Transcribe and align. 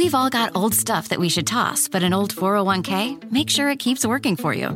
We've 0.00 0.14
all 0.14 0.30
got 0.30 0.56
old 0.56 0.74
stuff 0.74 1.10
that 1.10 1.20
we 1.20 1.28
should 1.28 1.46
toss, 1.46 1.86
but 1.86 2.02
an 2.02 2.14
old 2.14 2.34
401k, 2.34 3.30
make 3.30 3.50
sure 3.50 3.68
it 3.68 3.78
keeps 3.78 4.06
working 4.06 4.34
for 4.34 4.54
you. 4.54 4.68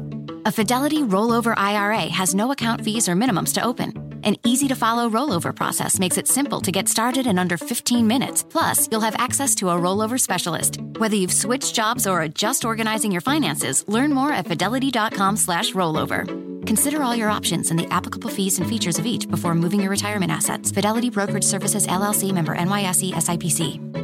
A 0.44 0.52
Fidelity 0.52 0.98
rollover 0.98 1.54
IRA 1.56 2.10
has 2.10 2.34
no 2.34 2.52
account 2.52 2.82
fees 2.82 3.08
or 3.08 3.14
minimums 3.14 3.54
to 3.54 3.64
open. 3.64 4.20
An 4.22 4.36
easy 4.44 4.68
to 4.68 4.74
follow 4.74 5.08
rollover 5.08 5.56
process 5.56 5.98
makes 5.98 6.18
it 6.18 6.28
simple 6.28 6.60
to 6.60 6.70
get 6.70 6.90
started 6.90 7.26
in 7.26 7.38
under 7.38 7.56
15 7.56 8.06
minutes. 8.06 8.42
Plus, 8.42 8.86
you'll 8.92 9.00
have 9.00 9.16
access 9.16 9.54
to 9.54 9.70
a 9.70 9.72
rollover 9.72 10.20
specialist. 10.20 10.78
Whether 10.98 11.16
you've 11.16 11.32
switched 11.32 11.74
jobs 11.74 12.06
or 12.06 12.20
are 12.20 12.28
just 12.28 12.66
organizing 12.66 13.10
your 13.10 13.22
finances, 13.22 13.82
learn 13.88 14.12
more 14.12 14.30
at 14.30 14.46
fidelity.com/slash 14.46 15.72
rollover. 15.72 16.26
Consider 16.66 17.02
all 17.02 17.16
your 17.16 17.30
options 17.30 17.70
and 17.70 17.78
the 17.78 17.90
applicable 17.90 18.28
fees 18.28 18.58
and 18.58 18.68
features 18.68 18.98
of 18.98 19.06
each 19.06 19.26
before 19.26 19.54
moving 19.54 19.80
your 19.80 19.90
retirement 19.90 20.30
assets. 20.30 20.70
Fidelity 20.70 21.08
Brokerage 21.08 21.44
Services 21.44 21.86
LLC 21.86 22.30
member 22.30 22.54
NYSE 22.54 23.14
SIPC. 23.14 24.03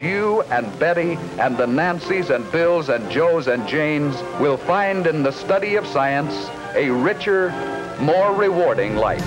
You 0.00 0.42
and 0.42 0.78
Betty 0.78 1.14
and 1.40 1.56
the 1.56 1.66
Nancys 1.66 2.30
and 2.30 2.48
Bills 2.52 2.88
and 2.88 3.10
Joes 3.10 3.48
and 3.48 3.66
Janes 3.66 4.14
will 4.40 4.56
find 4.56 5.08
in 5.08 5.24
the 5.24 5.32
study 5.32 5.74
of 5.74 5.84
science 5.88 6.48
a 6.76 6.88
richer, 6.88 7.50
more 8.00 8.32
rewarding 8.32 8.94
life. 8.94 9.24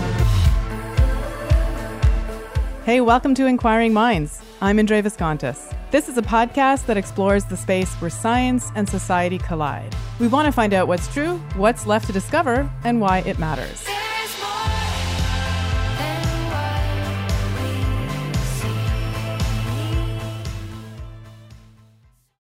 Hey, 2.86 3.02
welcome 3.02 3.36
to 3.36 3.48
Inquiring 3.48 3.92
Minds. 3.92 4.42
I'm 4.62 4.80
Indre 4.80 5.02
Viskontas. 5.02 5.76
This 5.92 6.08
is 6.08 6.18
a 6.18 6.22
podcast 6.22 6.86
that 6.86 6.96
explores 6.96 7.44
the 7.44 7.58
space 7.58 7.94
where 7.96 8.10
science 8.10 8.72
and 8.74 8.88
society 8.88 9.40
collide. 9.40 9.94
We 10.22 10.30
want 10.30 10.46
to 10.46 10.54
find 10.54 10.74
out 10.74 10.88
what's 10.88 11.14
true, 11.14 11.36
what's 11.58 11.86
left 11.86 12.08
to 12.08 12.14
discover, 12.14 12.72
and 12.86 13.02
why 13.02 13.24
it 13.26 13.38
matters. 13.38 13.86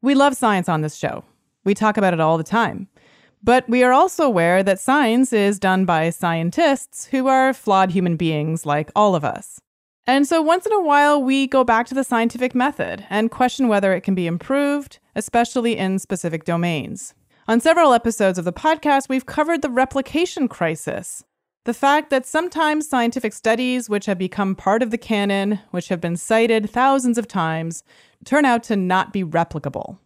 We 0.01 0.15
love 0.15 0.37
science 0.37 0.69
on 0.69 0.83
this 0.83 0.95
show. 0.95 1.25
We 1.65 1.75
talk 1.75 1.97
about 1.97 2.15
it 2.15 2.21
all 2.21 2.39
the 2.39 2.45
time. 2.45 2.89
But 3.43 3.69
we 3.69 3.83
are 3.83 3.93
also 3.93 4.25
aware 4.25 4.63
that 4.63 4.79
science 4.81 5.33
is 5.33 5.59
done 5.59 5.85
by 5.85 6.11
scientists 6.11 7.07
who 7.07 7.27
are 7.27 7.53
flawed 7.53 7.91
human 7.91 8.17
beings 8.17 8.65
like 8.65 8.91
all 8.95 9.15
of 9.15 9.25
us. 9.25 9.61
And 10.07 10.27
so 10.27 10.41
once 10.41 10.67
in 10.67 10.73
a 10.73 10.83
while, 10.83 11.23
we 11.23 11.47
go 11.47 11.65
back 11.65 11.87
to 11.89 11.95
the 11.95 12.05
scientific 12.05 12.55
method 12.55 13.05
and 13.11 13.31
question 13.31 13.69
whether 13.69 13.93
it 13.93 14.03
can 14.03 14.15
be 14.15 14.27
improved, 14.27 14.99
especially 15.15 15.77
in 15.77 15.99
specific 15.99 16.45
domains. 16.45 17.15
On 17.47 17.61
several 17.61 17.93
episodes 17.93 18.39
of 18.39 18.45
the 18.45 18.53
podcast, 18.53 19.09
we've 19.09 19.27
covered 19.27 19.63
the 19.63 19.71
replication 19.71 20.49
crisis. 20.49 21.25
The 21.65 21.75
fact 21.75 22.11
that 22.11 22.27
sometimes 22.27 22.89
scientific 22.89 23.33
studies, 23.33 23.91
which 23.91 24.07
have 24.07 24.19
become 24.19 24.55
part 24.55 24.83
of 24.83 24.91
the 24.91 24.99
canon, 24.99 25.61
which 25.71 25.89
have 25.89 26.01
been 26.01 26.17
cited 26.17 26.71
thousands 26.71 27.19
of 27.19 27.29
times, 27.29 27.83
turn 28.25 28.45
out 28.45 28.63
to 28.65 28.77
not 28.77 29.13
be 29.13 29.23
replicable. 29.23 29.99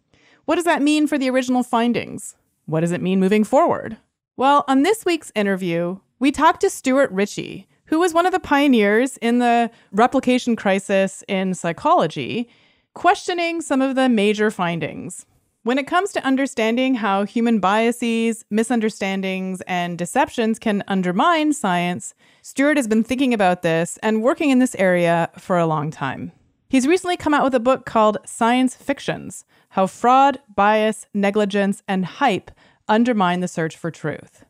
What 0.45 0.55
does 0.55 0.65
that 0.65 0.81
mean 0.81 1.07
for 1.07 1.17
the 1.17 1.29
original 1.29 1.63
findings? 1.63 2.35
What 2.65 2.81
does 2.81 2.91
it 2.91 3.01
mean 3.01 3.19
moving 3.19 3.43
forward? 3.43 3.97
Well, 4.35 4.65
on 4.67 4.83
this 4.83 5.05
week's 5.05 5.31
interview, 5.35 5.99
we 6.19 6.31
talked 6.31 6.61
to 6.61 6.69
Stuart 6.69 7.11
Ritchie, 7.11 7.67
who 7.85 7.99
was 7.99 8.13
one 8.13 8.25
of 8.25 8.31
the 8.31 8.39
pioneers 8.39 9.17
in 9.17 9.39
the 9.39 9.69
replication 9.91 10.55
crisis 10.55 11.23
in 11.27 11.53
psychology, 11.53 12.49
questioning 12.93 13.61
some 13.61 13.81
of 13.81 13.95
the 13.95 14.09
major 14.09 14.49
findings. 14.49 15.25
When 15.65 15.77
it 15.77 15.87
comes 15.87 16.11
to 16.11 16.25
understanding 16.25 16.95
how 16.95 17.23
human 17.23 17.61
biases, 17.61 18.43
misunderstandings, 18.49 19.61
and 19.61 19.97
deceptions 19.97 20.59
can 20.59 20.83
undermine 20.89 21.53
science, 21.53 22.13
Stuart 22.41 22.75
has 22.75 22.85
been 22.85 23.01
thinking 23.01 23.33
about 23.33 23.61
this 23.61 23.97
and 24.03 24.21
working 24.21 24.49
in 24.49 24.59
this 24.59 24.75
area 24.75 25.29
for 25.37 25.57
a 25.57 25.65
long 25.65 25.89
time. 25.89 26.33
He's 26.67 26.85
recently 26.85 27.15
come 27.15 27.33
out 27.33 27.45
with 27.45 27.55
a 27.55 27.61
book 27.61 27.85
called 27.85 28.17
Science 28.25 28.75
Fictions 28.75 29.45
How 29.69 29.87
Fraud, 29.87 30.41
Bias, 30.53 31.05
Negligence, 31.13 31.81
and 31.87 32.03
Hype 32.03 32.51
Undermine 32.89 33.39
the 33.39 33.47
Search 33.47 33.77
for 33.77 33.89
Truth. 33.89 34.43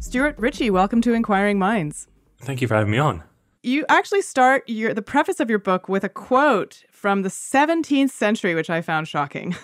Stuart 0.00 0.36
Ritchie, 0.38 0.70
welcome 0.70 1.00
to 1.02 1.12
Inquiring 1.12 1.58
Minds. 1.58 2.06
Thank 2.40 2.62
you 2.62 2.68
for 2.68 2.76
having 2.76 2.92
me 2.92 2.98
on. 2.98 3.24
You 3.68 3.84
actually 3.90 4.22
start 4.22 4.66
your 4.66 4.94
the 4.94 5.02
preface 5.02 5.40
of 5.40 5.50
your 5.50 5.58
book 5.58 5.90
with 5.90 6.02
a 6.02 6.08
quote 6.08 6.84
from 6.90 7.20
the 7.20 7.28
17th 7.28 8.08
century, 8.08 8.54
which 8.54 8.70
I 8.70 8.80
found 8.80 9.08
shocking. 9.08 9.54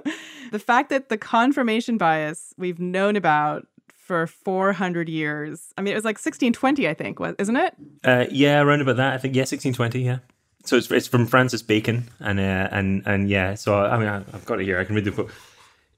the 0.50 0.58
fact 0.58 0.90
that 0.90 1.10
the 1.10 1.16
confirmation 1.16 1.96
bias 1.96 2.54
we've 2.58 2.80
known 2.80 3.14
about 3.14 3.68
for 3.94 4.26
400 4.26 5.08
years. 5.08 5.72
I 5.78 5.82
mean, 5.82 5.92
it 5.92 5.94
was 5.94 6.04
like 6.04 6.16
1620, 6.16 6.88
I 6.88 6.94
think, 6.94 7.18
isn't 7.38 7.54
it? 7.54 7.74
Uh, 8.02 8.24
yeah, 8.32 8.60
around 8.60 8.80
about 8.80 8.96
that. 8.96 9.14
I 9.14 9.18
think 9.18 9.36
yeah, 9.36 9.42
1620. 9.42 10.00
Yeah. 10.00 10.18
So 10.64 10.76
it's 10.76 10.90
it's 10.90 11.06
from 11.06 11.24
Francis 11.26 11.62
Bacon, 11.62 12.08
and 12.18 12.40
uh, 12.40 12.68
and 12.72 13.04
and 13.06 13.30
yeah. 13.30 13.54
So 13.54 13.78
I 13.78 13.96
mean, 13.96 14.08
I've 14.08 14.44
got 14.44 14.60
it 14.60 14.64
here. 14.64 14.80
I 14.80 14.84
can 14.84 14.96
read 14.96 15.04
the 15.04 15.12
quote. 15.12 15.30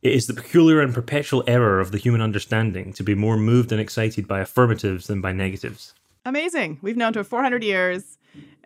It 0.03 0.13
is 0.13 0.27
the 0.27 0.35
peculiar 0.35 0.83
and 0.83 0.93
perpetual 0.93 1.43
error 1.47 1.81
of 1.81 1.93
the 1.93 1.99
human 1.99 2.21
understanding 2.21 2.93
to 2.93 3.03
be 3.03 3.15
more 3.15 3.39
moved 3.39 3.73
and 3.73 3.81
excited 3.81 4.29
by 4.29 4.41
affirmatives 4.41 5.07
than 5.07 5.23
by 5.23 5.33
negatives. 5.33 5.95
Amazing. 6.25 6.79
We've 6.81 6.97
known 6.97 7.13
to 7.15 7.25
400 7.25 7.63
years, 7.63 8.19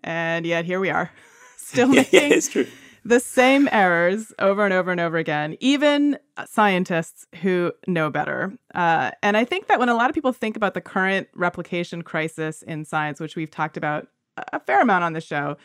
and 0.05 0.47
yet 0.47 0.65
here 0.65 0.79
we 0.79 0.91
are, 0.91 1.11
still 1.57 1.89
making 1.89 2.33
yeah, 2.33 2.65
the 3.05 3.21
same 3.21 3.69
errors 3.73 4.33
over 4.39 4.65
and 4.65 4.73
over 4.73 4.91
and 4.91 5.01
over 5.01 5.17
again, 5.17 5.57
even 5.61 6.19
scientists 6.47 7.27
who 7.43 7.73
know 7.87 8.11
better. 8.11 8.53
Uh, 8.75 9.11
and 9.23 9.37
I 9.37 9.45
think 9.45 9.67
that 9.67 9.79
when 9.79 9.89
a 9.89 9.95
lot 9.95 10.11
of 10.11 10.15
people 10.15 10.33
think 10.33 10.57
about 10.57 10.75
the 10.75 10.81
current 10.81 11.29
replication 11.35 12.03
crisis 12.03 12.63
in 12.63 12.85
science, 12.85 13.19
which 13.19 13.35
we've 13.35 13.51
talked 13.51 13.77
about 13.77 14.09
a 14.53 14.61
fair 14.61 14.81
amount 14.81 15.05
on 15.05 15.15
the 15.15 15.21
show, 15.21 15.57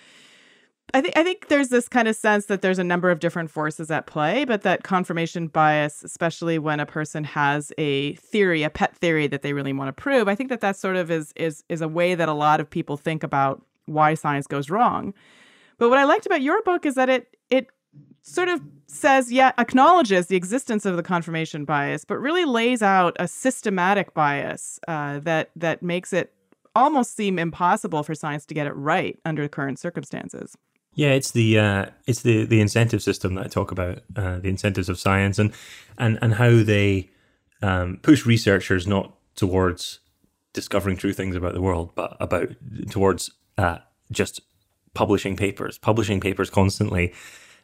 I 0.96 1.02
think 1.02 1.18
I 1.18 1.24
think 1.24 1.48
there's 1.48 1.70
this 1.70 1.90
kind 1.90 2.08
of 2.08 2.16
sense 2.16 2.46
that 2.46 2.62
there's 2.62 2.78
a 2.78 2.84
number 2.84 3.09
of 3.09 3.20
different 3.20 3.50
forces 3.50 3.90
at 3.90 4.06
play, 4.06 4.46
but 4.46 4.62
that 4.62 4.84
confirmation 4.84 5.48
bias, 5.48 6.04
especially 6.04 6.59
when 6.59 6.80
a 6.80 6.86
person 6.86 7.24
has 7.24 7.72
a 7.80 8.14
theory, 8.16 8.62
a 8.62 8.70
pet 8.70 8.96
theory 8.96 9.26
that 9.28 9.42
they 9.42 9.54
really 9.54 9.74
want 9.74 9.88
to 9.88 10.02
prove, 10.02 10.28
I 10.28 10.36
think 10.36 10.50
that 10.50 10.62
that 10.62 10.76
sort 10.76 10.96
of 10.96 11.09
is 11.09 11.34
is 11.36 11.64
is 11.68 11.81
a 11.81 11.88
way 11.88 12.14
that 12.14 12.30
a 12.30 12.34
lot 12.34 12.59
of 12.59 12.70
people 12.70 12.96
think 12.96 13.24
about 13.24 13.66
why 13.86 14.14
science 14.14 14.46
goes 14.46 14.70
wrong. 14.70 15.16
But 15.80 15.90
what 15.90 15.98
I 15.98 16.04
liked 16.04 16.28
about 16.28 16.44
your 16.44 16.62
book 16.62 16.86
is 16.86 16.94
that 16.94 17.10
it 17.10 17.36
it 17.50 17.68
sort 18.22 18.48
of 18.48 18.62
says, 18.86 19.31
yeah, 19.31 19.52
acknowledges 19.58 20.28
the 20.28 20.36
existence 20.36 20.86
of 20.86 20.96
the 20.96 21.04
confirmation 21.04 21.66
bias, 21.66 22.06
but 22.06 22.20
really 22.20 22.46
lays 22.46 22.84
out 22.84 23.16
a 23.20 23.28
systematic 23.28 24.14
bias 24.14 24.80
uh, 24.88 25.18
that 25.20 25.50
that 25.56 25.81
makes 25.81 26.14
it 26.14 26.34
almost 26.75 27.16
seem 27.16 27.40
impossible 27.40 28.04
for 28.04 28.14
science 28.14 28.46
to 28.46 28.54
get 28.54 28.68
it 28.68 28.75
right 28.75 29.20
under 29.25 29.48
current 29.48 29.80
circumstances. 29.80 30.56
Yeah, 30.96 31.09
it's 31.09 31.31
the 31.31 31.59
uh, 31.59 31.86
it's 32.06 32.22
the 32.22 32.46
the 32.46 32.62
incentive 32.62 33.02
system 33.02 33.36
that 33.36 33.46
I 33.46 33.48
talk 33.48 33.72
about, 33.72 34.00
uh, 34.16 34.40
the 34.40 34.50
incentives 34.50 34.90
of 34.90 35.00
science, 35.00 35.40
and 35.40 35.52
and 35.98 36.20
and 36.22 36.36
how 36.36 36.64
they 36.64 37.09
um, 37.62 37.98
push 38.02 38.26
researchers 38.26 38.86
not 38.86 39.16
towards 39.36 40.00
discovering 40.54 40.98
true 40.98 41.14
things 41.14 41.36
about 41.36 41.54
the 41.54 41.62
world, 41.62 41.92
but 41.96 42.16
about 42.20 42.50
towards 42.92 43.31
uh, 43.57 43.80
just 44.12 44.42
publishing 44.94 45.36
papers, 45.36 45.80
publishing 45.80 46.19
papers 46.19 46.51
constantly, 46.51 47.13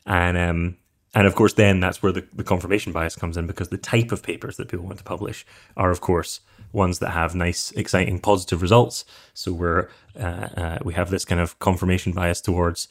and 0.08 0.36
um, 0.36 0.78
and 1.14 1.28
of 1.28 1.36
course 1.36 1.54
then 1.54 1.80
that's 1.80 2.02
where 2.02 2.12
the, 2.12 2.26
the 2.34 2.44
confirmation 2.44 2.92
bias 2.92 3.16
comes 3.16 3.38
in 3.38 3.46
because 3.46 3.70
the 3.70 3.78
type 3.78 4.12
of 4.12 4.24
papers 4.24 4.58
that 4.58 4.70
people 4.70 4.86
want 4.86 4.98
to 4.98 5.04
publish 5.04 5.46
are 5.78 5.92
of 5.92 6.02
course 6.02 6.42
ones 6.72 7.00
that 7.00 7.12
have 7.12 7.34
nice, 7.36 7.72
exciting, 7.72 8.20
positive 8.20 8.62
results. 8.62 9.06
So 9.34 9.52
we're 9.52 9.90
uh, 10.20 10.50
uh, 10.58 10.78
we 10.84 10.94
have 10.94 11.10
this 11.10 11.26
kind 11.26 11.42
of 11.42 11.58
confirmation 11.60 12.14
bias 12.14 12.42
towards 12.42 12.88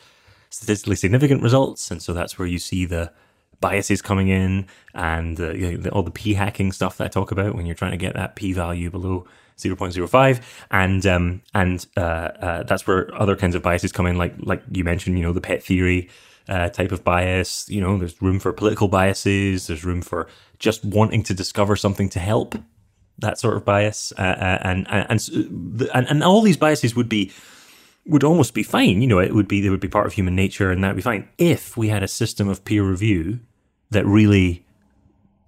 statistically 0.51 0.97
significant 0.97 1.43
results, 1.43 1.91
and 1.91 2.03
so 2.03 2.13
that's 2.13 2.39
where 2.39 2.49
you 2.49 2.59
see 2.59 2.85
the 2.85 3.13
biases 3.61 4.01
coming 4.01 4.29
in 4.29 4.67
and 4.95 5.41
uh, 5.41 5.51
you 5.51 5.77
know, 5.77 5.91
all 5.91 6.05
the 6.05 6.13
p 6.13 6.35
hacking 6.35 6.71
stuff 6.71 6.97
that 6.97 7.05
I 7.05 7.09
talk 7.09 7.33
about 7.33 7.57
when 7.57 7.67
you're 7.67 7.75
trying 7.75 7.91
to 7.91 7.97
get 7.97 8.15
that 8.15 8.37
p 8.37 8.53
value 8.53 8.89
below 8.89 9.27
0.05 9.57 10.41
and 10.71 11.05
um, 11.07 11.43
and 11.55 11.85
uh, 11.97 12.01
uh, 12.01 12.63
that's 12.63 12.87
where 12.87 13.13
other 13.21 13.35
kinds 13.35 13.57
of 13.57 13.63
biases 13.63 13.91
come 13.91 14.07
in 14.07 14.17
like 14.17 14.35
like 14.39 14.63
you 14.71 14.85
mentioned 14.85 15.19
you 15.19 15.25
know 15.25 15.33
the 15.33 15.41
pet 15.41 15.61
theory 15.63 16.09
uh, 16.49 16.69
type 16.71 16.93
of 16.93 17.05
bias. 17.05 17.69
You 17.69 17.81
know 17.81 17.99
there's 17.99 18.21
room 18.23 18.39
for 18.39 18.53
political 18.53 18.89
biases. 18.89 19.67
There's 19.67 19.85
room 19.85 20.03
for 20.03 20.29
just 20.59 20.85
wanting 20.85 21.23
to 21.25 21.35
discover 21.35 21.77
something 21.77 22.09
to 22.11 22.19
help 22.19 22.55
that 23.19 23.39
sort 23.39 23.57
of 23.57 23.65
bias, 23.65 24.13
uh, 24.17 24.23
uh 24.23 24.59
and 24.63 24.87
and, 24.89 25.31
and 25.95 26.09
and 26.09 26.25
all 26.25 26.41
these 26.41 26.57
biases 26.57 26.95
would 26.97 27.09
be 27.09 27.33
would 28.09 28.25
almost 28.25 28.55
be 28.55 28.63
fine. 28.63 29.03
You 29.03 29.07
know, 29.07 29.19
it 29.19 29.35
would 29.35 29.47
be 29.47 29.61
they 29.61 29.71
would 29.71 29.81
be 29.81 29.89
part 29.89 30.07
of 30.07 30.15
human 30.15 30.35
nature, 30.35 30.71
and 30.71 30.83
that 30.83 30.89
would 30.89 30.97
be 30.97 31.03
fine 31.03 31.29
if 31.39 31.77
we 31.77 31.89
had 31.89 32.03
a 32.03 32.09
system 32.09 32.49
of 32.49 32.65
peer 32.65 32.83
review 32.83 33.41
that 33.91 34.05
really 34.07 34.65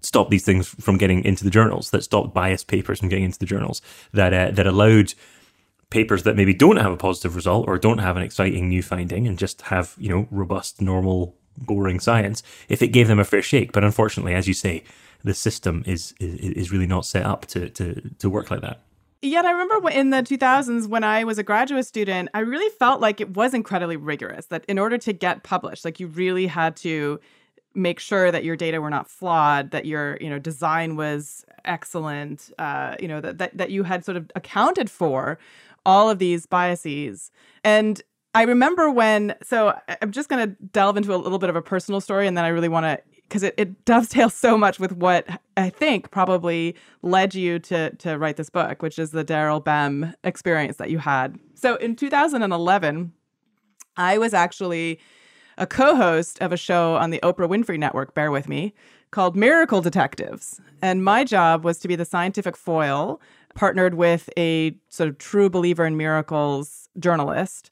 stopped 0.03 0.31
these 0.31 0.45
things 0.45 0.69
from 0.69 0.97
getting 0.97 1.25
into 1.25 1.45
the 1.45 1.51
journals, 1.51 1.91
that 1.91 2.05
stopped 2.05 2.35
biased 2.35 2.67
papers 2.69 3.01
from 3.01 3.09
getting 3.09 3.25
into 3.25 3.39
the 3.39 3.47
journals, 3.47 3.83
that 4.13 4.33
uh, 4.33 4.51
that 4.53 4.67
allowed 4.67 5.15
papers 5.91 6.23
that 6.23 6.37
maybe 6.37 6.55
don't 6.55 6.77
have 6.77 6.93
a 6.93 6.97
positive 6.97 7.35
result 7.35 7.67
or 7.67 7.77
don't 7.79 7.99
have 7.99 8.17
an 8.17 8.23
exciting 8.23 8.69
new 8.69 8.83
finding 8.83 9.27
and 9.27 9.39
just 9.39 9.63
have 9.63 9.95
you 9.99 10.09
know 10.09 10.29
robust, 10.31 10.81
normal, 10.81 11.37
boring 11.57 11.99
science, 11.99 12.43
if 12.69 12.83
it 12.83 12.89
gave 12.89 13.09
them 13.09 13.19
a 13.19 13.25
fair 13.25 13.43
shake. 13.43 13.73
But 13.73 13.85
unfortunately, 13.85 14.35
as 14.35 14.47
you 14.47 14.55
say, 14.55 14.85
the 15.25 15.35
system 15.35 15.83
is 15.87 16.15
is, 16.21 16.39
is 16.41 16.73
really 16.73 16.87
not 16.87 17.07
set 17.07 17.25
up 17.25 17.47
to 17.47 17.71
to 17.71 18.11
to 18.19 18.31
work 18.31 18.51
like 18.51 18.61
that. 18.61 18.83
Yet 19.23 19.45
I 19.45 19.51
remember 19.51 19.91
in 19.91 20.11
the 20.11 20.19
2000s 20.23 20.89
when 20.89 21.05
I 21.05 21.25
was 21.25 21.39
a 21.39 21.43
graduate 21.43 21.87
student, 21.87 22.31
I 22.33 22.41
really 22.41 22.71
felt 22.79 23.03
like 23.03 23.21
it 23.21 23.37
was 23.37 23.53
incredibly 23.53 23.97
rigorous. 23.97 24.47
That 24.47 24.65
in 24.67 24.79
order 24.79 24.97
to 24.99 25.13
get 25.13 25.43
published, 25.43 25.85
like 25.85 26.01
you 26.01 26.07
really 26.07 26.47
had 26.47 26.75
to 26.77 27.21
make 27.75 28.01
sure 28.01 28.33
that 28.33 28.45
your 28.45 28.57
data 28.57 28.81
were 28.81 28.91
not 28.91 29.09
flawed, 29.09 29.73
that 29.73 29.85
your 29.85 30.17
you 30.21 30.31
know 30.31 30.39
design 30.39 30.97
was 30.97 31.45
excellent, 31.67 32.51
uh, 32.59 32.97
you 32.99 33.09
know 33.09 33.21
that, 33.21 33.39
that 33.39 33.57
that 33.59 33.71
you 33.71 33.83
had 33.83 34.05
sort 34.05 34.17
of 34.17 34.31
accounted 34.35 34.91
for 34.91 35.39
all 35.85 36.09
of 36.09 36.19
these 36.19 36.47
biases. 36.47 37.31
And 37.63 38.01
I 38.35 38.43
remember 38.43 38.91
when, 38.91 39.35
so 39.43 39.77
I'm 40.01 40.13
just 40.13 40.29
going 40.29 40.49
to 40.49 40.57
delve 40.67 40.97
into 40.97 41.15
a 41.15 41.17
little 41.17 41.39
bit 41.39 41.51
of 41.51 41.57
a 41.57 41.63
personal 41.63 42.01
story, 42.01 42.27
and 42.27 42.37
then 42.37 42.45
I 42.45 42.49
really 42.49 42.69
want 42.69 42.85
to 42.85 42.99
because 43.31 43.45
it, 43.45 43.55
it 43.57 43.85
dovetails 43.85 44.35
so 44.35 44.59
much 44.59 44.81
with 44.81 44.93
what 44.93 45.27
I 45.57 45.71
think 45.71 46.11
probably 46.11 46.75
led 47.03 47.35
you 47.35 47.61
to 47.61 47.91
to 47.97 48.19
write 48.19 48.37
this 48.37 48.51
book, 48.51 48.83
which 48.83 48.99
is 48.99 49.13
the 49.13 49.25
Daryl 49.25 49.65
Bem 49.65 50.13
experience 50.25 50.77
that 50.77 50.91
you 50.91 50.99
had. 50.99 51.39
So 51.55 51.77
in 51.77 51.95
2011, 51.95 53.13
I 53.97 54.19
was 54.19 54.35
actually 54.35 54.99
a 55.57 55.67
co 55.67 55.95
host 55.95 56.41
of 56.41 56.53
a 56.53 56.57
show 56.57 56.97
on 56.97 57.11
the 57.11 57.21
Oprah 57.23 57.49
Winfrey 57.49 57.79
Network, 57.79 58.15
bear 58.15 58.31
with 58.31 58.49
me, 58.49 58.75
called 59.13 59.37
Miracle 59.37 59.81
Detectives. 59.81 60.61
And 60.83 61.05
my 61.05 61.23
job 61.25 61.65
was 61.65 61.79
to 61.79 61.89
be 61.89 61.97
the 61.97 62.05
scientific 62.05 62.57
foil, 62.57 63.21
partnered 63.55 63.95
with 63.95 64.29
a 64.37 64.75
sort 64.89 65.09
of 65.09 65.19
true 65.19 65.49
believer 65.49 65.87
in 65.87 65.97
miracles 65.97 66.89
journalist. 66.99 67.71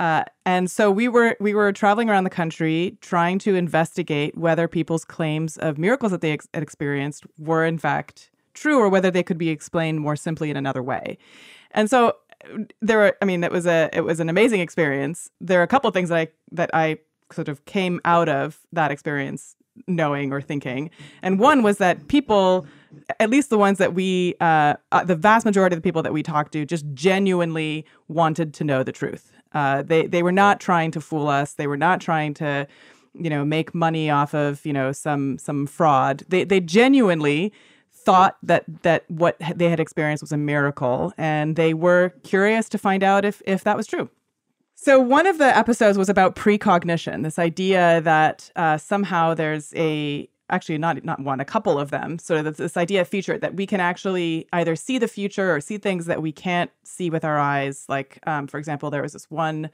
Uh, 0.00 0.24
and 0.46 0.70
so 0.70 0.90
we 0.90 1.08
were 1.08 1.36
we 1.40 1.52
were 1.52 1.70
traveling 1.72 2.08
around 2.08 2.24
the 2.24 2.30
country 2.30 2.96
trying 3.02 3.38
to 3.38 3.54
investigate 3.54 4.36
whether 4.36 4.66
people's 4.66 5.04
claims 5.04 5.58
of 5.58 5.76
miracles 5.76 6.10
that 6.10 6.22
they 6.22 6.32
ex- 6.32 6.48
had 6.54 6.62
experienced 6.62 7.26
were 7.38 7.66
in 7.66 7.76
fact 7.76 8.30
true 8.54 8.78
or 8.78 8.88
whether 8.88 9.10
they 9.10 9.22
could 9.22 9.36
be 9.36 9.50
explained 9.50 10.00
more 10.00 10.16
simply 10.16 10.50
in 10.50 10.56
another 10.56 10.82
way. 10.82 11.18
And 11.72 11.90
so 11.90 12.16
there 12.80 12.96
were 12.96 13.16
I 13.20 13.26
mean 13.26 13.44
it 13.44 13.52
was 13.52 13.66
a 13.66 13.90
it 13.92 14.00
was 14.00 14.20
an 14.20 14.30
amazing 14.30 14.60
experience. 14.60 15.30
There 15.38 15.60
are 15.60 15.64
a 15.64 15.68
couple 15.68 15.90
things 15.90 16.08
that 16.08 16.18
I 16.18 16.28
that 16.52 16.70
I 16.72 16.98
sort 17.30 17.48
of 17.48 17.66
came 17.66 18.00
out 18.06 18.30
of 18.30 18.58
that 18.72 18.90
experience 18.90 19.54
knowing 19.86 20.32
or 20.32 20.40
thinking. 20.40 20.90
And 21.22 21.38
one 21.38 21.62
was 21.62 21.78
that 21.78 22.08
people, 22.08 22.66
at 23.18 23.30
least 23.30 23.50
the 23.50 23.58
ones 23.58 23.78
that 23.78 23.94
we, 23.94 24.34
uh, 24.40 24.74
uh, 24.92 25.04
the 25.04 25.14
vast 25.14 25.46
majority 25.46 25.74
of 25.74 25.78
the 25.78 25.86
people 25.86 26.02
that 26.02 26.12
we 26.12 26.22
talked 26.22 26.52
to, 26.52 26.66
just 26.66 26.84
genuinely 26.92 27.86
wanted 28.08 28.52
to 28.54 28.64
know 28.64 28.82
the 28.82 28.92
truth. 28.92 29.32
Uh, 29.52 29.82
they 29.82 30.06
they 30.06 30.22
were 30.22 30.32
not 30.32 30.60
trying 30.60 30.90
to 30.92 31.00
fool 31.00 31.28
us. 31.28 31.54
They 31.54 31.66
were 31.66 31.76
not 31.76 32.00
trying 32.00 32.34
to, 32.34 32.66
you 33.14 33.30
know, 33.30 33.44
make 33.44 33.74
money 33.74 34.10
off 34.10 34.34
of 34.34 34.64
you 34.64 34.72
know 34.72 34.92
some 34.92 35.38
some 35.38 35.66
fraud. 35.66 36.24
They 36.28 36.44
they 36.44 36.60
genuinely 36.60 37.52
thought 37.92 38.36
that 38.42 38.64
that 38.82 39.04
what 39.10 39.36
they 39.54 39.68
had 39.68 39.80
experienced 39.80 40.22
was 40.22 40.32
a 40.32 40.36
miracle, 40.36 41.12
and 41.18 41.56
they 41.56 41.74
were 41.74 42.10
curious 42.22 42.68
to 42.70 42.78
find 42.78 43.02
out 43.02 43.24
if 43.24 43.42
if 43.46 43.64
that 43.64 43.76
was 43.76 43.86
true. 43.86 44.08
So 44.82 44.98
one 44.98 45.26
of 45.26 45.36
the 45.36 45.54
episodes 45.54 45.98
was 45.98 46.08
about 46.08 46.36
precognition, 46.36 47.22
this 47.22 47.38
idea 47.38 48.00
that 48.00 48.50
uh, 48.56 48.78
somehow 48.78 49.34
there's 49.34 49.74
a 49.74 50.26
actually 50.50 50.78
not 50.78 51.04
not 51.04 51.20
one, 51.20 51.40
a 51.40 51.44
couple 51.44 51.78
of 51.78 51.90
them. 51.90 52.18
Sort 52.18 52.44
of 52.46 52.56
this 52.56 52.76
idea 52.76 53.04
featured 53.04 53.40
that 53.40 53.54
we 53.54 53.66
can 53.66 53.80
actually 53.80 54.46
either 54.52 54.76
see 54.76 54.98
the 54.98 55.08
future 55.08 55.54
or 55.54 55.60
see 55.60 55.78
things 55.78 56.06
that 56.06 56.22
we 56.22 56.32
can't 56.32 56.70
see 56.84 57.10
with 57.10 57.24
our 57.24 57.38
eyes. 57.38 57.86
Like, 57.88 58.18
um, 58.26 58.46
for 58.46 58.58
example, 58.58 58.90
there 58.90 59.02
was 59.02 59.12
this 59.12 59.30
one 59.30 59.70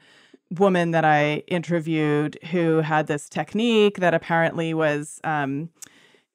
woman 0.51 0.91
that 0.91 1.03
I 1.03 1.43
interviewed 1.47 2.39
who 2.51 2.77
had 2.77 3.07
this 3.07 3.27
technique 3.27 3.97
that 3.99 4.13
apparently 4.13 4.73
was. 4.73 5.19
Um, 5.23 5.69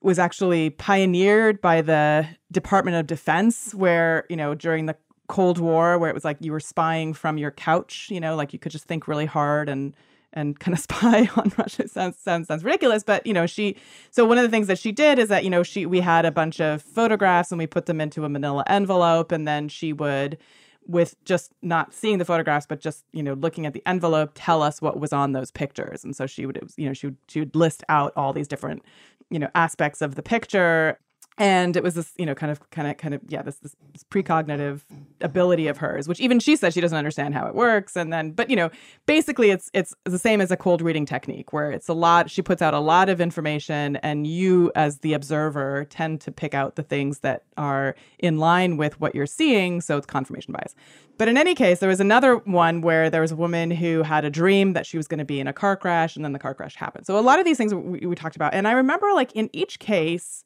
was 0.05 0.19
actually 0.19 0.69
pioneered 0.69 1.61
by 1.61 1.81
the 1.81 2.27
Department 2.51 2.97
of 2.97 3.07
Defense, 3.07 3.73
where, 3.73 4.27
you 4.29 4.35
know, 4.35 4.53
during 4.53 4.87
the 4.87 4.97
Cold 5.29 5.59
War 5.59 5.99
where 5.99 6.11
it 6.11 6.15
was 6.15 6.25
like 6.25 6.37
you 6.41 6.53
were 6.53 6.61
spying 6.61 7.15
from 7.15 7.39
your 7.39 7.51
couch, 7.53 8.09
you 8.11 8.21
know, 8.21 8.37
like 8.37 8.53
you 8.53 8.59
could 8.59 8.73
just 8.73 8.85
think 8.85 9.09
really 9.09 9.27
hard 9.27 9.69
and 9.69 9.95
and 10.33 10.59
kind 10.59 10.75
of 10.75 10.81
spy 10.89 11.29
on 11.37 11.53
Russia. 11.57 11.89
Sounds 11.89 12.19
sounds 12.19 12.49
sounds 12.49 12.65
ridiculous, 12.65 13.03
but 13.03 13.27
you 13.27 13.33
know, 13.33 13.47
she 13.47 13.77
so 14.11 14.25
one 14.25 14.39
of 14.39 14.43
the 14.43 14.51
things 14.51 14.67
that 14.67 14.79
she 14.79 14.93
did 14.93 15.19
is 15.19 15.29
that, 15.29 15.45
you 15.45 15.51
know, 15.51 15.63
she 15.63 15.87
we 15.87 16.01
had 16.01 16.25
a 16.25 16.31
bunch 16.31 16.61
of 16.61 16.83
photographs 16.83 17.51
and 17.51 17.59
we 17.59 17.67
put 17.67 17.87
them 17.87 18.01
into 18.01 18.25
a 18.25 18.29
manila 18.29 18.65
envelope 18.67 19.33
and 19.33 19.47
then 19.47 19.69
she 19.69 19.93
would 19.93 20.39
with 20.87 21.15
just 21.25 21.53
not 21.63 21.95
seeing 21.95 22.19
the 22.19 22.25
photographs 22.25 22.67
but 22.67 22.81
just 22.81 23.05
you 23.13 23.23
know 23.23 23.35
looking 23.35 23.67
at 23.67 23.73
the 23.73 23.83
envelope 23.87 24.33
tell 24.35 24.63
us 24.63 24.83
what 24.83 24.99
was 24.99 25.13
on 25.13 25.31
those 25.31 25.51
pictures 25.51 26.03
and 26.03 26.17
so 26.17 26.27
she 26.27 26.45
would 26.45 26.59
you 26.77 26.87
know 26.87 26.93
she 26.93 27.07
would 27.07 27.17
she 27.29 27.39
would 27.39 27.55
list 27.55 27.85
out 27.89 28.13
all 28.17 28.33
these 28.33 28.49
different 28.49 28.83
you 29.31 29.39
know 29.39 29.49
aspects 29.55 30.03
of 30.03 30.17
the 30.17 30.23
picture 30.23 30.99
and 31.39 31.77
it 31.77 31.83
was 31.83 31.95
this 31.95 32.13
you 32.19 32.27
know 32.27 32.35
kind 32.35 32.53
of 32.53 32.71
kind 32.71 32.89
of 32.89 32.97
kind 32.97 33.15
of 33.15 33.21
yeah 33.29 33.43
this, 33.43 33.57
this, 33.59 33.75
this 33.93 34.05
precognitive 34.05 34.81
ability 35.21 35.67
of 35.67 35.79
hers 35.79 36.07
which 36.07 36.21
even 36.21 36.39
she 36.39 36.57
says 36.57 36.75
she 36.75 36.81
doesn't 36.81 36.99
understand 36.99 37.35
how 37.35 37.47
it 37.47 37.55
works. 37.55 37.97
And 37.97 38.13
then 38.13 38.33
but 38.33 38.51
you 38.51 38.57
know 38.57 38.71
basically 39.07 39.51
it's 39.51 39.71
it's 39.73 39.95
the 40.05 40.19
same 40.19 40.41
as 40.41 40.51
a 40.51 40.57
cold 40.57 40.83
reading 40.83 41.07
technique 41.07 41.53
where 41.53 41.71
it's 41.71 41.89
a 41.89 41.95
lot 41.95 42.31
she 42.31 42.43
puts 42.43 42.63
out 42.63 42.75
a 42.75 42.81
lot 42.81 43.09
of 43.09 43.21
information 43.21 43.97
and 43.97 44.27
you 44.27 44.71
as 44.75 44.99
the 44.99 45.15
observer 45.15 45.87
tend 45.91 46.21
to 46.23 46.33
pick 46.33 46.55
out 46.55 46.77
the 46.77 46.83
things 46.83 47.21
that 47.21 47.45
are 47.57 47.95
in 48.19 48.39
line 48.39 48.77
with 48.77 49.01
what 49.01 49.15
you're 49.15 49.27
seeing. 49.27 49.81
So 49.81 49.97
it's 49.97 50.07
confirmation 50.07 50.53
bias. 50.53 50.75
But 51.19 51.29
in 51.29 51.37
any 51.37 51.55
case 51.55 51.79
there 51.79 51.89
was 51.89 52.01
another 52.01 52.37
one 52.37 52.83
where 52.83 53.09
there 53.09 53.21
was 53.21 53.33
a 53.33 53.37
woman 53.37 53.71
who 53.71 54.03
had 54.03 54.25
a 54.25 54.31
dream 54.31 54.75
that 54.75 54.87
she 54.87 54.97
was 54.97 55.07
going 55.07 55.19
to 55.19 55.25
be 55.25 55.41
in 55.41 55.47
a 55.47 55.53
car 55.53 55.77
crash 55.77 56.17
and 56.17 56.25
then 56.25 56.33
the 56.33 56.39
car 56.39 56.55
crash 56.55 56.77
happened. 56.77 57.07
So 57.07 57.19
a 57.19 57.21
lot 57.21 57.39
of 57.39 57.45
these 57.45 57.57
things 57.57 57.75
we, 57.75 58.07
we 58.07 58.15
talked 58.15 58.37
about. 58.37 58.55
And 58.55 58.69
i 58.69 58.73
remember 58.73 59.13
like 59.15 59.33
in 59.33 59.49
each 59.53 59.79
case 59.79 60.45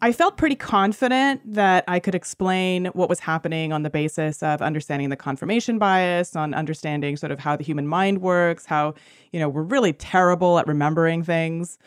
I 0.00 0.12
felt 0.12 0.36
pretty 0.36 0.54
confident 0.54 1.40
that 1.54 1.82
I 1.88 1.98
could 1.98 2.14
explain 2.14 2.86
what 2.86 3.08
was 3.08 3.18
happening 3.18 3.72
on 3.72 3.82
the 3.82 3.90
basis 3.90 4.44
of 4.44 4.62
understanding 4.62 5.08
the 5.08 5.16
confirmation 5.16 5.78
bias, 5.78 6.36
on 6.36 6.54
understanding 6.54 7.16
sort 7.16 7.32
of 7.32 7.40
how 7.40 7.56
the 7.56 7.64
human 7.64 7.86
mind 7.88 8.20
works, 8.20 8.64
how, 8.64 8.94
you 9.32 9.40
know, 9.40 9.48
we're 9.48 9.62
really 9.62 9.92
terrible 9.92 10.60
at 10.60 10.68
remembering 10.68 11.24
things. 11.24 11.78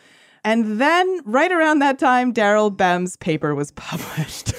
And 0.44 0.80
then, 0.80 1.20
right 1.24 1.52
around 1.52 1.78
that 1.80 2.00
time, 2.00 2.34
Daryl 2.34 2.76
Bem's 2.76 3.16
paper 3.16 3.54
was 3.54 3.70
published. 3.76 4.54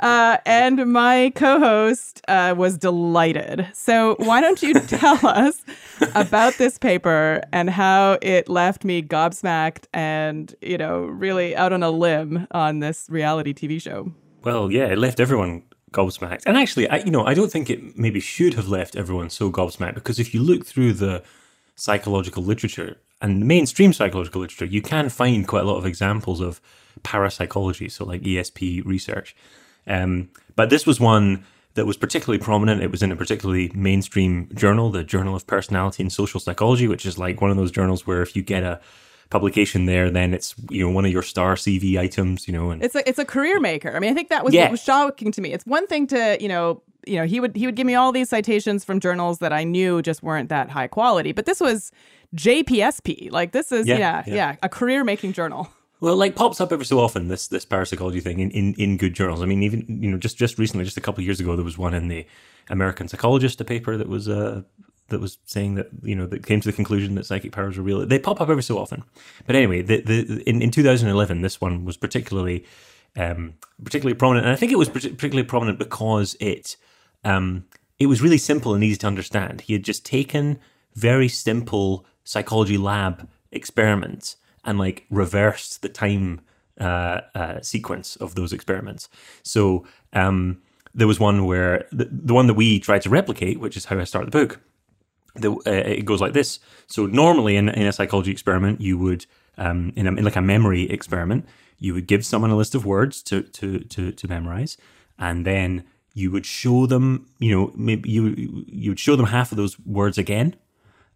uh, 0.00 0.36
and 0.44 0.92
my 0.92 1.32
co 1.34 1.58
host 1.58 2.20
uh, 2.28 2.54
was 2.56 2.76
delighted. 2.76 3.66
So, 3.72 4.16
why 4.18 4.42
don't 4.42 4.62
you 4.62 4.74
tell 4.80 5.26
us 5.26 5.62
about 6.14 6.54
this 6.58 6.76
paper 6.76 7.42
and 7.52 7.70
how 7.70 8.18
it 8.20 8.48
left 8.48 8.84
me 8.84 9.02
gobsmacked 9.02 9.84
and, 9.94 10.54
you 10.60 10.76
know, 10.76 11.04
really 11.04 11.56
out 11.56 11.72
on 11.72 11.82
a 11.82 11.90
limb 11.90 12.46
on 12.50 12.80
this 12.80 13.06
reality 13.08 13.54
TV 13.54 13.80
show? 13.80 14.12
Well, 14.42 14.70
yeah, 14.70 14.86
it 14.86 14.98
left 14.98 15.20
everyone 15.20 15.62
gobsmacked. 15.92 16.42
And 16.44 16.58
actually, 16.58 16.86
I, 16.90 16.96
you 16.96 17.10
know, 17.10 17.24
I 17.24 17.32
don't 17.32 17.50
think 17.50 17.70
it 17.70 17.96
maybe 17.96 18.20
should 18.20 18.54
have 18.54 18.68
left 18.68 18.94
everyone 18.94 19.30
so 19.30 19.50
gobsmacked 19.50 19.94
because 19.94 20.18
if 20.18 20.34
you 20.34 20.42
look 20.42 20.66
through 20.66 20.94
the 20.94 21.22
psychological 21.76 22.42
literature, 22.42 22.98
and 23.24 23.46
mainstream 23.46 23.94
psychological 23.94 24.42
literature, 24.42 24.66
you 24.66 24.82
can 24.82 25.08
find 25.08 25.48
quite 25.48 25.62
a 25.62 25.66
lot 25.66 25.78
of 25.78 25.86
examples 25.86 26.40
of 26.40 26.60
parapsychology, 27.02 27.88
so 27.88 28.04
like 28.04 28.20
ESP 28.20 28.84
research. 28.84 29.34
Um, 29.86 30.28
but 30.56 30.68
this 30.68 30.86
was 30.86 31.00
one 31.00 31.44
that 31.72 31.86
was 31.86 31.96
particularly 31.96 32.38
prominent. 32.38 32.82
It 32.82 32.90
was 32.90 33.02
in 33.02 33.10
a 33.10 33.16
particularly 33.16 33.72
mainstream 33.74 34.50
journal, 34.54 34.90
the 34.90 35.02
Journal 35.02 35.34
of 35.34 35.46
Personality 35.46 36.02
and 36.02 36.12
Social 36.12 36.38
Psychology, 36.38 36.86
which 36.86 37.06
is 37.06 37.18
like 37.18 37.40
one 37.40 37.50
of 37.50 37.56
those 37.56 37.70
journals 37.70 38.06
where 38.06 38.20
if 38.20 38.36
you 38.36 38.42
get 38.42 38.62
a 38.62 38.78
publication 39.30 39.86
there, 39.86 40.10
then 40.10 40.34
it's 40.34 40.54
you 40.68 40.86
know 40.86 40.92
one 40.92 41.06
of 41.06 41.10
your 41.10 41.22
star 41.22 41.54
CV 41.54 41.98
items, 41.98 42.46
you 42.46 42.52
know. 42.52 42.70
And 42.70 42.84
it's 42.84 42.94
a 42.94 43.08
it's 43.08 43.18
a 43.18 43.24
career 43.24 43.58
maker. 43.58 43.96
I 43.96 44.00
mean, 44.00 44.10
I 44.10 44.14
think 44.14 44.28
that 44.28 44.44
was 44.44 44.52
yeah. 44.52 44.64
what 44.64 44.72
was 44.72 44.82
shocking 44.82 45.32
to 45.32 45.40
me. 45.40 45.54
It's 45.54 45.64
one 45.64 45.86
thing 45.86 46.06
to 46.08 46.36
you 46.40 46.48
know 46.48 46.82
you 47.06 47.16
know 47.16 47.24
he 47.24 47.40
would 47.40 47.56
he 47.56 47.64
would 47.64 47.74
give 47.74 47.86
me 47.86 47.94
all 47.94 48.12
these 48.12 48.28
citations 48.28 48.84
from 48.84 49.00
journals 49.00 49.38
that 49.38 49.52
I 49.52 49.64
knew 49.64 50.02
just 50.02 50.22
weren't 50.22 50.50
that 50.50 50.70
high 50.70 50.88
quality, 50.88 51.32
but 51.32 51.46
this 51.46 51.60
was 51.60 51.90
JPSP. 52.34 53.30
Like 53.30 53.52
this 53.52 53.72
is 53.72 53.86
yeah, 53.86 53.98
yeah, 53.98 54.22
yeah. 54.26 54.34
yeah 54.34 54.56
a 54.62 54.68
career 54.68 55.04
making 55.04 55.32
journal. 55.32 55.68
Well, 56.00 56.16
like 56.16 56.34
pops 56.36 56.60
up 56.60 56.72
every 56.72 56.84
so 56.84 57.00
often 57.00 57.28
this 57.28 57.48
this 57.48 57.64
parapsychology 57.64 58.20
thing 58.20 58.40
in, 58.40 58.50
in, 58.50 58.74
in 58.74 58.96
good 58.96 59.14
journals. 59.14 59.42
I 59.42 59.46
mean, 59.46 59.62
even 59.62 59.84
you 60.02 60.10
know, 60.10 60.18
just 60.18 60.36
just 60.36 60.58
recently, 60.58 60.84
just 60.84 60.96
a 60.96 61.00
couple 61.00 61.22
of 61.22 61.24
years 61.24 61.40
ago, 61.40 61.56
there 61.56 61.64
was 61.64 61.78
one 61.78 61.94
in 61.94 62.08
the 62.08 62.26
American 62.68 63.08
Psychologist, 63.08 63.60
a 63.60 63.64
paper 63.64 63.96
that 63.96 64.08
was 64.08 64.28
uh, 64.28 64.62
that 65.08 65.20
was 65.20 65.38
saying 65.44 65.76
that 65.76 65.88
you 66.02 66.14
know 66.14 66.26
that 66.26 66.44
came 66.44 66.60
to 66.60 66.68
the 66.68 66.74
conclusion 66.74 67.14
that 67.14 67.26
psychic 67.26 67.52
powers 67.52 67.78
are 67.78 67.82
real. 67.82 68.04
They 68.04 68.18
pop 68.18 68.40
up 68.40 68.50
every 68.50 68.62
so 68.62 68.78
often, 68.78 69.04
but 69.46 69.56
anyway, 69.56 69.82
the, 69.82 70.00
the 70.00 70.42
in 70.48 70.60
in 70.60 70.70
2011, 70.70 71.42
this 71.42 71.60
one 71.60 71.84
was 71.84 71.96
particularly 71.96 72.64
um, 73.16 73.54
particularly 73.82 74.14
prominent. 74.14 74.46
And 74.46 74.52
I 74.52 74.56
think 74.56 74.72
it 74.72 74.78
was 74.78 74.88
particularly 74.88 75.44
prominent 75.44 75.78
because 75.78 76.36
it 76.40 76.76
um, 77.24 77.64
it 77.98 78.06
was 78.06 78.20
really 78.20 78.38
simple 78.38 78.74
and 78.74 78.82
easy 78.82 78.98
to 78.98 79.06
understand. 79.06 79.62
He 79.62 79.72
had 79.72 79.84
just 79.84 80.04
taken 80.04 80.58
very 80.94 81.28
simple 81.28 82.04
psychology 82.24 82.78
lab 82.78 83.28
experiments 83.52 84.36
and 84.64 84.78
like 84.78 85.04
reversed 85.10 85.82
the 85.82 85.88
time 85.88 86.40
uh, 86.80 87.20
uh, 87.34 87.60
sequence 87.60 88.16
of 88.16 88.34
those 88.34 88.52
experiments. 88.52 89.08
So 89.42 89.86
um, 90.12 90.62
there 90.94 91.06
was 91.06 91.20
one 91.20 91.44
where 91.44 91.86
the, 91.92 92.08
the 92.10 92.34
one 92.34 92.46
that 92.46 92.54
we 92.54 92.80
tried 92.80 93.02
to 93.02 93.10
replicate, 93.10 93.60
which 93.60 93.76
is 93.76 93.84
how 93.86 93.98
I 93.98 94.04
start 94.04 94.24
the 94.24 94.30
book. 94.30 94.60
The, 95.36 95.52
uh, 95.52 95.70
it 95.70 96.04
goes 96.04 96.20
like 96.20 96.32
this. 96.32 96.60
So 96.86 97.06
normally 97.06 97.56
in, 97.56 97.68
in 97.68 97.86
a 97.86 97.92
psychology 97.92 98.30
experiment, 98.30 98.80
you 98.80 98.98
would 98.98 99.26
um, 99.58 99.92
in, 99.96 100.06
a, 100.06 100.10
in 100.10 100.24
like 100.24 100.36
a 100.36 100.42
memory 100.42 100.90
experiment, 100.90 101.46
you 101.78 101.94
would 101.94 102.06
give 102.06 102.24
someone 102.24 102.50
a 102.50 102.56
list 102.56 102.74
of 102.74 102.84
words 102.84 103.22
to 103.24 103.42
to 103.42 103.80
to, 103.80 104.12
to 104.12 104.28
memorize, 104.28 104.76
and 105.18 105.44
then 105.44 105.84
you 106.14 106.30
would 106.30 106.46
show 106.46 106.86
them, 106.86 107.26
you 107.38 107.54
know, 107.54 107.72
maybe 107.74 108.10
you 108.10 108.34
you 108.66 108.90
would 108.90 109.00
show 109.00 109.16
them 109.16 109.26
half 109.26 109.52
of 109.52 109.58
those 109.58 109.78
words 109.80 110.18
again, 110.18 110.56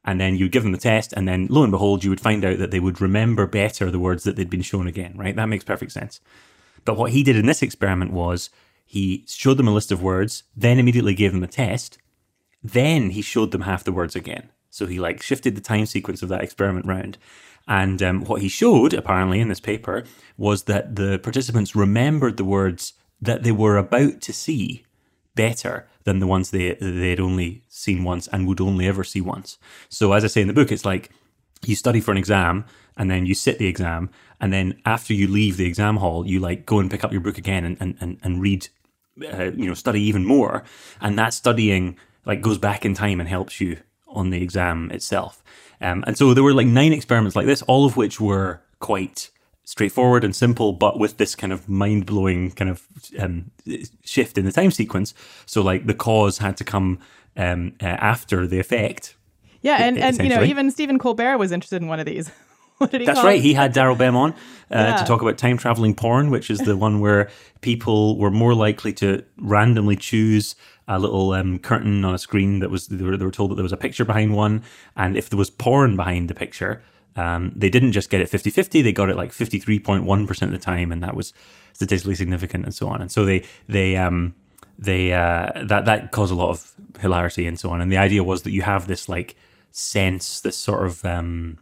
and 0.09 0.19
then 0.19 0.37
you'd 0.37 0.53
give 0.53 0.63
them 0.63 0.73
the 0.73 0.79
test, 0.79 1.13
and 1.13 1.29
then 1.29 1.49
lo 1.51 1.63
and 1.63 1.71
behold, 1.71 2.03
you 2.03 2.09
would 2.09 2.19
find 2.19 2.43
out 2.43 2.59
that 2.59 2.71
they 2.71 2.81
would 2.81 2.99
remember 2.99 3.47
better 3.47 3.91
the 3.91 3.99
words 3.99 4.25
that 4.25 4.37
they'd 4.37 4.49
been 4.49 4.63
shown 4.63 4.87
again. 4.87 5.13
Right? 5.15 5.37
That 5.37 5.51
makes 5.51 5.65
perfect 5.65 5.93
sense. 5.93 6.19
But 6.87 6.97
what 6.97 7.13
he 7.13 7.23
did 7.23 7.37
in 7.37 7.45
this 7.45 7.61
experiment 7.61 8.15
was 8.15 8.49
he 8.87 9.27
showed 9.29 9.59
them 9.59 9.69
a 9.69 9.75
list 9.75 9.93
of 9.93 10.03
words, 10.03 10.45
then 10.57 10.79
immediately 10.79 11.13
gave 11.13 11.33
them 11.33 11.43
a 11.43 11.47
test, 11.47 11.99
then 12.65 13.11
he 13.11 13.21
showed 13.21 13.51
them 13.51 13.61
half 13.61 13.85
the 13.85 13.93
words 13.93 14.17
again. 14.17 14.49
So 14.71 14.87
he 14.87 14.99
like 14.99 15.21
shifted 15.21 15.55
the 15.55 15.61
time 15.61 15.85
sequence 15.85 16.23
of 16.23 16.31
that 16.31 16.43
experiment 16.43 16.87
round. 16.87 17.19
And 17.67 18.03
um, 18.03 18.25
what 18.25 18.41
he 18.41 18.49
showed, 18.49 18.95
apparently, 18.95 19.41
in 19.41 19.49
this 19.49 19.61
paper 19.61 20.05
was 20.39 20.63
that 20.63 20.97
the 20.97 21.19
participants 21.19 21.77
remembered 21.77 22.39
the 22.39 22.47
words 22.47 22.95
that 23.21 23.43
they 23.43 23.53
were 23.53 23.77
about 23.77 24.23
to 24.23 24.33
see 24.33 24.87
better 25.39 25.87
than 26.03 26.19
the 26.19 26.27
ones 26.27 26.51
they 26.51 26.75
they 26.75 27.11
had 27.11 27.21
only 27.21 27.63
seen 27.69 28.03
once 28.03 28.27
and 28.33 28.47
would 28.47 28.61
only 28.61 28.87
ever 28.89 29.05
see 29.05 29.21
once. 29.21 29.59
So, 29.89 30.13
as 30.13 30.25
I 30.25 30.27
say 30.27 30.41
in 30.43 30.49
the 30.49 30.61
book, 30.61 30.73
it's 30.73 30.85
like 30.85 31.11
you 31.65 31.77
study 31.77 32.01
for 32.01 32.11
an 32.11 32.19
exam 32.19 32.65
and 32.97 33.09
then 33.11 33.25
you 33.25 33.35
sit 33.35 33.59
the 33.59 33.69
exam, 33.69 34.11
and 34.41 34.53
then 34.53 34.81
after 34.85 35.15
you 35.15 35.29
leave 35.29 35.57
the 35.57 35.67
exam 35.67 35.97
hall, 35.99 36.27
you 36.27 36.41
like 36.41 36.67
go 36.67 36.81
and 36.81 36.91
pick 36.91 37.05
up 37.05 37.13
your 37.13 37.21
book 37.21 37.39
again 37.39 37.65
and 37.65 37.77
and 37.81 37.97
and, 38.01 38.19
and 38.25 38.43
read, 38.43 38.69
uh, 39.33 39.51
you 39.61 39.67
know, 39.69 39.75
study 39.75 40.03
even 40.03 40.25
more, 40.25 40.65
and 41.01 41.17
that 41.19 41.33
studying 41.33 41.97
like 42.27 42.43
goes 42.43 42.59
back 42.59 42.85
in 42.85 42.95
time 42.95 43.21
and 43.21 43.29
helps 43.29 43.61
you 43.61 43.79
on 44.09 44.31
the 44.31 44.43
exam 44.43 44.91
itself. 44.91 45.43
Um, 45.81 46.03
and 46.07 46.19
so 46.19 46.35
there 46.35 46.43
were 46.43 46.55
like 46.55 46.67
nine 46.67 46.93
experiments 46.93 47.37
like 47.37 47.47
this, 47.47 47.63
all 47.63 47.87
of 47.87 47.97
which 47.97 48.21
were 48.21 48.61
quite 48.81 49.31
straightforward 49.69 50.25
and 50.25 50.35
simple, 50.35 50.73
but 50.73 50.99
with 50.99 51.19
this 51.19 51.35
kind 51.35 51.53
of 51.53 51.69
mind 51.69 52.07
blowing 52.07 52.51
kind 52.53 52.71
of 52.71 52.87
um, 53.19 53.51
shift 54.03 54.39
in 54.39 54.47
the 54.47 54.53
time 54.53 54.71
sequence. 54.71 55.13
So 55.45 55.61
like 55.61 55.87
the 55.87 55.93
cause 55.93 56.39
had 56.39 56.57
to 56.57 56.65
come 56.65 57.01
um, 57.37 57.75
uh, 57.83 57.85
after 57.85 58.47
the 58.47 58.59
effect. 58.59 59.15
Yeah, 59.61 59.77
and, 59.77 59.99
and 59.99 60.17
you 60.17 60.31
know 60.31 60.43
even 60.43 60.71
Stephen 60.71 60.99
Colbert 60.99 61.37
was 61.37 61.53
interested 61.53 61.83
in 61.83 61.89
one 61.89 62.01
of 62.01 62.07
these. 62.07 62.31
That's 62.81 63.23
right. 63.23 63.39
It? 63.39 63.43
He 63.43 63.53
had 63.53 63.75
Daryl 63.75 63.99
Bem 63.99 64.17
on 64.17 64.33
uh, 64.33 64.35
yeah. 64.71 64.97
to 64.97 65.05
talk 65.05 65.21
about 65.21 65.37
time 65.37 65.59
traveling 65.59 65.95
porn, 65.95 66.31
which 66.31 66.49
is 66.49 66.61
the 66.61 66.77
one 66.77 67.01
where 67.01 67.29
people 67.61 68.17
were 68.17 68.31
more 68.31 68.55
likely 68.55 68.95
to 68.95 69.23
randomly 69.37 69.97
choose 69.97 70.57
a 70.87 70.99
little 70.99 71.33
um, 71.33 71.59
curtain 71.59 72.07
on 72.07 72.15
a 72.15 72.19
screen 72.19 72.61
that 72.61 72.71
was 72.71 72.87
they 72.87 73.05
were, 73.05 73.19
they 73.19 73.25
were, 73.25 73.31
told 73.31 73.51
that 73.51 73.57
there 73.57 73.63
was 73.63 73.73
a 73.73 73.77
picture 73.77 74.07
behind 74.07 74.35
one, 74.35 74.63
and 74.97 75.15
if 75.15 75.29
there 75.29 75.37
was 75.37 75.51
porn 75.51 75.95
behind 75.95 76.31
the 76.31 76.35
picture, 76.35 76.83
um, 77.19 77.53
they 77.55 77.69
didn't 77.69 77.93
just 77.93 78.11
get 78.11 78.21
it 78.21 78.31
50-50, 78.31 78.83
they 78.83 78.93
got 78.93 79.11
it 79.11 79.17
like 79.17 79.33
53.1% 79.33 80.43
of 80.43 80.51
the 80.51 80.59
time, 80.59 80.93
and 80.93 81.03
that 81.03 81.17
was 81.17 81.33
statistically 81.73 82.15
significant 82.15 82.65
and 82.65 82.75
so 82.75 82.89
on. 82.89 83.01
And 83.01 83.11
so 83.11 83.25
they 83.25 83.45
they 83.69 83.97
um 83.97 84.35
they 84.79 85.13
uh, 85.13 85.51
that 85.65 85.85
that 85.87 86.13
caused 86.13 86.33
a 86.33 86.37
lot 86.37 86.51
of 86.51 86.73
hilarity 87.01 87.47
and 87.47 87.59
so 87.59 87.71
on. 87.71 87.81
And 87.81 87.91
the 87.91 87.99
idea 87.99 88.23
was 88.23 88.43
that 88.43 88.53
you 88.53 88.63
have 88.63 88.87
this 88.87 89.09
like 89.09 89.37
sense, 89.73 90.41
this 90.41 90.57
sort 90.57 90.87
of 90.87 91.05
um, 91.05 91.59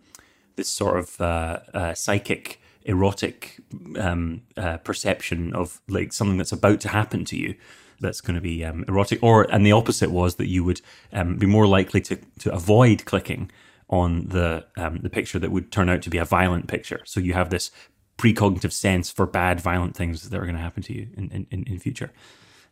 this 0.56 0.68
sort 0.68 0.98
of 0.98 1.20
uh, 1.20 1.58
uh, 1.72 1.94
psychic 1.94 2.60
erotic 2.84 3.58
um, 3.98 4.42
uh, 4.56 4.76
perception 4.78 5.52
of 5.54 5.80
like 5.88 6.12
something 6.12 6.38
that's 6.38 6.52
about 6.52 6.80
to 6.80 6.88
happen 6.88 7.24
to 7.24 7.36
you 7.36 7.54
that's 8.00 8.20
going 8.20 8.34
to 8.34 8.40
be 8.40 8.64
um, 8.64 8.84
erotic, 8.88 9.22
or 9.22 9.42
and 9.50 9.64
the 9.64 9.72
opposite 9.72 10.10
was 10.10 10.36
that 10.36 10.48
you 10.48 10.62
would 10.62 10.80
um, 11.12 11.36
be 11.36 11.46
more 11.46 11.66
likely 11.66 12.00
to 12.02 12.16
to 12.38 12.52
avoid 12.52 13.04
clicking 13.06 13.50
on 13.88 14.26
the 14.28 14.64
um, 14.76 14.98
the 15.02 15.10
picture 15.10 15.38
that 15.38 15.50
would 15.50 15.70
turn 15.70 15.88
out 15.88 16.02
to 16.02 16.10
be 16.10 16.18
a 16.18 16.24
violent 16.24 16.66
picture. 16.66 17.00
So 17.04 17.20
you 17.20 17.32
have 17.34 17.50
this 17.50 17.70
precognitive 18.18 18.72
sense 18.72 19.10
for 19.10 19.26
bad, 19.26 19.60
violent 19.60 19.96
things 19.96 20.28
that 20.28 20.36
are 20.36 20.44
going 20.44 20.56
to 20.56 20.60
happen 20.60 20.82
to 20.84 20.94
you 20.94 21.08
in 21.16 21.46
in, 21.50 21.64
in 21.64 21.78
future. 21.78 22.12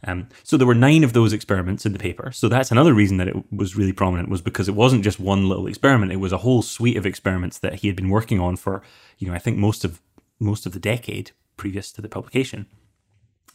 Um, 0.07 0.29
so 0.43 0.59
there 0.59 0.67
were 0.67 0.75
nine 0.75 1.03
of 1.03 1.15
those 1.15 1.33
experiments 1.33 1.87
in 1.87 1.95
the 1.95 1.99
paper. 1.99 2.31
So 2.31 2.49
that's 2.49 2.71
another 2.71 2.93
reason 2.93 3.17
that 3.17 3.29
it 3.29 3.37
was 3.51 3.75
really 3.75 3.93
prominent 3.93 4.29
was 4.29 4.43
because 4.43 4.69
it 4.69 4.75
wasn't 4.75 5.03
just 5.03 5.19
one 5.19 5.49
little 5.49 5.67
experiment; 5.67 6.13
it 6.13 6.17
was 6.17 6.33
a 6.33 6.39
whole 6.39 6.63
suite 6.63 6.97
of 6.97 7.07
experiments 7.07 7.59
that 7.59 7.77
he 7.77 7.89
had 7.89 7.97
been 7.97 8.11
working 8.11 8.41
on 8.41 8.57
for, 8.57 8.83
you 9.19 9.29
know, 9.29 9.35
I 9.35 9.39
think 9.39 9.57
most 9.57 9.85
of 9.85 10.01
most 10.39 10.67
of 10.67 10.73
the 10.73 10.81
decade 10.81 11.31
previous 11.57 11.93
to 11.93 12.03
the 12.03 12.09
publication 12.09 12.67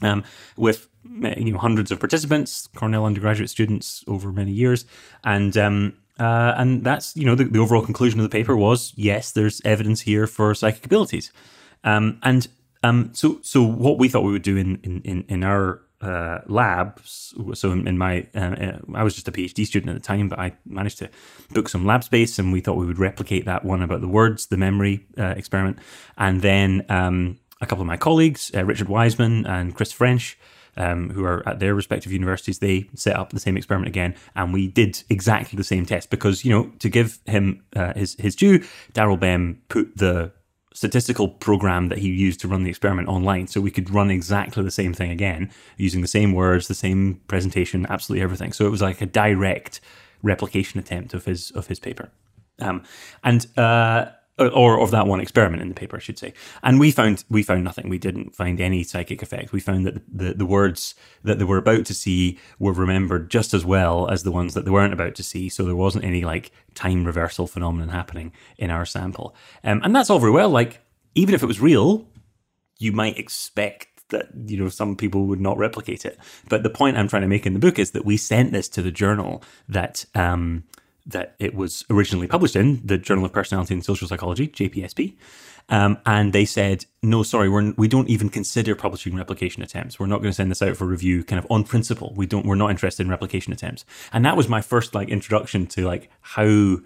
um, 0.01 0.23
with 0.57 0.87
you 1.03 1.51
know 1.51 1.57
hundreds 1.57 1.91
of 1.91 1.99
participants, 1.99 2.67
Cornell 2.75 3.05
undergraduate 3.05 3.49
students 3.49 4.03
over 4.07 4.31
many 4.31 4.51
years, 4.51 4.85
and 5.23 5.57
um, 5.57 5.93
uh, 6.19 6.53
and 6.57 6.83
that's 6.83 7.15
you 7.15 7.25
know 7.25 7.35
the, 7.35 7.45
the, 7.45 7.59
overall 7.59 7.83
conclusion 7.83 8.19
of 8.19 8.23
the 8.23 8.29
paper 8.29 8.55
was 8.55 8.93
yes, 8.95 9.31
there's 9.31 9.61
evidence 9.63 10.01
here 10.01 10.27
for 10.27 10.53
psychic 10.53 10.85
abilities, 10.85 11.31
um, 11.83 12.19
and 12.23 12.47
um, 12.83 13.09
so 13.13 13.39
so 13.41 13.63
what 13.63 13.97
we 13.97 14.09
thought 14.09 14.23
we 14.23 14.31
would 14.31 14.41
do 14.41 14.57
in 14.57 14.79
in 14.83 15.25
in 15.27 15.43
our 15.43 15.81
uh, 16.01 16.39
labs. 16.47 17.33
So 17.53 17.71
in, 17.71 17.87
in 17.87 17.97
my, 17.97 18.27
uh, 18.35 18.39
uh 18.39 18.79
I 18.93 19.03
was 19.03 19.15
just 19.15 19.27
a 19.27 19.31
PhD 19.31 19.65
student 19.65 19.89
at 19.89 20.01
the 20.01 20.05
time, 20.05 20.29
but 20.29 20.39
I 20.39 20.53
managed 20.65 20.99
to 20.99 21.09
book 21.51 21.69
some 21.69 21.85
lab 21.85 22.03
space, 22.03 22.39
and 22.39 22.53
we 22.53 22.61
thought 22.61 22.77
we 22.77 22.85
would 22.85 22.99
replicate 22.99 23.45
that 23.45 23.65
one 23.65 23.81
about 23.81 24.01
the 24.01 24.07
words, 24.07 24.47
the 24.47 24.57
memory 24.57 25.05
uh, 25.17 25.33
experiment, 25.37 25.79
and 26.17 26.41
then 26.41 26.85
um, 26.89 27.39
a 27.61 27.65
couple 27.65 27.81
of 27.81 27.87
my 27.87 27.97
colleagues, 27.97 28.51
uh, 28.55 28.63
Richard 28.63 28.87
Wiseman 28.87 29.45
and 29.45 29.75
Chris 29.75 29.91
French, 29.91 30.37
um, 30.79 31.09
who 31.09 31.23
are 31.25 31.47
at 31.47 31.59
their 31.59 31.75
respective 31.75 32.11
universities, 32.11 32.59
they 32.59 32.89
set 32.95 33.15
up 33.15 33.31
the 33.31 33.39
same 33.39 33.57
experiment 33.57 33.89
again, 33.89 34.15
and 34.35 34.53
we 34.53 34.67
did 34.67 35.03
exactly 35.09 35.57
the 35.57 35.63
same 35.63 35.85
test 35.85 36.09
because 36.09 36.43
you 36.43 36.51
know 36.51 36.71
to 36.79 36.89
give 36.89 37.19
him 37.25 37.63
uh, 37.75 37.93
his 37.93 38.15
his 38.17 38.35
due, 38.35 38.59
Daryl 38.93 39.19
Bem 39.19 39.61
put 39.67 39.97
the 39.97 40.31
statistical 40.73 41.27
program 41.27 41.89
that 41.89 41.97
he 41.97 42.07
used 42.07 42.39
to 42.39 42.47
run 42.47 42.63
the 42.63 42.69
experiment 42.69 43.09
online, 43.09 43.47
so 43.47 43.59
we 43.61 43.71
could 43.71 43.89
run 43.89 44.09
exactly 44.09 44.63
the 44.63 44.71
same 44.71 44.93
thing 44.93 45.11
again 45.11 45.51
using 45.77 46.01
the 46.01 46.07
same 46.07 46.31
words, 46.31 46.67
the 46.67 46.73
same 46.73 47.19
presentation, 47.27 47.85
absolutely 47.89 48.23
everything. 48.23 48.53
So 48.53 48.65
it 48.65 48.69
was 48.69 48.81
like 48.81 49.01
a 49.01 49.05
direct 49.05 49.81
replication 50.23 50.79
attempt 50.79 51.13
of 51.13 51.25
his 51.25 51.51
of 51.51 51.67
his 51.67 51.79
paper, 51.79 52.09
um, 52.59 52.83
and. 53.23 53.45
Uh, 53.57 54.11
or 54.39 54.79
of 54.79 54.91
that 54.91 55.07
one 55.07 55.19
experiment 55.19 55.61
in 55.61 55.69
the 55.69 55.75
paper, 55.75 55.97
I 55.97 55.99
should 55.99 56.17
say. 56.17 56.33
And 56.63 56.79
we 56.79 56.91
found 56.91 57.23
we 57.29 57.43
found 57.43 57.63
nothing. 57.63 57.89
We 57.89 57.97
didn't 57.97 58.35
find 58.35 58.59
any 58.59 58.83
psychic 58.83 59.21
effect. 59.21 59.51
We 59.51 59.59
found 59.59 59.85
that 59.85 60.01
the, 60.11 60.33
the 60.33 60.45
words 60.45 60.95
that 61.23 61.39
they 61.39 61.45
were 61.45 61.57
about 61.57 61.85
to 61.85 61.93
see 61.93 62.39
were 62.57 62.73
remembered 62.73 63.29
just 63.29 63.53
as 63.53 63.65
well 63.65 64.09
as 64.09 64.23
the 64.23 64.31
ones 64.31 64.53
that 64.53 64.65
they 64.65 64.71
weren't 64.71 64.93
about 64.93 65.15
to 65.15 65.23
see. 65.23 65.49
So 65.49 65.63
there 65.63 65.75
wasn't 65.75 66.05
any 66.05 66.23
like 66.23 66.51
time 66.75 67.05
reversal 67.05 67.47
phenomenon 67.47 67.89
happening 67.89 68.31
in 68.57 68.71
our 68.71 68.85
sample. 68.85 69.35
Um, 69.63 69.81
and 69.83 69.95
that's 69.95 70.09
all 70.09 70.19
very 70.19 70.31
well. 70.31 70.49
Like 70.49 70.81
even 71.15 71.35
if 71.35 71.43
it 71.43 71.47
was 71.47 71.59
real, 71.59 72.07
you 72.77 72.91
might 72.91 73.17
expect 73.17 73.87
that 74.09 74.27
you 74.47 74.57
know 74.57 74.69
some 74.69 74.95
people 74.95 75.25
would 75.25 75.41
not 75.41 75.57
replicate 75.57 76.05
it. 76.05 76.17
But 76.47 76.63
the 76.63 76.69
point 76.69 76.97
I'm 76.97 77.07
trying 77.07 77.21
to 77.21 77.27
make 77.27 77.45
in 77.45 77.53
the 77.53 77.59
book 77.59 77.79
is 77.79 77.91
that 77.91 78.05
we 78.05 78.17
sent 78.17 78.51
this 78.51 78.69
to 78.69 78.81
the 78.81 78.91
journal 78.91 79.43
that 79.67 80.05
um, 80.15 80.63
that 81.09 81.35
it 81.39 81.53
was 81.53 81.85
originally 81.89 82.27
published 82.27 82.55
in, 82.55 82.81
the 82.85 82.97
Journal 82.97 83.25
of 83.25 83.33
Personality 83.33 83.73
and 83.73 83.83
Social 83.83 84.07
Psychology, 84.07 84.47
JPSP. 84.47 85.15
Um, 85.69 85.99
and 86.05 86.33
they 86.33 86.45
said, 86.45 86.85
no, 87.03 87.21
sorry, 87.21 87.47
we're, 87.47 87.73
we 87.77 87.87
don't 87.87 88.09
even 88.09 88.29
consider 88.29 88.75
publishing 88.75 89.15
replication 89.15 89.61
attempts. 89.61 89.99
We're 89.99 90.07
not 90.07 90.17
going 90.17 90.31
to 90.31 90.35
send 90.35 90.49
this 90.49 90.63
out 90.63 90.75
for 90.75 90.85
review 90.85 91.23
kind 91.23 91.37
of 91.37 91.45
on 91.51 91.63
principle. 91.63 92.13
We 92.15 92.25
don't, 92.25 92.45
we're 92.45 92.55
not 92.55 92.71
interested 92.71 93.03
in 93.05 93.09
replication 93.09 93.53
attempts. 93.53 93.85
And 94.11 94.25
that 94.25 94.35
was 94.35 94.49
my 94.49 94.61
first 94.61 94.95
like 94.95 95.09
introduction 95.09 95.67
to 95.67 95.85
like 95.85 96.09
how 96.21 96.79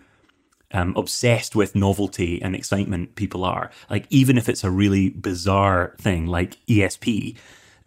um, 0.73 0.93
obsessed 0.97 1.55
with 1.55 1.75
novelty 1.75 2.41
and 2.41 2.55
excitement 2.55 3.15
people 3.15 3.45
are. 3.45 3.71
Like, 3.89 4.05
even 4.09 4.37
if 4.37 4.49
it's 4.49 4.63
a 4.63 4.71
really 4.71 5.09
bizarre 5.09 5.95
thing 5.99 6.27
like 6.27 6.57
ESP, 6.65 7.37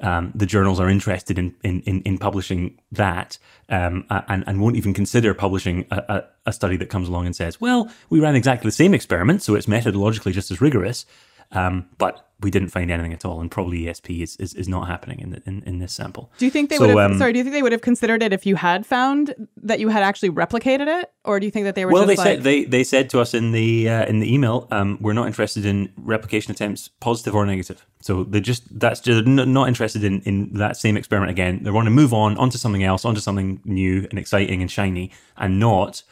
um, 0.01 0.33
the 0.35 0.47
journals 0.47 0.81
are 0.81 0.89
interested 0.89 1.39
in 1.39 1.55
in, 1.63 1.81
in, 1.83 2.03
in 2.03 2.19
publishing 2.19 2.79
that 2.93 3.39
um, 3.69 4.05
and, 4.11 4.45
and 4.47 4.61
won't 4.61 4.77
even 4.77 4.95
consider 4.95 5.35
publishing 5.35 5.87
a, 5.91 5.97
a, 5.97 6.25
a, 6.47 6.53
study 6.53 6.77
that 6.77 6.89
comes 6.89 7.09
along 7.09 7.27
and 7.27 7.35
says, 7.35 7.61
well, 7.61 7.91
we 8.11 8.21
ran 8.21 8.37
exactly 8.37 8.69
the 8.69 8.73
same 8.73 8.95
experiment, 8.95 9.43
so 9.43 9.55
it's 9.55 9.67
methodologically 9.67 10.33
just 10.33 10.51
as 10.51 10.61
rigorous. 10.61 11.05
Um, 11.53 11.87
but 11.99 12.23
we 12.41 12.51
didn't 12.51 12.69
find 12.69 12.91
anything 12.91 13.15
at 13.15 13.25
all, 13.25 13.41
and 13.41 13.51
probably 13.51 13.85
ESP 13.85 14.23
is, 14.23 14.37
is, 14.37 14.53
is 14.53 14.69
not 14.69 14.89
happening 14.89 15.21
in, 15.21 15.31
the, 15.31 15.43
in 15.47 15.63
in 15.63 15.79
this 15.79 15.93
sample. 15.95 16.31
Do 16.37 16.45
you 16.45 16.51
think 16.51 16.69
they 16.69 16.77
So, 16.77 16.87
would 16.87 16.97
have? 16.97 17.13
um, 17.13 17.19
sorry, 17.19 17.33
do 17.33 17.39
you 17.39 17.45
think 17.45 17.55
they 17.55 17.63
would 17.63 17.73
have 17.73 17.81
considered 17.81 18.23
it 18.23 18.33
if 18.33 18.45
you 18.45 18.57
had 18.57 18.85
found 18.85 19.35
that 19.63 19.81
you 19.81 19.89
had 19.89 20.03
actually 20.03 20.31
replicated 20.31 20.87
it, 20.87 21.11
or 21.25 21.41
do 21.41 21.47
you 21.47 21.51
think 21.51 21.65
that 21.65 21.75
they 21.75 21.87
were 21.87 21.93
Well, 21.93 22.05
they 22.05 22.15
just 22.15 22.27
like, 22.27 22.37
said 22.37 22.43
they, 22.43 22.65
they 22.65 22.85
said 22.85 23.09
to 23.11 23.21
us 23.21 23.33
in 23.33 23.53
the 23.53 23.89
uh, 23.89 24.05
in 24.05 24.21
the 24.21 24.33
email, 24.33 24.69
um, 24.71 24.99
we're 25.01 25.15
not 25.15 25.27
interested 25.29 25.65
in 25.65 25.91
replication 25.97 26.51
attempts, 26.53 26.89
positive 27.01 27.35
or 27.35 27.47
negative. 27.47 27.87
So 28.01 28.25
they 28.25 28.41
just 28.41 28.79
that's 28.79 29.01
just 29.01 29.27
not 29.27 29.67
interested 29.69 30.05
in, 30.05 30.21
in 30.23 30.53
that 30.55 30.77
same 30.77 30.97
experiment 30.99 31.31
again. 31.31 31.63
They 31.63 31.71
want 31.71 31.87
to 31.87 31.91
move 31.91 32.13
on 32.13 32.37
onto 32.37 32.59
something 32.59 32.85
else, 32.85 33.07
onto 33.07 33.21
something 33.21 33.63
new 33.65 34.07
and 34.11 34.19
exciting 34.19 34.61
and 34.61 34.71
shiny, 34.71 35.11
and 35.39 35.59
not 35.59 36.03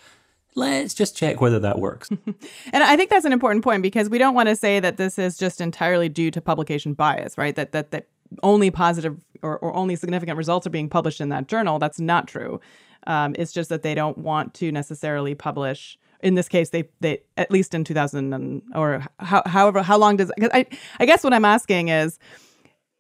let's 0.55 0.95
just 0.95 1.17
check 1.17 1.41
whether 1.41 1.59
that 1.61 1.79
works. 1.79 2.09
And 2.73 2.83
I 2.83 2.97
think 2.97 3.11
that's 3.11 3.25
an 3.25 3.33
important 3.33 3.63
point 3.65 3.83
because 3.83 4.09
we 4.11 4.19
don't 4.19 4.35
want 4.35 4.49
to 4.49 4.57
say 4.57 4.81
that 4.81 4.97
this 4.97 5.19
is 5.19 5.37
just 5.37 5.61
entirely 5.61 6.09
due 6.09 6.31
to 6.31 6.41
publication 6.41 6.95
bias, 6.95 7.37
right? 7.39 7.55
That 7.57 7.73
that 7.73 7.91
that 7.93 8.07
only 8.43 8.71
positive 8.71 9.17
or, 9.43 9.59
or 9.59 9.75
only 9.77 9.95
significant 9.97 10.37
results 10.39 10.67
are 10.67 10.71
being 10.71 10.89
published 10.89 11.21
in 11.21 11.29
that 11.29 11.47
journal. 11.49 11.79
That's 11.79 12.01
not 12.01 12.27
true. 12.27 12.61
Um, 13.07 13.35
it's 13.39 13.53
just 13.53 13.69
that 13.69 13.83
they 13.83 13.95
don't 13.95 14.19
want 14.19 14.55
to 14.55 14.73
necessarily 14.73 15.35
publish. 15.35 15.99
In 16.21 16.35
this 16.35 16.49
case, 16.49 16.71
they 16.71 16.85
they 17.01 17.21
at 17.37 17.51
least 17.51 17.75
in 17.75 17.85
2000 17.85 18.33
and, 18.33 18.63
or 18.75 19.05
how, 19.21 19.43
however 19.47 19.83
how 19.83 19.99
long 19.99 20.17
does 20.17 20.33
because 20.35 20.51
I 20.55 20.67
I 20.99 21.07
guess 21.07 21.23
what 21.23 21.35
I'm 21.35 21.45
asking 21.45 21.89
is 21.89 22.19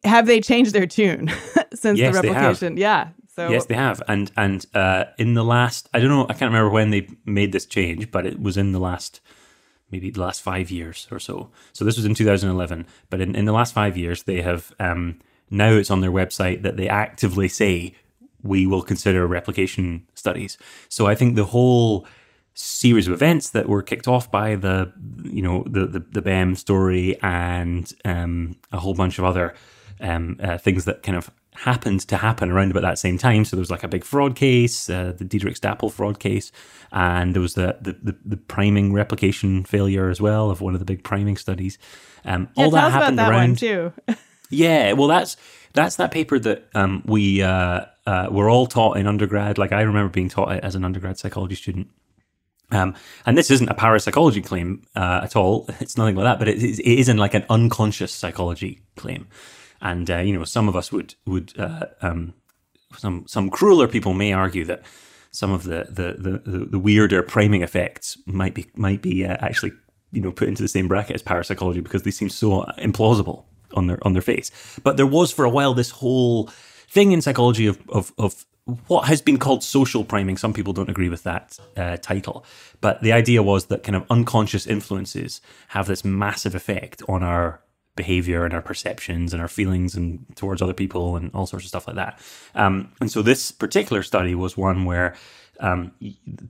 have 0.04 0.26
they 0.26 0.40
changed 0.40 0.72
their 0.74 0.86
tune 0.86 1.28
since 1.74 1.98
Yes, 1.98 2.14
the 2.14 2.22
they 2.22 2.28
have. 2.28 2.36
replication? 2.36 2.76
Yeah. 2.76 3.08
So 3.34 3.50
yes, 3.50 3.66
they 3.66 3.74
have, 3.74 4.00
and 4.06 4.30
and 4.36 4.64
uh, 4.74 5.06
in 5.18 5.34
the 5.34 5.42
last, 5.42 5.88
I 5.92 5.98
don't 5.98 6.08
know, 6.08 6.24
I 6.24 6.34
can't 6.34 6.52
remember 6.52 6.70
when 6.70 6.90
they 6.90 7.08
made 7.24 7.50
this 7.50 7.66
change, 7.66 8.12
but 8.12 8.26
it 8.26 8.40
was 8.40 8.56
in 8.56 8.70
the 8.70 8.78
last 8.78 9.20
maybe 9.90 10.10
the 10.10 10.20
last 10.20 10.40
five 10.40 10.70
years 10.70 11.08
or 11.10 11.18
so. 11.18 11.50
So 11.72 11.84
this 11.84 11.96
was 11.96 12.04
in 12.04 12.14
2011, 12.14 12.86
but 13.10 13.20
in, 13.20 13.34
in 13.34 13.44
the 13.44 13.52
last 13.52 13.74
five 13.74 13.96
years, 13.96 14.22
they 14.22 14.40
have 14.40 14.72
um, 14.78 15.20
now 15.50 15.72
it's 15.72 15.90
on 15.90 16.00
their 16.00 16.12
website 16.12 16.62
that 16.62 16.76
they 16.76 16.88
actively 16.88 17.48
say 17.48 17.94
we 18.42 18.66
will 18.66 18.82
consider 18.82 19.26
replication 19.26 20.06
studies. 20.14 20.56
So 20.88 21.06
I 21.06 21.14
think 21.16 21.34
the 21.34 21.46
whole 21.46 22.06
series 22.54 23.08
of 23.08 23.14
events 23.14 23.50
that 23.50 23.68
were 23.68 23.82
kicked 23.82 24.06
off 24.06 24.30
by 24.30 24.54
the 24.54 24.92
you 25.24 25.42
know 25.42 25.64
the 25.66 25.86
the, 25.86 25.98
the 25.98 26.22
Bem 26.22 26.54
story 26.54 27.18
and 27.20 27.92
um, 28.04 28.56
a 28.70 28.78
whole 28.78 28.94
bunch 28.94 29.18
of 29.18 29.24
other 29.24 29.54
um, 30.00 30.38
uh, 30.40 30.56
things 30.58 30.84
that 30.84 31.02
kind 31.02 31.16
of 31.18 31.30
happened 31.54 32.00
to 32.00 32.16
happen 32.16 32.50
around 32.50 32.70
about 32.70 32.82
that 32.82 32.98
same 32.98 33.16
time. 33.16 33.44
So 33.44 33.56
there 33.56 33.62
was 33.62 33.70
like 33.70 33.84
a 33.84 33.88
big 33.88 34.04
fraud 34.04 34.36
case, 34.36 34.90
uh, 34.90 35.12
the 35.16 35.24
Diederik 35.24 35.58
Stapel 35.58 35.90
fraud 35.90 36.18
case, 36.18 36.52
and 36.92 37.34
there 37.34 37.42
was 37.42 37.54
the, 37.54 37.78
the 37.80 37.92
the 38.02 38.18
the 38.24 38.36
priming 38.36 38.92
replication 38.92 39.64
failure 39.64 40.10
as 40.10 40.20
well 40.20 40.50
of 40.50 40.60
one 40.60 40.74
of 40.74 40.80
the 40.80 40.86
big 40.86 41.04
priming 41.04 41.36
studies. 41.36 41.78
Um, 42.24 42.48
yeah, 42.56 42.64
all 42.64 42.70
that 42.70 42.92
happened 42.92 43.18
that 43.18 43.30
around. 43.30 43.58
too. 43.58 43.92
Yeah, 44.50 44.92
well, 44.92 45.08
that's 45.08 45.36
that's 45.72 45.96
that 45.96 46.10
paper 46.10 46.38
that 46.38 46.68
um, 46.74 47.02
we 47.06 47.42
uh, 47.42 47.86
uh, 48.06 48.28
were 48.30 48.48
all 48.48 48.66
taught 48.66 48.96
in 48.96 49.06
undergrad. 49.06 49.58
Like 49.58 49.72
I 49.72 49.82
remember 49.82 50.10
being 50.10 50.28
taught 50.28 50.52
it 50.52 50.64
as 50.64 50.74
an 50.74 50.84
undergrad 50.84 51.18
psychology 51.18 51.54
student. 51.54 51.88
Um, 52.70 52.94
and 53.26 53.36
this 53.36 53.50
isn't 53.50 53.68
a 53.68 53.74
parapsychology 53.74 54.40
claim 54.40 54.82
uh, 54.96 55.20
at 55.22 55.36
all. 55.36 55.68
It's 55.80 55.96
nothing 55.96 56.16
like 56.16 56.24
that. 56.24 56.38
But 56.38 56.48
it 56.48 56.62
is, 56.62 56.78
it 56.78 56.86
is 56.86 57.08
in 57.08 57.18
like 57.18 57.34
an 57.34 57.44
unconscious 57.48 58.12
psychology 58.12 58.80
claim. 58.96 59.28
And 59.84 60.10
uh, 60.10 60.18
you 60.18 60.36
know, 60.36 60.44
some 60.44 60.66
of 60.66 60.74
us 60.74 60.90
would 60.90 61.14
would 61.26 61.52
uh, 61.58 61.86
um, 62.00 62.34
some 62.96 63.24
some 63.28 63.50
crueler 63.50 63.86
people 63.86 64.14
may 64.14 64.32
argue 64.32 64.64
that 64.64 64.82
some 65.30 65.52
of 65.52 65.64
the 65.64 65.86
the 65.90 66.40
the, 66.50 66.64
the 66.64 66.78
weirder 66.78 67.22
priming 67.22 67.62
effects 67.62 68.16
might 68.26 68.54
be 68.54 68.66
might 68.74 69.02
be 69.02 69.24
uh, 69.26 69.36
actually 69.40 69.72
you 70.10 70.22
know 70.22 70.32
put 70.32 70.48
into 70.48 70.62
the 70.62 70.68
same 70.68 70.88
bracket 70.88 71.14
as 71.14 71.22
parapsychology 71.22 71.80
because 71.80 72.02
they 72.02 72.10
seem 72.10 72.30
so 72.30 72.62
implausible 72.78 73.44
on 73.74 73.86
their 73.86 73.98
on 74.06 74.14
their 74.14 74.22
face. 74.22 74.50
But 74.82 74.96
there 74.96 75.06
was 75.06 75.30
for 75.32 75.44
a 75.44 75.50
while 75.50 75.74
this 75.74 75.90
whole 75.90 76.46
thing 76.88 77.12
in 77.12 77.20
psychology 77.20 77.66
of 77.66 77.78
of, 77.90 78.12
of 78.16 78.46
what 78.86 79.08
has 79.08 79.20
been 79.20 79.36
called 79.36 79.62
social 79.62 80.02
priming. 80.02 80.38
Some 80.38 80.54
people 80.54 80.72
don't 80.72 80.88
agree 80.88 81.10
with 81.10 81.24
that 81.24 81.58
uh, 81.76 81.98
title, 81.98 82.46
but 82.80 83.02
the 83.02 83.12
idea 83.12 83.42
was 83.42 83.66
that 83.66 83.82
kind 83.82 83.96
of 83.96 84.06
unconscious 84.08 84.66
influences 84.66 85.42
have 85.68 85.86
this 85.88 86.06
massive 86.06 86.54
effect 86.54 87.02
on 87.06 87.22
our 87.22 87.60
behavior 87.96 88.44
and 88.44 88.54
our 88.54 88.62
perceptions 88.62 89.32
and 89.32 89.40
our 89.40 89.48
feelings 89.48 89.94
and 89.94 90.24
towards 90.36 90.60
other 90.60 90.74
people 90.74 91.16
and 91.16 91.30
all 91.34 91.46
sorts 91.46 91.64
of 91.64 91.68
stuff 91.68 91.86
like 91.86 91.96
that. 91.96 92.18
Um, 92.54 92.92
and 93.00 93.10
so 93.10 93.22
this 93.22 93.52
particular 93.52 94.02
study 94.02 94.34
was 94.34 94.56
one 94.56 94.84
where 94.84 95.14
um, 95.60 95.92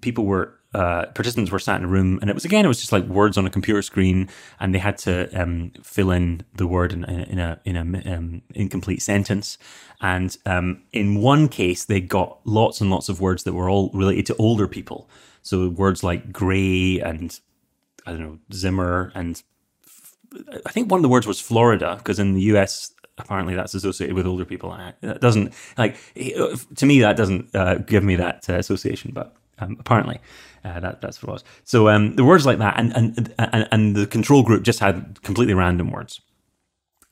people 0.01 0.25
were 0.25 0.59
uh, 0.75 1.07
participants 1.15 1.53
were 1.53 1.61
sat 1.61 1.79
in 1.79 1.85
a 1.85 1.89
room, 1.89 2.19
and 2.21 2.29
it 2.29 2.35
was 2.35 2.45
again 2.45 2.65
it 2.65 2.69
was 2.69 2.81
just 2.81 2.91
like 2.91 3.05
words 3.05 3.39
on 3.39 3.47
a 3.47 3.51
computer 3.51 3.81
screen, 3.81 4.29
and 4.59 4.75
they 4.75 4.79
had 4.79 4.99
to 4.99 5.31
um, 5.41 5.71
fill 5.83 6.11
in 6.11 6.43
the 6.57 6.67
word 6.67 6.93
in, 6.93 7.05
in 7.05 7.39
a 7.39 7.61
in 7.65 7.77
a 7.77 8.13
um, 8.13 8.43
incomplete 8.55 9.01
sentence. 9.01 9.57
And 10.01 10.37
um, 10.47 10.83
in 10.93 11.21
one 11.21 11.49
case, 11.49 11.85
they 11.85 12.01
got 12.01 12.41
lots 12.45 12.81
and 12.81 12.91
lots 12.91 13.09
of 13.09 13.21
words 13.21 13.45
that 13.45 13.53
were 13.53 13.71
all 13.71 13.91
related 13.95 14.27
to 14.27 14.37
older 14.37 14.67
people. 14.67 15.09
So 15.43 15.69
words 15.69 16.03
like 16.03 16.33
grey 16.33 17.01
and 17.01 17.39
I 18.07 18.13
don't 18.13 18.21
know 18.21 18.39
Zimmer 18.53 19.13
and 19.15 19.41
I 20.67 20.71
think 20.73 20.91
one 20.91 20.99
of 20.99 21.03
the 21.03 21.09
words 21.09 21.27
was 21.27 21.41
Florida 21.41 21.97
because 21.99 22.19
in 22.19 22.35
the 22.35 22.43
US 22.43 22.93
apparently 23.19 23.55
that's 23.55 23.75
associated 23.75 24.15
with 24.15 24.27
older 24.27 24.45
people. 24.45 24.77
That 25.01 25.21
doesn't 25.21 25.53
like 25.79 25.97
to 26.15 26.87
me 26.87 27.01
that 27.01 27.17
doesn't 27.17 27.55
uh, 27.55 27.77
give 27.77 28.05
me 28.05 28.17
that 28.17 28.49
uh, 28.49 28.55
association, 28.55 29.13
but 29.15 29.35
um, 29.59 29.77
apparently 29.79 30.21
uh, 30.65 30.81
that 30.81 31.01
that's 31.01 31.23
what 31.23 31.29
it 31.29 31.33
was. 31.33 31.45
So 31.65 31.89
um, 31.89 32.17
the 32.17 32.25
words 32.25 32.47
like 32.47 32.59
that, 32.59 32.79
and, 32.79 32.95
and 32.97 33.35
and 33.39 33.69
and 33.71 33.97
the 33.97 34.07
control 34.07 34.43
group 34.43 34.63
just 34.63 34.81
had 34.81 35.23
completely 35.23 35.55
random 35.55 35.91
words. 35.91 36.21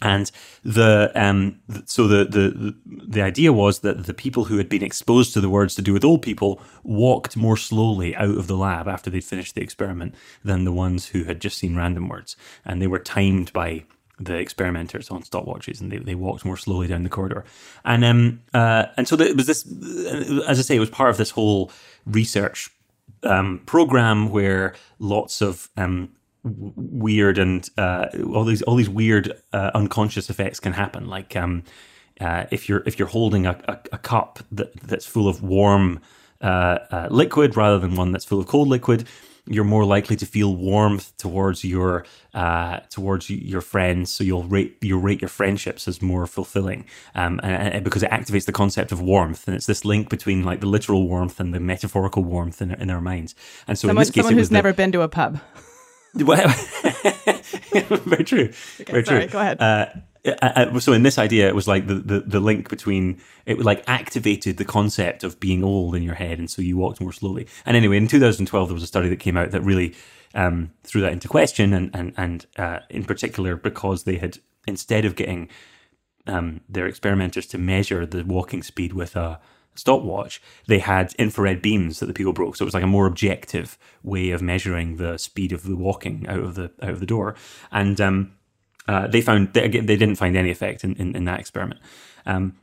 And 0.03 0.31
the 0.65 1.12
um, 1.15 1.61
so 1.87 2.09
the, 2.09 2.25
the 2.25 2.75
the 2.87 3.23
idea 3.23 3.53
was 3.53 3.79
that 3.81 4.05
the 4.05 4.12
people 4.12 4.45
who 4.45 4.59
had 4.59 4.69
been 4.69 4.83
exposed 4.83 5.33
to 5.33 5.41
the 5.41 5.49
words 5.49 5.77
to 5.77 5.83
do 5.83 5.93
with 5.93 6.05
old 6.05 6.23
people 6.23 6.61
walked 6.83 7.37
more 7.37 7.57
slowly 7.57 8.15
out 8.17 8.37
of 8.37 8.49
the 8.49 8.57
lab 8.57 8.88
after 8.88 9.09
they'd 9.11 9.25
finished 9.25 9.55
the 9.55 9.62
experiment 9.62 10.15
than 10.45 10.65
the 10.65 10.73
ones 10.73 11.09
who 11.09 11.23
had 11.23 11.41
just 11.41 11.57
seen 11.57 11.77
random 11.77 12.09
words, 12.09 12.37
and 12.65 12.83
they 12.83 12.88
were 12.88 12.99
timed 12.99 13.53
by 13.53 13.85
the 14.19 14.37
experimenters 14.37 15.09
on 15.09 15.23
stopwatches, 15.23 15.81
and 15.81 15.93
they, 15.93 15.99
they 15.99 16.17
walked 16.17 16.45
more 16.45 16.57
slowly 16.57 16.88
down 16.88 17.05
the 17.05 17.09
corridor, 17.09 17.45
and 17.85 18.05
um 18.05 18.41
uh, 18.53 18.87
and 18.97 19.07
so 19.07 19.15
it 19.21 19.37
was 19.37 19.47
this, 19.47 19.65
as 20.49 20.59
I 20.59 20.62
say, 20.62 20.77
it 20.77 20.81
was 20.81 20.91
part 20.91 21.11
of 21.11 21.17
this 21.17 21.31
whole 21.31 21.71
research 22.07 22.71
um, 23.23 23.61
program 23.67 24.31
where 24.31 24.75
lots 24.99 25.41
of 25.41 25.69
um, 25.77 26.11
w- 26.45 26.73
weird 26.77 27.39
and 27.39 27.69
uh, 27.79 28.07
all 28.35 28.45
these 28.45 28.63
all 28.63 28.77
these 28.77 28.91
weird 28.91 29.33
uh, 29.53 29.71
unconscious 29.75 30.31
effects 30.31 30.61
can 30.61 30.73
happen. 30.73 31.07
Like 31.07 31.37
um, 31.37 31.63
uh, 32.21 32.45
if 32.51 32.69
you're 32.69 32.83
if 32.87 32.99
you're 32.99 33.09
holding 33.09 33.47
a, 33.47 33.59
a, 33.69 33.79
a 33.93 33.99
cup 33.99 34.39
that, 34.53 34.75
that's 34.81 35.07
full 35.07 35.29
of 35.29 35.43
warm 35.43 36.01
uh, 36.41 36.79
uh, 36.91 37.09
liquid 37.11 37.57
rather 37.57 37.79
than 37.79 37.95
one 37.95 38.13
that's 38.13 38.25
full 38.25 38.41
of 38.41 38.47
cold 38.47 38.69
liquid, 38.69 39.07
you're 39.47 39.65
more 39.65 39.85
likely 39.85 40.15
to 40.17 40.27
feel 40.27 40.55
warmth 40.55 41.17
towards 41.17 41.65
your 41.65 42.05
uh, 42.35 42.79
towards 42.91 43.29
your 43.31 43.61
friends. 43.61 44.11
So 44.13 44.23
you'll 44.25 44.45
rate 44.45 44.77
you 44.83 44.99
rate 44.99 45.21
your 45.21 45.29
friendships 45.29 45.89
as 45.89 46.01
more 46.03 46.27
fulfilling, 46.27 46.85
um, 47.15 47.41
and, 47.43 47.75
and 47.75 47.85
because 47.85 48.03
it 48.03 48.11
activates 48.11 48.47
the 48.47 48.53
concept 48.53 48.93
of 48.93 49.01
warmth, 49.01 49.47
and 49.49 49.57
it's 49.57 49.67
this 49.67 49.85
link 49.85 50.09
between 50.09 50.45
like 50.45 50.61
the 50.61 50.67
literal 50.67 51.09
warmth 51.09 51.41
and 51.41 51.53
the 51.55 51.61
metaphorical 51.61 52.23
warmth 52.25 52.61
in, 52.63 52.73
in 52.73 52.91
our 52.91 53.01
minds. 53.01 53.35
And 53.67 53.79
so 53.79 53.87
in 53.87 53.91
Someone, 53.91 54.01
this 54.03 54.11
case, 54.11 54.23
someone 54.25 54.39
who's 54.39 54.49
the- 54.49 54.55
never 54.55 54.73
been 54.73 54.93
to 54.93 55.03
a 55.03 55.09
pub. 55.09 55.41
well, 56.27 56.48
very 58.05 58.25
true. 58.25 58.53
very 58.87 59.05
sorry, 59.05 59.20
true. 59.22 59.29
go 59.29 59.40
ahead. 59.40 59.61
Uh, 59.61 59.87
uh, 60.25 60.35
uh, 60.42 60.79
so 60.79 60.92
in 60.92 61.03
this 61.03 61.18
idea, 61.18 61.48
it 61.48 61.55
was 61.55 61.66
like 61.66 61.87
the, 61.87 61.94
the, 61.94 62.20
the 62.20 62.40
link 62.40 62.68
between 62.68 63.20
it 63.46 63.57
was 63.57 63.66
like 63.66 63.83
activated 63.88 64.57
the 64.57 64.64
concept 64.64 65.25
of 65.25 65.40
being 65.40 65.64
old 65.64 65.96
in 65.96 66.03
your 66.03 66.14
head, 66.14 66.38
and 66.38 66.51
so 66.51 66.62
you 66.62 66.77
walked 66.77 67.01
more 67.01 67.12
slowly. 67.12 67.46
And 67.66 67.77
anyway, 67.77 67.96
in 67.96 68.09
2012, 68.09 68.68
there 68.68 68.75
was 68.75 68.83
a 68.83 68.87
study 68.87 69.09
that 69.09 69.20
came 69.20 69.37
out 69.37 69.51
that 69.51 69.62
really 69.62 69.94
um, 70.35 70.70
threw 70.85 71.01
that 71.01 71.12
into 71.12 71.29
question, 71.29 71.72
and 71.72 71.90
and 71.94 72.12
and 72.16 72.46
uh, 72.57 72.81
in 72.88 73.05
particular 73.05 73.57
because 73.57 74.05
they 74.05 74.16
had 74.16 74.38
instead 74.66 75.05
of 75.05 75.16
getting 75.16 75.48
um, 76.27 76.61
their 76.68 76.87
experimenters 76.87 77.46
to 77.46 77.59
measure 77.59 78.07
the 78.07 78.22
walking 78.22 78.62
speed 78.62 78.92
with 78.92 79.16
a 79.16 79.40
stopwatch, 79.75 80.41
they 80.67 80.79
had 80.79 81.15
infrared 81.15 81.63
beams 81.63 82.01
that 82.01 82.07
the 82.07 82.13
people 82.13 82.33
broke. 82.33 82.57
So 82.57 82.65
it 82.65 82.67
was 82.67 82.75
like 82.75 82.83
a 82.83 82.89
more 82.89 83.07
objective 83.07 83.79
way 84.03 84.31
of 84.31 84.43
measuring 84.43 84.97
the 84.97 85.19
speed 85.19 85.53
of 85.53 85.63
the 85.63 85.77
walking 85.77 86.27
out 86.29 86.41
of 86.41 86.55
the 86.55 86.71
out 86.83 86.91
of 86.91 87.01
the 87.01 87.07
door. 87.07 87.35
And 87.71 88.01
um, 88.01 88.33
uh, 88.89 89.07
they 89.07 89.21
found 89.21 89.53
they, 89.53 89.69
they 89.69 89.97
didn't 89.97 90.17
find 90.17 90.37
any 90.37 90.51
effect 90.51 90.85
in, 90.85 90.95
in, 90.97 91.17
in 91.17 91.25
that 91.25 91.41
experiment. 91.41 91.81
Um, 92.27 92.57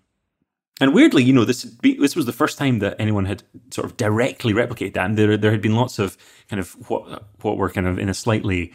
and 0.82 0.94
weirdly, 0.94 1.24
you 1.24 1.34
know, 1.34 1.46
this 1.46 1.64
this 1.82 2.16
was 2.16 2.26
the 2.26 2.32
first 2.34 2.58
time 2.58 2.80
that 2.80 2.96
anyone 3.00 3.26
had 3.26 3.44
sort 3.72 3.86
of 3.86 3.98
directly 3.98 4.54
replicated 4.54 4.94
that. 4.94 5.06
And 5.06 5.18
there 5.18 5.36
there 5.36 5.52
had 5.52 5.62
been 5.62 5.76
lots 5.76 6.00
of 6.00 6.18
kind 6.50 6.60
of 6.60 6.72
what 6.90 7.24
what 7.42 7.58
were 7.58 7.70
kind 7.70 7.88
of 7.88 8.00
in 8.00 8.10
a 8.10 8.14
slightly 8.14 8.74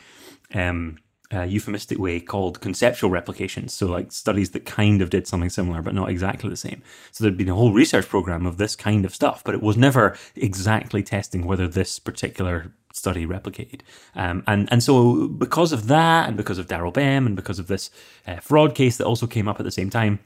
um, 0.55 0.99
uh, 1.35 1.43
euphemistic 1.43 1.99
way 1.99 2.21
called 2.21 2.61
conceptual 2.61 3.11
replications. 3.11 3.73
So, 3.73 3.87
like 3.87 4.13
studies 4.13 4.51
that 4.51 4.65
kind 4.65 5.03
of 5.03 5.11
did 5.11 5.27
something 5.27 5.51
similar, 5.51 5.83
but 5.83 5.95
not 5.95 6.09
exactly 6.09 6.51
the 6.51 6.57
same. 6.57 6.83
So, 7.11 7.25
there'd 7.25 7.37
been 7.37 7.49
a 7.49 7.55
whole 7.55 7.73
research 7.73 8.09
program 8.09 8.47
of 8.47 8.57
this 8.57 8.77
kind 8.77 9.05
of 9.05 9.15
stuff, 9.15 9.43
but 9.45 9.55
it 9.55 9.63
was 9.63 9.77
never 9.77 10.17
exactly 10.37 11.03
testing 11.03 11.45
whether 11.45 11.67
this 11.67 11.99
particular 11.99 12.73
study 12.93 13.27
replicated. 13.27 13.81
Um, 14.15 14.45
and 14.47 14.69
and 14.71 14.83
so 14.83 15.29
because 15.29 15.73
of 15.73 15.89
that, 15.89 16.29
and 16.29 16.37
because 16.37 16.59
of 16.59 16.69
Daryl 16.69 16.93
Bem, 16.93 17.27
and 17.27 17.37
because 17.37 17.59
of 17.59 17.67
this 17.67 17.91
uh, 18.27 18.37
fraud 18.37 18.75
case 18.75 18.97
that 18.97 19.07
also 19.07 19.27
came 19.27 19.49
up 19.49 19.59
at 19.59 19.65
the 19.65 19.73
same 19.73 19.91
time, 19.91 20.21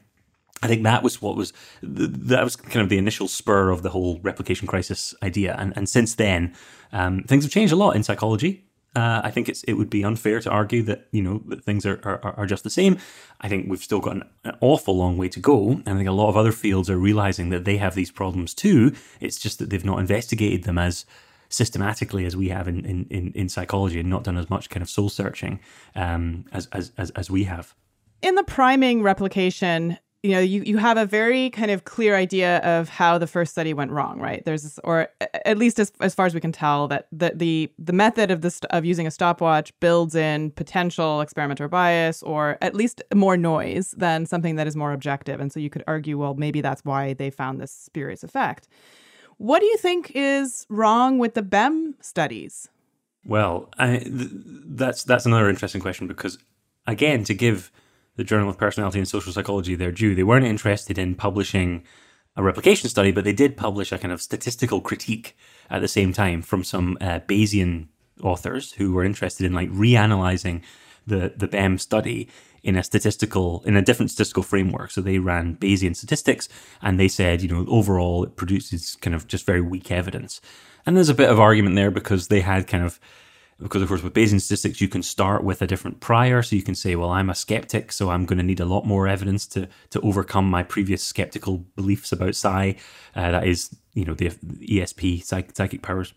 I 0.61 0.67
think 0.67 0.83
that 0.83 1.03
was 1.03 1.21
what 1.21 1.35
was 1.35 1.53
that 1.81 2.43
was 2.43 2.55
kind 2.55 2.81
of 2.81 2.89
the 2.89 2.97
initial 2.97 3.27
spur 3.27 3.69
of 3.69 3.81
the 3.81 3.89
whole 3.89 4.19
replication 4.21 4.67
crisis 4.67 5.13
idea. 5.23 5.55
And 5.57 5.73
and 5.75 5.89
since 5.89 6.15
then, 6.15 6.53
um, 6.91 7.23
things 7.23 7.43
have 7.43 7.51
changed 7.51 7.73
a 7.73 7.77
lot 7.77 7.95
in 7.95 8.03
psychology. 8.03 8.65
Uh, 8.95 9.21
I 9.23 9.29
think 9.29 9.47
it's 9.47 9.63
it 9.63 9.73
would 9.73 9.89
be 9.89 10.03
unfair 10.03 10.39
to 10.39 10.49
argue 10.49 10.81
that 10.83 11.07
you 11.11 11.21
know 11.21 11.43
that 11.47 11.63
things 11.63 11.85
are, 11.85 11.99
are, 12.03 12.33
are 12.37 12.45
just 12.47 12.63
the 12.63 12.71
same. 12.71 12.97
I 13.39 13.47
think 13.47 13.69
we've 13.69 13.83
still 13.83 13.99
got 13.99 14.15
an, 14.15 14.23
an, 14.43 14.57
awful 14.61 14.97
long 14.97 15.15
way 15.17 15.29
to 15.29 15.39
go, 15.39 15.69
and 15.69 15.87
I 15.87 15.95
think 15.95 16.09
a 16.09 16.13
lot 16.13 16.29
of 16.29 16.37
other 16.37 16.51
fields 16.51 16.89
are 16.89 16.97
realizing 16.97 17.49
that 17.49 17.65
they 17.65 17.77
have 17.77 17.93
these 17.93 18.09
problems 18.09 18.53
too. 18.55 18.93
It's 19.19 19.37
just 19.37 19.59
that 19.59 19.69
they've 19.69 19.85
not 19.85 19.99
investigated 19.99 20.63
them 20.63 20.79
as 20.79 21.05
systematically 21.49 22.25
as 22.25 22.35
we 22.35 22.49
have 22.49 22.67
in 22.67 22.83
in, 22.83 23.05
in, 23.11 23.31
in 23.33 23.47
psychology, 23.47 23.99
and 23.99 24.09
not 24.09 24.23
done 24.23 24.37
as 24.37 24.49
much 24.49 24.71
kind 24.71 24.81
of 24.81 24.89
soul 24.89 25.09
searching 25.09 25.59
um, 25.95 26.45
as, 26.51 26.67
as 26.71 26.91
as 26.97 27.11
as 27.11 27.29
we 27.29 27.43
have. 27.43 27.75
In 28.23 28.33
the 28.33 28.43
priming 28.43 29.03
replication, 29.03 29.99
you 30.23 30.31
know 30.31 30.39
you, 30.39 30.61
you 30.63 30.77
have 30.77 30.97
a 30.97 31.05
very 31.05 31.49
kind 31.49 31.71
of 31.71 31.85
clear 31.85 32.15
idea 32.15 32.57
of 32.59 32.89
how 32.89 33.17
the 33.17 33.27
first 33.27 33.51
study 33.51 33.73
went 33.73 33.91
wrong 33.91 34.19
right? 34.19 34.43
There's 34.45 34.63
this, 34.63 34.79
or 34.83 35.07
at 35.45 35.57
least 35.57 35.79
as, 35.79 35.91
as 36.01 36.13
far 36.13 36.25
as 36.25 36.33
we 36.33 36.41
can 36.41 36.51
tell 36.51 36.87
that 36.89 37.07
the 37.11 37.31
the, 37.33 37.71
the 37.79 37.93
method 37.93 38.31
of 38.31 38.41
this 38.41 38.59
of 38.69 38.85
using 38.85 39.07
a 39.07 39.11
stopwatch 39.11 39.77
builds 39.79 40.15
in 40.15 40.51
potential 40.51 41.21
experimenter 41.21 41.67
bias 41.67 42.21
or 42.23 42.57
at 42.61 42.75
least 42.75 43.01
more 43.13 43.37
noise 43.37 43.91
than 43.97 44.25
something 44.25 44.55
that 44.55 44.67
is 44.67 44.75
more 44.75 44.91
objective. 44.91 45.39
And 45.39 45.51
so 45.51 45.59
you 45.59 45.69
could 45.69 45.83
argue 45.87 46.17
well 46.17 46.33
maybe 46.33 46.61
that's 46.61 46.83
why 46.83 47.13
they 47.13 47.29
found 47.29 47.61
this 47.61 47.71
spurious 47.71 48.23
effect. 48.23 48.67
What 49.37 49.59
do 49.59 49.67
you 49.67 49.77
think 49.77 50.11
is 50.15 50.65
wrong 50.69 51.17
with 51.17 51.33
the 51.33 51.41
Bem 51.41 51.95
studies? 52.01 52.67
Well 53.23 53.69
I, 53.77 53.99
th- 53.99 54.29
that's 54.33 55.03
that's 55.03 55.25
another 55.25 55.49
interesting 55.49 55.81
question 55.81 56.07
because 56.07 56.37
again 56.85 57.23
to 57.23 57.33
give 57.33 57.71
the 58.19 58.25
Journal 58.25 58.49
of 58.49 58.57
Personality 58.57 58.99
and 58.99 59.07
Social 59.07 59.31
Psychology 59.31 59.75
their 59.75 59.93
due. 59.93 60.13
They 60.13 60.23
weren't 60.23 60.45
interested 60.45 60.97
in 60.97 61.15
publishing 61.15 61.85
a 62.35 62.43
replication 62.43 62.89
study, 62.89 63.13
but 63.13 63.23
they 63.23 63.31
did 63.31 63.55
publish 63.55 63.93
a 63.93 63.97
kind 63.97 64.11
of 64.11 64.21
statistical 64.21 64.81
critique 64.81 65.37
at 65.69 65.79
the 65.79 65.87
same 65.87 66.11
time 66.11 66.41
from 66.41 66.65
some 66.65 66.97
uh, 66.99 67.21
Bayesian 67.21 67.87
authors 68.21 68.73
who 68.73 68.91
were 68.91 69.05
interested 69.05 69.45
in 69.45 69.53
like 69.53 69.69
reanalyzing 69.69 70.61
the 71.07 71.33
the 71.37 71.47
Bem 71.47 71.77
study 71.77 72.27
in 72.61 72.75
a 72.75 72.83
statistical 72.83 73.63
in 73.65 73.77
a 73.77 73.81
different 73.81 74.11
statistical 74.11 74.43
framework. 74.43 74.91
So 74.91 74.99
they 74.99 75.19
ran 75.19 75.55
Bayesian 75.55 75.95
statistics 75.95 76.49
and 76.81 76.99
they 76.99 77.07
said, 77.07 77.41
you 77.41 77.47
know, 77.47 77.65
overall 77.69 78.25
it 78.25 78.35
produces 78.35 78.97
kind 78.97 79.15
of 79.15 79.27
just 79.27 79.45
very 79.45 79.61
weak 79.61 79.91
evidence. 79.91 80.41
And 80.85 80.97
there's 80.97 81.07
a 81.07 81.13
bit 81.13 81.29
of 81.29 81.39
argument 81.39 81.77
there 81.77 81.89
because 81.89 82.27
they 82.27 82.41
had 82.41 82.67
kind 82.67 82.83
of 82.83 82.99
because 83.61 83.81
of 83.81 83.87
course 83.87 84.01
with 84.01 84.13
Bayesian 84.13 84.41
statistics 84.41 84.81
you 84.81 84.87
can 84.87 85.03
start 85.03 85.43
with 85.43 85.61
a 85.61 85.67
different 85.67 85.99
prior, 85.99 86.41
so 86.41 86.55
you 86.55 86.63
can 86.63 86.75
say, 86.75 86.95
well, 86.95 87.09
I'm 87.09 87.29
a 87.29 87.35
skeptic, 87.35 87.91
so 87.91 88.09
I'm 88.09 88.25
going 88.25 88.37
to 88.37 88.43
need 88.43 88.59
a 88.59 88.65
lot 88.65 88.85
more 88.85 89.07
evidence 89.07 89.45
to 89.47 89.67
to 89.91 90.01
overcome 90.01 90.49
my 90.49 90.63
previous 90.63 91.03
skeptical 91.03 91.57
beliefs 91.75 92.11
about 92.11 92.35
psi. 92.35 92.75
Uh, 93.15 93.31
that 93.31 93.47
is, 93.47 93.75
you 93.93 94.05
know, 94.05 94.13
the 94.13 94.29
ESP 94.29 95.23
psych- 95.23 95.55
psychic 95.55 95.81
powers. 95.81 96.13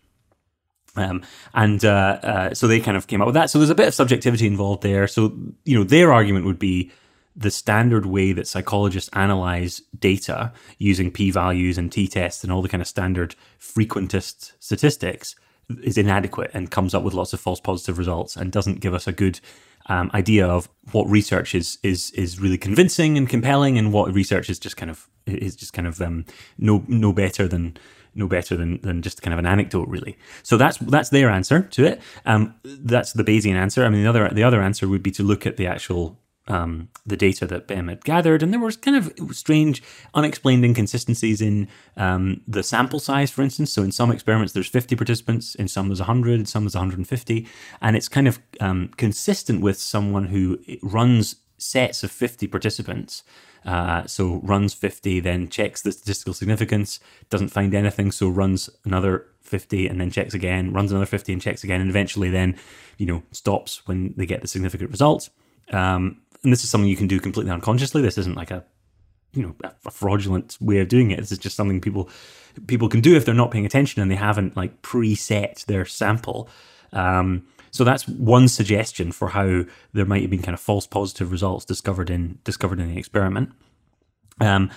Um, 0.95 1.23
and 1.55 1.83
uh, 1.83 2.19
uh, 2.21 2.53
so 2.53 2.67
they 2.67 2.79
kind 2.79 2.95
of 2.95 3.07
came 3.07 3.21
up 3.21 3.25
with 3.25 3.33
that. 3.33 3.49
So 3.49 3.57
there's 3.57 3.71
a 3.71 3.75
bit 3.75 3.87
of 3.87 3.95
subjectivity 3.95 4.45
involved 4.45 4.83
there. 4.83 5.07
So 5.07 5.35
you 5.65 5.77
know, 5.77 5.83
their 5.83 6.13
argument 6.13 6.45
would 6.45 6.59
be 6.59 6.91
the 7.35 7.51
standard 7.51 8.05
way 8.05 8.31
that 8.31 8.47
psychologists 8.47 9.09
analyze 9.13 9.81
data 9.97 10.53
using 10.77 11.11
p 11.11 11.31
values 11.31 11.77
and 11.77 11.91
t 11.91 12.07
tests 12.07 12.43
and 12.43 12.53
all 12.53 12.61
the 12.61 12.69
kind 12.69 12.81
of 12.81 12.87
standard 12.87 13.35
frequentist 13.59 14.53
statistics 14.59 15.35
is 15.83 15.97
inadequate 15.97 16.51
and 16.53 16.69
comes 16.69 16.93
up 16.93 17.03
with 17.03 17.13
lots 17.13 17.33
of 17.33 17.39
false 17.39 17.59
positive 17.59 17.97
results 17.97 18.35
and 18.35 18.51
doesn't 18.51 18.79
give 18.79 18.93
us 18.93 19.07
a 19.07 19.11
good 19.11 19.39
um, 19.87 20.09
idea 20.13 20.47
of 20.47 20.69
what 20.91 21.09
research 21.09 21.53
is 21.55 21.77
is 21.83 22.11
is 22.11 22.39
really 22.39 22.57
convincing 22.57 23.17
and 23.17 23.27
compelling 23.29 23.77
and 23.77 23.91
what 23.91 24.13
research 24.13 24.49
is 24.49 24.59
just 24.59 24.77
kind 24.77 24.89
of 24.89 25.09
is 25.25 25.55
just 25.55 25.73
kind 25.73 25.87
of 25.87 26.01
um, 26.01 26.25
no 26.57 26.83
no 26.87 27.11
better 27.11 27.47
than 27.47 27.77
no 28.15 28.27
better 28.27 28.55
than, 28.55 28.79
than 28.81 29.01
just 29.01 29.21
kind 29.21 29.33
of 29.33 29.39
an 29.39 29.45
anecdote 29.45 29.87
really. 29.87 30.17
So 30.43 30.57
that's 30.57 30.77
that's 30.77 31.09
their 31.09 31.29
answer 31.29 31.61
to 31.61 31.85
it. 31.85 32.01
Um, 32.25 32.55
that's 32.63 33.13
the 33.13 33.23
bayesian 33.23 33.55
answer. 33.55 33.83
I 33.83 33.89
mean 33.89 34.03
the 34.03 34.09
other 34.09 34.29
the 34.29 34.43
other 34.43 34.61
answer 34.61 34.87
would 34.87 35.03
be 35.03 35.11
to 35.11 35.23
look 35.23 35.45
at 35.45 35.57
the 35.57 35.67
actual 35.67 36.17
um, 36.47 36.89
the 37.05 37.17
data 37.17 37.45
that 37.47 37.67
Bem 37.67 37.87
had 37.87 38.03
gathered, 38.03 38.43
and 38.43 38.51
there 38.51 38.59
was 38.59 38.75
kind 38.75 38.97
of 38.97 39.13
strange, 39.35 39.81
unexplained 40.13 40.65
inconsistencies 40.65 41.41
in 41.41 41.67
um, 41.97 42.41
the 42.47 42.63
sample 42.63 42.99
size, 42.99 43.31
for 43.31 43.41
instance. 43.41 43.71
So 43.71 43.83
in 43.83 43.91
some 43.91 44.11
experiments, 44.11 44.53
there's 44.53 44.67
50 44.67 44.95
participants, 44.95 45.55
in 45.55 45.67
some 45.67 45.87
there's 45.87 45.99
100, 45.99 46.39
in 46.39 46.45
some 46.45 46.63
there's 46.63 46.75
150, 46.75 47.47
and 47.81 47.95
it's 47.95 48.09
kind 48.09 48.27
of 48.27 48.39
um, 48.59 48.89
consistent 48.97 49.61
with 49.61 49.77
someone 49.77 50.25
who 50.25 50.59
runs 50.81 51.37
sets 51.57 52.03
of 52.03 52.11
50 52.11 52.47
participants. 52.47 53.23
Uh, 53.65 54.05
so 54.05 54.41
runs 54.43 54.73
50, 54.73 55.21
then 55.21 55.47
checks 55.47 55.81
the 55.81 55.93
statistical 55.93 56.33
significance, 56.33 56.99
doesn't 57.29 57.47
find 57.47 57.73
anything, 57.73 58.11
so 58.11 58.27
runs 58.27 58.69
another 58.83 59.27
50 59.41 59.87
and 59.87 60.01
then 60.01 60.11
checks 60.11 60.33
again, 60.33 60.73
runs 60.73 60.91
another 60.91 61.05
50 61.05 61.31
and 61.31 61.41
checks 61.41 61.63
again, 61.63 61.79
and 61.79 61.89
eventually 61.89 62.29
then, 62.29 62.57
you 62.97 63.05
know, 63.05 63.23
stops 63.31 63.87
when 63.87 64.13
they 64.17 64.25
get 64.25 64.41
the 64.41 64.47
significant 64.49 64.91
results. 64.91 65.29
Um, 65.71 66.21
and 66.43 66.51
this 66.51 66.63
is 66.63 66.69
something 66.69 66.89
you 66.89 66.97
can 66.97 67.07
do 67.07 67.19
completely 67.19 67.51
unconsciously. 67.51 68.01
This 68.01 68.17
isn't 68.17 68.35
like 68.35 68.51
a 68.51 68.63
you 69.33 69.41
know 69.41 69.55
a 69.85 69.91
fraudulent 69.91 70.57
way 70.61 70.79
of 70.79 70.87
doing 70.87 71.11
it. 71.11 71.19
This 71.19 71.31
is 71.31 71.39
just 71.39 71.55
something 71.55 71.81
people 71.81 72.09
people 72.67 72.89
can 72.89 73.01
do 73.01 73.15
if 73.15 73.25
they're 73.25 73.33
not 73.33 73.51
paying 73.51 73.65
attention 73.65 74.01
and 74.01 74.11
they 74.11 74.15
haven't 74.15 74.55
like 74.55 74.81
preset 74.81 75.65
their 75.65 75.85
sample. 75.85 76.49
Um, 76.91 77.47
so 77.71 77.83
that's 77.83 78.07
one 78.07 78.47
suggestion 78.47 79.11
for 79.11 79.29
how 79.29 79.63
there 79.93 80.05
might 80.05 80.21
have 80.21 80.29
been 80.29 80.43
kind 80.43 80.53
of 80.53 80.59
false 80.59 80.85
positive 80.85 81.31
results 81.31 81.65
discovered 81.65 82.09
in 82.09 82.37
discovered 82.43 82.79
in 82.79 82.93
the 82.93 82.99
experiment. 82.99 83.51
Um, 84.39 84.69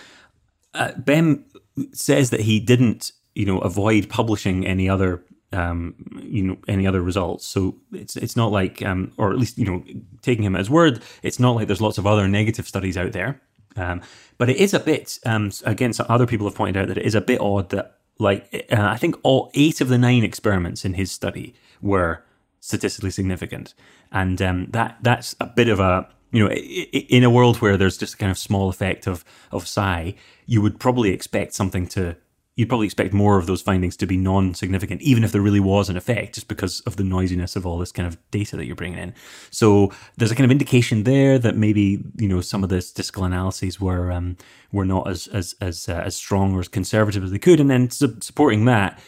uh, 0.72 0.92
Bem 0.92 1.44
says 1.92 2.30
that 2.30 2.40
he 2.40 2.60
didn't, 2.60 3.12
you 3.34 3.44
know, 3.44 3.58
avoid 3.58 4.08
publishing 4.08 4.66
any 4.66 4.88
other 4.88 5.22
um, 5.52 5.94
you 6.22 6.42
know 6.42 6.56
any 6.68 6.86
other 6.86 7.00
results. 7.00 7.46
So 7.46 7.76
it's 7.92 8.16
it's 8.16 8.36
not 8.36 8.52
like, 8.52 8.82
um, 8.82 9.12
or 9.16 9.32
at 9.32 9.38
least 9.38 9.58
you 9.58 9.64
know, 9.64 9.82
taking 10.22 10.44
him 10.44 10.54
at 10.54 10.60
his 10.60 10.70
word, 10.70 11.02
it's 11.22 11.40
not 11.40 11.56
like 11.56 11.66
there's 11.66 11.80
lots 11.80 11.98
of 11.98 12.06
other 12.06 12.28
negative 12.28 12.66
studies 12.66 12.96
out 12.96 13.12
there. 13.12 13.40
Um, 13.76 14.00
but 14.38 14.48
it 14.48 14.56
is 14.56 14.74
a 14.74 14.80
bit. 14.80 15.18
Um, 15.24 15.50
again, 15.64 15.92
some 15.92 16.06
other 16.08 16.26
people 16.26 16.46
have 16.46 16.56
pointed 16.56 16.80
out 16.80 16.88
that 16.88 16.98
it 16.98 17.06
is 17.06 17.14
a 17.14 17.20
bit 17.20 17.40
odd 17.40 17.70
that 17.70 17.98
like 18.18 18.66
uh, 18.70 18.80
I 18.80 18.96
think 18.96 19.16
all 19.22 19.50
eight 19.54 19.80
of 19.80 19.88
the 19.88 19.98
nine 19.98 20.24
experiments 20.24 20.84
in 20.84 20.94
his 20.94 21.12
study 21.12 21.54
were 21.80 22.24
statistically 22.60 23.10
significant, 23.10 23.74
and 24.10 24.40
um, 24.40 24.66
that 24.70 24.98
that's 25.02 25.36
a 25.40 25.46
bit 25.46 25.68
of 25.68 25.80
a 25.80 26.08
you 26.32 26.46
know, 26.46 26.50
in 26.52 27.24
a 27.24 27.30
world 27.30 27.58
where 27.58 27.76
there's 27.76 27.96
just 27.96 28.14
a 28.14 28.16
kind 28.16 28.32
of 28.32 28.38
small 28.38 28.68
effect 28.68 29.06
of 29.06 29.24
of 29.52 29.66
psi, 29.66 30.14
you 30.46 30.60
would 30.60 30.80
probably 30.80 31.10
expect 31.10 31.54
something 31.54 31.86
to 31.88 32.16
you'd 32.56 32.70
probably 32.70 32.86
expect 32.86 33.12
more 33.12 33.38
of 33.38 33.46
those 33.46 33.60
findings 33.60 33.96
to 33.98 34.06
be 34.06 34.16
non-significant, 34.16 35.02
even 35.02 35.22
if 35.22 35.30
there 35.30 35.42
really 35.42 35.60
was 35.60 35.90
an 35.90 35.96
effect, 35.96 36.34
just 36.34 36.48
because 36.48 36.80
of 36.80 36.96
the 36.96 37.04
noisiness 37.04 37.54
of 37.54 37.66
all 37.66 37.78
this 37.78 37.92
kind 37.92 38.08
of 38.08 38.18
data 38.30 38.56
that 38.56 38.64
you're 38.64 38.74
bringing 38.74 38.98
in. 38.98 39.14
So 39.50 39.92
there's 40.16 40.32
a 40.32 40.34
kind 40.34 40.46
of 40.46 40.50
indication 40.50 41.04
there 41.04 41.38
that 41.38 41.56
maybe 41.56 42.02
you 42.16 42.28
know 42.28 42.40
some 42.40 42.64
of 42.64 42.70
the 42.70 42.80
statistical 42.80 43.24
analyses 43.24 43.80
were 43.80 44.10
um, 44.10 44.36
were 44.72 44.86
not 44.86 45.08
as 45.08 45.26
as 45.28 45.54
as 45.60 45.88
uh, 45.88 46.02
as 46.04 46.16
strong 46.16 46.54
or 46.54 46.60
as 46.60 46.68
conservative 46.68 47.22
as 47.22 47.30
they 47.30 47.38
could, 47.38 47.60
and 47.60 47.70
then 47.70 47.90
su- 47.90 48.18
supporting 48.20 48.64
that, 48.64 48.98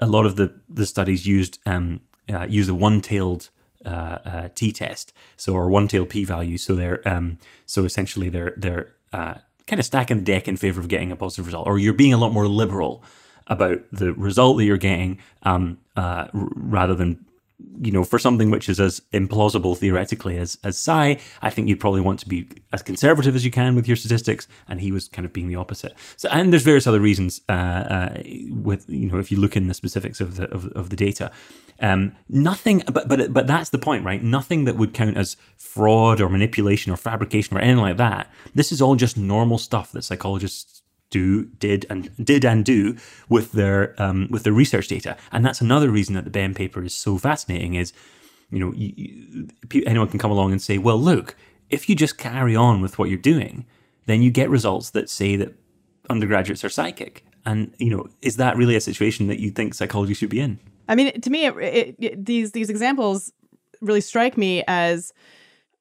a 0.00 0.06
lot 0.06 0.26
of 0.26 0.36
the 0.36 0.58
the 0.68 0.86
studies 0.86 1.26
used 1.26 1.58
um, 1.66 2.00
uh, 2.32 2.46
use 2.48 2.68
a 2.68 2.74
one-tailed 2.74 3.50
uh, 3.84 4.18
uh, 4.24 4.48
t-test, 4.54 5.12
so 5.36 5.52
or 5.52 5.68
one-tailed 5.68 6.08
p-value. 6.08 6.56
So 6.56 6.74
they're 6.74 7.06
um, 7.06 7.38
so 7.66 7.84
essentially 7.84 8.30
they're 8.30 8.54
they're 8.56 8.94
uh, 9.12 9.34
kind 9.66 9.80
of 9.80 9.86
stacking 9.86 10.18
the 10.18 10.22
deck 10.24 10.48
in 10.48 10.56
favor 10.56 10.80
of 10.80 10.88
getting 10.88 11.10
a 11.12 11.16
positive 11.16 11.46
result, 11.46 11.66
or 11.66 11.78
you're 11.78 11.92
being 11.92 12.12
a 12.12 12.18
lot 12.18 12.32
more 12.32 12.46
liberal 12.48 13.02
about 13.46 13.78
the 13.92 14.12
result 14.14 14.56
that 14.58 14.64
you're 14.64 14.76
getting, 14.78 15.18
um, 15.42 15.78
uh, 15.96 16.26
r- 16.32 16.48
rather 16.54 16.94
than 16.94 17.24
you 17.80 17.92
know, 17.92 18.04
for 18.04 18.18
something 18.18 18.50
which 18.50 18.68
is 18.68 18.80
as 18.80 19.00
implausible 19.12 19.76
theoretically 19.76 20.38
as 20.38 20.58
as 20.64 20.76
psi, 20.76 21.18
I 21.40 21.50
think 21.50 21.68
you'd 21.68 21.80
probably 21.80 22.00
want 22.00 22.18
to 22.20 22.28
be 22.28 22.48
as 22.72 22.82
conservative 22.82 23.36
as 23.36 23.44
you 23.44 23.50
can 23.50 23.74
with 23.74 23.86
your 23.86 23.96
statistics, 23.96 24.48
and 24.68 24.80
he 24.80 24.90
was 24.90 25.08
kind 25.08 25.24
of 25.24 25.32
being 25.32 25.48
the 25.48 25.56
opposite. 25.56 25.94
So, 26.16 26.28
and 26.30 26.52
there's 26.52 26.62
various 26.62 26.86
other 26.86 27.00
reasons 27.00 27.40
uh, 27.48 27.52
uh, 27.52 28.22
with 28.50 28.88
you 28.88 29.08
know 29.10 29.18
if 29.18 29.30
you 29.30 29.38
look 29.38 29.56
in 29.56 29.68
the 29.68 29.74
specifics 29.74 30.20
of 30.20 30.36
the 30.36 30.50
of, 30.52 30.66
of 30.72 30.90
the 30.90 30.96
data, 30.96 31.30
um, 31.80 32.16
nothing. 32.28 32.82
But 32.92 33.08
but 33.08 33.32
but 33.32 33.46
that's 33.46 33.70
the 33.70 33.78
point, 33.78 34.04
right? 34.04 34.22
Nothing 34.22 34.64
that 34.64 34.76
would 34.76 34.92
count 34.92 35.16
as 35.16 35.36
fraud 35.56 36.20
or 36.20 36.28
manipulation 36.28 36.92
or 36.92 36.96
fabrication 36.96 37.56
or 37.56 37.60
anything 37.60 37.82
like 37.82 37.98
that. 37.98 38.30
This 38.54 38.72
is 38.72 38.82
all 38.82 38.96
just 38.96 39.16
normal 39.16 39.58
stuff 39.58 39.92
that 39.92 40.02
psychologists 40.02 40.82
do 41.14 41.44
did 41.44 41.86
and 41.88 42.10
did 42.22 42.44
and 42.44 42.64
do 42.64 42.96
with 43.28 43.52
their 43.52 43.94
um, 44.02 44.26
with 44.30 44.42
their 44.42 44.52
research 44.52 44.88
data, 44.88 45.16
and 45.30 45.44
that's 45.44 45.60
another 45.60 45.88
reason 45.90 46.14
that 46.16 46.24
the 46.24 46.30
Bem 46.30 46.54
paper 46.54 46.82
is 46.82 46.94
so 46.94 47.18
fascinating. 47.18 47.74
Is 47.74 47.92
you 48.50 48.58
know 48.58 48.72
you, 48.72 48.92
you, 49.72 49.82
anyone 49.86 50.08
can 50.08 50.18
come 50.18 50.32
along 50.32 50.50
and 50.50 50.60
say, 50.60 50.76
well, 50.76 50.98
look, 50.98 51.36
if 51.70 51.88
you 51.88 51.94
just 51.94 52.18
carry 52.18 52.56
on 52.56 52.80
with 52.80 52.98
what 52.98 53.08
you're 53.08 53.28
doing, 53.34 53.64
then 54.06 54.22
you 54.22 54.30
get 54.30 54.50
results 54.50 54.90
that 54.90 55.08
say 55.08 55.36
that 55.36 55.54
undergraduates 56.10 56.64
are 56.64 56.68
psychic, 56.68 57.24
and 57.46 57.72
you 57.78 57.90
know 57.90 58.08
is 58.20 58.36
that 58.36 58.56
really 58.56 58.74
a 58.74 58.80
situation 58.80 59.28
that 59.28 59.38
you 59.38 59.50
think 59.50 59.74
psychology 59.74 60.14
should 60.14 60.30
be 60.30 60.40
in? 60.40 60.58
I 60.88 60.96
mean, 60.96 61.20
to 61.20 61.30
me, 61.30 61.46
it, 61.46 61.56
it, 61.56 61.96
it, 62.00 62.24
these 62.24 62.50
these 62.50 62.70
examples 62.70 63.32
really 63.80 64.00
strike 64.00 64.36
me 64.36 64.64
as 64.66 65.12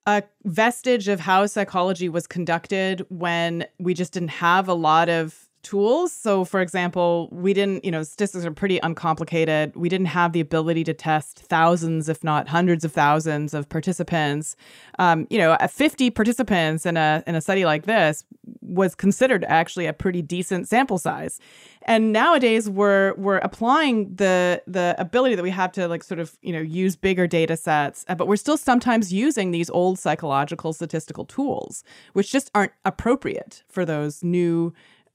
a 0.06 0.24
vestige 0.44 1.08
of 1.08 1.20
how 1.20 1.46
psychology 1.46 2.10
was 2.10 2.28
conducted 2.28 3.06
when 3.10 3.66
we 3.80 3.94
just 3.94 4.14
didn't 4.14 4.30
have 4.30 4.68
a 4.68 4.74
lot 4.74 5.10
of 5.10 5.43
tools. 5.64 6.12
So, 6.12 6.46
for 6.46 6.62
example, 6.62 7.30
we 7.32 7.54
didn't, 7.54 7.84
you 7.84 7.92
know, 7.92 8.04
statistics 8.04 8.46
are 8.46 8.52
pretty 8.52 8.80
uncomplicated. 8.84 9.76
We 9.76 9.90
didn't 9.90 10.08
have 10.08 10.34
the 10.34 10.40
ability 10.40 10.84
to 10.86 10.94
test 10.94 11.40
thousands, 11.40 12.10
if 12.10 12.24
not 12.24 12.48
hundreds 12.48 12.84
of 12.84 12.92
thousands, 12.92 13.54
of 13.54 13.68
participants. 13.70 14.56
Um, 15.00 15.26
you 15.30 15.38
know, 15.38 15.58
50 15.58 16.12
participants 16.12 16.86
in 16.86 16.98
a 16.98 17.24
in 17.26 17.36
a 17.36 17.42
study 17.42 17.66
like 17.66 17.86
this 17.86 18.26
was 18.62 18.96
considered 18.96 19.46
actually 19.48 19.86
a 19.86 19.94
pretty 19.94 20.22
decent 20.22 20.68
sample 20.68 20.98
size. 20.98 21.40
And 21.86 22.14
nowadays, 22.14 22.70
we're 22.70 23.14
we're 23.16 23.38
applying 23.38 24.16
the 24.16 24.62
the 24.68 24.96
ability 24.98 25.36
that 25.36 25.44
we 25.44 25.50
have 25.50 25.72
to 25.74 25.88
like 25.88 26.04
sort 26.04 26.20
of 26.20 26.38
you 26.42 26.54
know 26.54 26.62
use 26.62 26.96
bigger 26.96 27.28
data 27.28 27.58
sets, 27.58 28.06
uh, 28.08 28.16
but 28.16 28.28
we're 28.28 28.38
still 28.38 28.58
sometimes 28.58 29.12
using 29.12 29.52
these 29.52 29.70
old 29.70 30.00
psychological 30.00 30.72
statistical 30.74 31.26
tools, 31.26 31.84
which 32.14 32.32
just 32.32 32.50
aren't 32.56 32.72
appropriate 32.86 33.64
for 33.68 33.84
those 33.86 34.24
new 34.24 34.74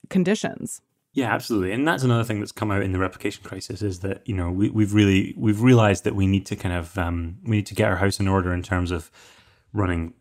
conditions. 0.08 0.80
Yeah, 1.14 1.32
absolutely, 1.34 1.72
and 1.72 1.88
that's 1.88 2.04
another 2.04 2.22
thing 2.22 2.38
that's 2.38 2.52
come 2.52 2.70
out 2.70 2.82
in 2.82 2.92
the 2.92 2.98
replication 2.98 3.42
crisis 3.42 3.82
is 3.82 4.00
that 4.00 4.22
you 4.26 4.34
know 4.34 4.50
we, 4.50 4.70
we've 4.70 4.94
really 4.94 5.34
we've 5.36 5.62
realized 5.62 6.04
that 6.04 6.14
we 6.14 6.26
need 6.26 6.46
to 6.46 6.56
kind 6.56 6.74
of 6.74 6.96
um, 6.98 7.38
we 7.44 7.56
need 7.56 7.66
to 7.66 7.74
get 7.74 7.88
our 7.88 7.96
house 7.96 8.20
in 8.20 8.28
order 8.28 8.52
in 8.52 8.62
terms 8.62 8.90
of 8.90 9.10
running 9.72 10.14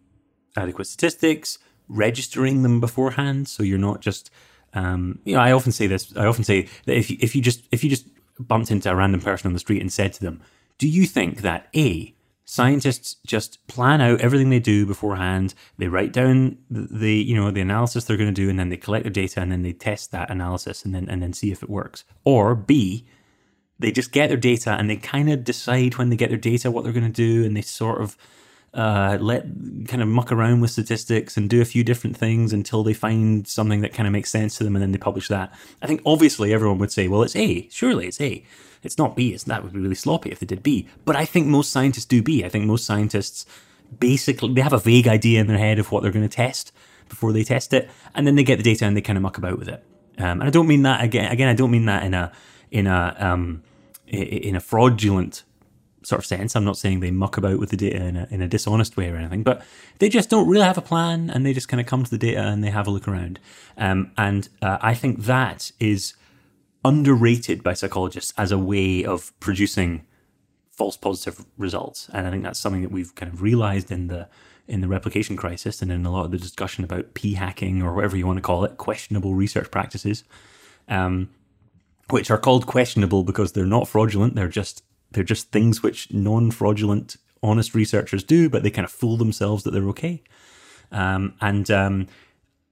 adequate 0.56 0.86
statistics, 0.86 1.60
registering 1.88 2.64
them 2.64 2.80
beforehand, 2.80 3.48
so 3.48 3.64
you're 3.64 3.78
not 3.78 4.02
just 4.02 4.32
um, 4.74 5.20
you 5.26 5.36
know 5.36 5.42
I 5.42 5.52
often 5.52 5.72
say 5.72 5.88
this 5.88 6.16
I 6.16 6.26
often 6.26 6.44
say 6.44 6.68
that 6.86 6.96
if 6.98 7.12
you, 7.12 7.18
if 7.20 7.36
you 7.36 7.42
just 7.42 7.64
if 7.72 7.84
you 7.84 7.90
just 7.90 8.08
bumped 8.40 8.72
into 8.72 8.90
a 8.90 8.96
random 8.96 9.22
person 9.22 9.48
on 9.48 9.54
the 9.54 9.60
street 9.60 9.82
and 9.82 9.92
said 9.92 10.14
to 10.14 10.22
them, 10.22 10.42
"Do 10.78 10.88
you 10.88 11.06
think 11.06 11.42
that 11.42 11.68
a 11.76 12.16
scientists 12.50 13.18
just 13.28 13.66
plan 13.68 14.00
out 14.00 14.22
everything 14.22 14.50
they 14.50 14.60
do 14.60 14.86
beforehand. 14.86 15.54
They 15.78 15.90
write 15.90 16.14
down 16.14 16.58
the, 16.72 17.14
you 17.14 17.36
know 17.36 17.52
the 17.52 17.62
analysis 17.62 18.06
they're 18.06 18.18
going 18.18 18.34
to 18.34 18.42
do, 18.42 18.50
and 18.50 18.58
then 18.58 18.70
they 18.70 18.78
collect 18.78 19.04
their 19.04 19.12
data, 19.12 19.42
and 19.42 19.52
then 19.52 19.62
they 19.62 19.74
test 19.74 20.12
that 20.12 20.32
analysis, 20.32 20.84
and 20.84 20.96
then 20.96 21.08
and 21.10 21.22
then 21.22 21.34
see 21.34 21.52
if 21.52 21.62
it 21.62 21.70
works. 21.70 22.06
Or 22.24 22.56
B, 22.56 23.06
they 23.78 23.92
just 23.92 24.12
get 24.12 24.30
their 24.30 24.38
data 24.38 24.72
and 24.72 24.90
they 24.90 24.96
kind 24.96 25.30
of 25.30 25.44
decide 25.44 25.98
when 25.98 26.10
they 26.10 26.16
get 26.16 26.30
their 26.30 26.38
data 26.38 26.72
what 26.72 26.84
they're 26.84 26.94
going 26.94 27.12
to 27.12 27.12
do, 27.12 27.46
and 27.46 27.56
they 27.56 27.62
sort 27.62 28.02
of 28.02 28.18
uh, 28.74 29.18
let 29.20 29.44
kind 29.88 30.02
of 30.02 30.08
muck 30.08 30.32
around 30.32 30.62
with 30.62 30.72
statistics 30.72 31.38
and 31.38 31.50
do 31.50 31.62
a 31.62 31.66
few 31.66 31.84
different 31.84 32.16
things 32.16 32.54
until 32.54 32.84
they 32.84 32.94
find 32.94 33.48
something 33.48 33.82
that 33.82 33.94
kind 33.94 34.08
of 34.08 34.14
makes 34.14 34.30
sense 34.30 34.58
to 34.58 34.64
them, 34.64 34.76
and 34.76 34.84
then 34.84 34.92
they 34.92 34.98
publish 34.98 35.28
that. 35.30 35.54
I 35.82 35.88
think 35.88 36.02
obviously 36.06 36.54
everyone 36.54 36.78
would 36.80 36.92
say, 36.92 37.08
well, 37.08 37.24
it's 37.24 37.36
A, 37.36 37.68
surely 37.70 38.08
it's 38.08 38.22
A. 38.22 38.44
It's 38.84 38.98
not 38.98 39.16
B. 39.16 39.34
It's, 39.34 39.44
that 39.46 39.64
would 39.64 39.74
be 39.74 39.80
really 39.80 39.96
sloppy 39.96 40.32
if 40.32 40.40
they 40.40 40.46
did 40.46 40.62
B. 40.62 40.88
But 41.04 41.16
I 41.16 41.26
think 41.26 41.48
most 41.48 41.72
scientists 41.72 42.06
do 42.06 42.22
B. 42.22 42.46
I 42.46 42.50
think 42.50 42.66
most 42.66 42.86
scientists 42.86 43.46
basically 44.00 44.54
they 44.54 44.62
have 44.62 44.74
a 44.74 44.80
vague 44.80 45.08
idea 45.08 45.42
in 45.42 45.48
their 45.48 45.58
head 45.58 45.80
of 45.80 45.92
what 45.92 46.04
they're 46.04 46.12
going 46.12 46.28
to 46.28 46.36
test 46.36 46.72
before 47.10 47.32
they 47.32 47.44
test 47.44 47.74
it, 47.74 47.90
and 48.14 48.28
then 48.28 48.36
they 48.36 48.44
get 48.44 48.58
the 48.58 48.64
data 48.64 48.86
and 48.86 48.96
they 48.96 49.02
kind 49.02 49.18
of 49.18 49.24
muck 49.24 49.38
about 49.38 49.58
with 49.58 49.70
it. 49.70 49.84
Um, 50.18 50.42
and 50.42 50.44
I 50.44 50.50
don't 50.50 50.68
mean 50.68 50.84
that 50.84 51.04
again. 51.04 51.32
Again, 51.32 51.48
I 51.48 51.54
don't 51.54 51.72
mean 51.72 51.86
that 51.86 52.04
in 52.04 52.14
a 52.14 52.32
in 52.72 52.88
a 52.88 53.16
um, 53.20 53.64
in 54.08 54.56
a 54.56 54.60
fraudulent 54.60 55.44
sort 56.08 56.20
of 56.20 56.26
sense. 56.26 56.56
I'm 56.56 56.64
not 56.64 56.78
saying 56.78 57.02
they 57.02 57.12
muck 57.12 57.38
about 57.38 57.60
with 57.60 57.70
the 57.70 57.78
data 57.78 57.98
in 57.98 58.16
a, 58.16 58.28
in 58.32 58.42
a 58.42 58.48
dishonest 58.48 58.96
way 58.96 59.10
or 59.10 59.18
anything, 59.18 59.44
but 59.44 59.62
they 60.00 60.08
just 60.08 60.30
don't 60.30 60.48
really 60.48 60.66
have 60.66 60.78
a 60.78 60.82
plan 60.82 61.30
and 61.30 61.46
they 61.46 61.54
just 61.54 61.68
kind 61.68 61.82
of 61.82 61.86
come 61.86 62.04
to 62.04 62.10
the 62.10 62.18
data 62.18 62.40
and 62.40 62.64
they 62.64 62.70
have 62.70 62.88
a 62.88 62.92
look 62.92 63.08
around. 63.08 63.40
Um, 63.78 64.12
and 64.18 64.48
uh, 64.62 64.78
I 64.82 64.94
think 64.94 65.26
that 65.26 65.72
is 65.80 66.14
underrated 66.86 67.62
by 67.62 67.74
psychologists 67.74 68.34
as 68.38 68.54
a 68.54 68.58
way 68.58 69.04
of 69.04 69.38
producing 69.42 70.06
false 70.72 70.96
positive 70.96 71.46
results. 71.58 72.10
And 72.14 72.26
I 72.26 72.32
think 72.32 72.44
that's 72.44 72.60
something 72.60 72.84
that 72.84 72.92
we've 72.92 73.14
kind 73.16 73.32
of 73.32 73.42
realized 73.42 73.92
in 73.92 74.08
the 74.08 74.30
in 74.68 74.82
the 74.82 74.88
replication 74.88 75.38
crisis 75.38 75.82
and 75.82 75.92
in 75.94 76.06
a 76.06 76.12
lot 76.12 76.26
of 76.26 76.32
the 76.32 76.38
discussion 76.38 76.84
about 76.84 77.14
p 77.14 77.36
hacking 77.36 77.82
or 77.82 77.94
whatever 77.94 78.18
you 78.18 78.28
want 78.28 78.38
to 78.38 78.42
call 78.42 78.66
it, 78.66 78.76
questionable 78.76 79.34
research 79.34 79.72
practices, 79.72 80.26
um, 80.90 81.30
which 82.10 82.30
are 82.30 82.38
called 82.38 82.66
questionable 82.66 83.24
because 83.24 83.54
they're 83.54 83.66
not 83.66 83.88
fraudulent. 83.88 84.36
They're 84.36 84.50
just 84.50 84.84
they're 85.12 85.24
just 85.24 85.52
things 85.52 85.82
which 85.82 86.12
non 86.12 86.52
fraudulent 86.52 87.18
honest 87.44 87.76
researchers 87.76 88.24
do, 88.24 88.50
but 88.50 88.64
they 88.64 88.72
kind 88.72 88.86
of 88.86 88.92
fool 88.92 89.18
themselves 89.18 89.64
that 89.64 89.72
they're 89.72 89.88
okay. 89.90 90.22
Um, 90.92 91.34
and 91.42 91.70
um, 91.72 92.08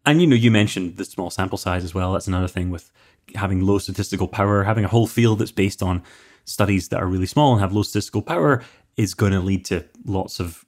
and 0.05 0.21
you 0.21 0.27
know, 0.27 0.35
you 0.35 0.51
mentioned 0.51 0.97
the 0.97 1.05
small 1.05 1.29
sample 1.29 1.57
size 1.57 1.83
as 1.83 1.93
well. 1.93 2.13
That's 2.13 2.27
another 2.27 2.47
thing 2.47 2.69
with 2.69 2.91
having 3.33 3.61
low 3.61 3.79
statistical 3.79 4.27
power, 4.27 4.63
having 4.63 4.85
a 4.85 4.89
whole 4.89 5.07
field 5.07 5.39
that's 5.39 5.51
based 5.51 5.81
on 5.81 6.03
studies 6.45 6.89
that 6.89 7.01
are 7.01 7.07
really 7.07 7.25
small 7.25 7.53
and 7.53 7.61
have 7.61 7.73
low 7.73 7.81
statistical 7.83 8.21
power 8.21 8.63
is 8.97 9.13
going 9.13 9.31
to 9.31 9.39
lead 9.39 9.65
to 9.65 9.83
lots 10.05 10.39
of 10.39 10.63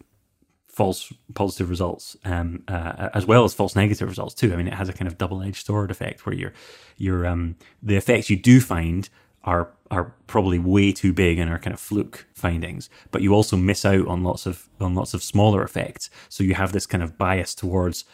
false 0.67 1.11
positive 1.33 1.69
results, 1.69 2.15
um, 2.25 2.63
uh, 2.67 3.09
as 3.13 3.25
well 3.25 3.43
as 3.43 3.53
false 3.53 3.75
negative 3.75 4.07
results 4.07 4.33
too. 4.33 4.53
I 4.53 4.55
mean, 4.57 4.67
it 4.67 4.73
has 4.73 4.89
a 4.89 4.93
kind 4.93 5.07
of 5.07 5.17
double-edged 5.17 5.65
sword 5.65 5.89
effect 5.89 6.25
where 6.25 6.35
you're, 6.35 6.53
you're, 6.97 7.25
um, 7.25 7.55
the 7.81 7.95
effects 7.95 8.29
you 8.29 8.37
do 8.37 8.59
find 8.61 9.09
are 9.43 9.71
are 9.89 10.13
probably 10.27 10.59
way 10.59 10.91
too 10.91 11.13
big 11.13 11.39
and 11.39 11.49
are 11.49 11.59
kind 11.59 11.73
of 11.73 11.79
fluke 11.79 12.27
findings, 12.33 12.89
but 13.11 13.21
you 13.21 13.33
also 13.33 13.55
miss 13.55 13.85
out 13.85 14.07
on 14.07 14.23
lots 14.23 14.45
of 14.45 14.67
on 14.79 14.95
lots 14.95 15.13
of 15.13 15.23
smaller 15.23 15.63
effects. 15.63 16.09
So 16.29 16.43
you 16.43 16.55
have 16.55 16.71
this 16.71 16.85
kind 16.85 17.03
of 17.03 17.17
bias 17.17 17.55
towards 17.55 18.05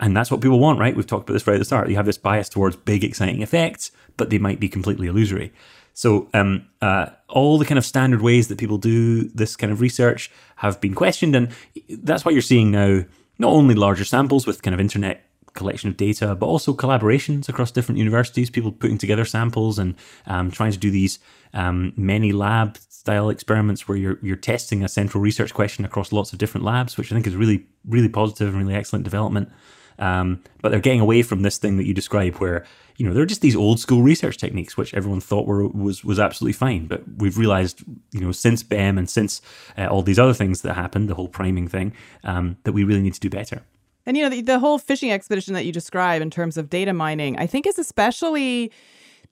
and 0.00 0.16
that's 0.16 0.30
what 0.30 0.40
people 0.40 0.60
want, 0.60 0.78
right? 0.78 0.94
We've 0.94 1.06
talked 1.06 1.28
about 1.28 1.34
this 1.34 1.46
right 1.46 1.54
at 1.54 1.58
the 1.58 1.64
start. 1.64 1.88
You 1.88 1.96
have 1.96 2.06
this 2.06 2.18
bias 2.18 2.48
towards 2.48 2.76
big, 2.76 3.02
exciting 3.02 3.42
effects, 3.42 3.90
but 4.16 4.30
they 4.30 4.38
might 4.38 4.60
be 4.60 4.68
completely 4.68 5.08
illusory. 5.08 5.52
So, 5.92 6.28
um, 6.32 6.66
uh, 6.80 7.06
all 7.28 7.58
the 7.58 7.64
kind 7.64 7.78
of 7.78 7.84
standard 7.84 8.22
ways 8.22 8.46
that 8.48 8.58
people 8.58 8.78
do 8.78 9.24
this 9.24 9.56
kind 9.56 9.72
of 9.72 9.80
research 9.80 10.30
have 10.56 10.80
been 10.80 10.94
questioned. 10.94 11.34
And 11.34 11.48
that's 11.88 12.24
why 12.24 12.30
you're 12.30 12.42
seeing 12.42 12.70
now 12.70 13.02
not 13.38 13.50
only 13.50 13.74
larger 13.74 14.04
samples 14.04 14.46
with 14.46 14.62
kind 14.62 14.74
of 14.74 14.80
internet 14.80 15.27
collection 15.54 15.88
of 15.88 15.96
data, 15.96 16.34
but 16.34 16.46
also 16.46 16.72
collaborations 16.74 17.48
across 17.48 17.70
different 17.70 17.98
universities, 17.98 18.50
people 18.50 18.72
putting 18.72 18.98
together 18.98 19.24
samples 19.24 19.78
and 19.78 19.94
um, 20.26 20.50
trying 20.50 20.72
to 20.72 20.78
do 20.78 20.90
these 20.90 21.18
um, 21.54 21.92
many 21.96 22.32
lab 22.32 22.76
style 22.88 23.30
experiments 23.30 23.88
where 23.88 23.96
you're, 23.96 24.18
you're 24.22 24.36
testing 24.36 24.84
a 24.84 24.88
central 24.88 25.22
research 25.22 25.54
question 25.54 25.84
across 25.84 26.12
lots 26.12 26.32
of 26.32 26.38
different 26.38 26.64
labs, 26.64 26.96
which 26.96 27.10
I 27.10 27.14
think 27.14 27.26
is 27.26 27.36
really, 27.36 27.66
really 27.86 28.08
positive 28.08 28.48
and 28.48 28.58
really 28.58 28.74
excellent 28.74 29.04
development. 29.04 29.50
Um, 29.98 30.42
but 30.62 30.70
they're 30.70 30.80
getting 30.80 31.00
away 31.00 31.22
from 31.22 31.42
this 31.42 31.58
thing 31.58 31.76
that 31.76 31.86
you 31.86 31.94
describe, 31.94 32.36
where 32.36 32.64
you 32.96 33.06
know 33.06 33.12
there 33.12 33.22
are 33.22 33.26
just 33.26 33.40
these 33.40 33.56
old 33.56 33.80
school 33.80 34.02
research 34.02 34.36
techniques, 34.36 34.76
which 34.76 34.94
everyone 34.94 35.20
thought 35.20 35.46
were 35.46 35.66
was 35.66 36.04
was 36.04 36.20
absolutely 36.20 36.52
fine. 36.52 36.86
But 36.86 37.02
we've 37.16 37.36
realized, 37.36 37.82
you 38.12 38.20
know, 38.20 38.30
since 38.30 38.62
Bem 38.62 38.96
and 38.96 39.10
since 39.10 39.42
uh, 39.76 39.86
all 39.86 40.02
these 40.02 40.18
other 40.18 40.34
things 40.34 40.62
that 40.62 40.74
happened, 40.74 41.08
the 41.08 41.14
whole 41.14 41.28
priming 41.28 41.66
thing, 41.66 41.92
um, 42.22 42.58
that 42.62 42.72
we 42.72 42.84
really 42.84 43.02
need 43.02 43.14
to 43.14 43.20
do 43.20 43.30
better. 43.30 43.62
And 44.08 44.16
you 44.16 44.22
know, 44.22 44.30
the, 44.30 44.40
the 44.40 44.58
whole 44.58 44.78
fishing 44.78 45.12
expedition 45.12 45.52
that 45.52 45.66
you 45.66 45.72
describe 45.72 46.22
in 46.22 46.30
terms 46.30 46.56
of 46.56 46.70
data 46.70 46.94
mining, 46.94 47.38
I 47.38 47.46
think 47.46 47.66
is 47.66 47.78
especially 47.78 48.72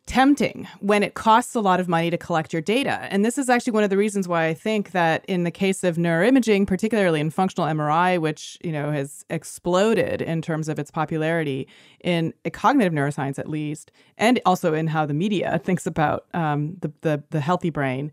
tempting 0.05 0.69
when 0.81 1.03
it 1.03 1.15
costs 1.15 1.55
a 1.55 1.61
lot 1.61 1.81
of 1.81 1.89
money 1.89 2.11
to 2.11 2.19
collect 2.19 2.53
your 2.53 2.61
data. 2.61 3.09
And 3.11 3.25
this 3.25 3.39
is 3.39 3.49
actually 3.49 3.73
one 3.73 3.85
of 3.85 3.91
the 3.91 3.97
reasons 3.97 4.29
why 4.29 4.49
I 4.49 4.53
think 4.53 4.91
that 4.91 5.25
in 5.27 5.45
the 5.45 5.51
case 5.51 5.83
of 5.83 5.97
neuroimaging, 5.97 6.67
particularly 6.67 7.21
in 7.21 7.31
functional 7.31 7.67
MRI, 7.67 8.21
which, 8.21 8.59
you 8.63 8.71
know, 8.71 8.91
has 8.91 9.25
exploded 9.31 10.21
in 10.21 10.43
terms 10.43 10.69
of 10.69 10.79
its 10.79 10.91
popularity 10.91 11.67
in 12.05 12.35
cognitive 12.53 12.93
neuroscience 12.93 13.39
at 13.39 13.49
least, 13.49 13.91
and 14.19 14.43
also 14.45 14.75
in 14.75 14.89
how 14.89 15.07
the 15.07 15.15
media 15.15 15.59
thinks 15.65 15.87
about 15.87 16.27
um, 16.35 16.77
the, 16.83 16.93
the, 17.01 17.23
the 17.31 17.41
healthy 17.41 17.71
brain, 17.71 18.13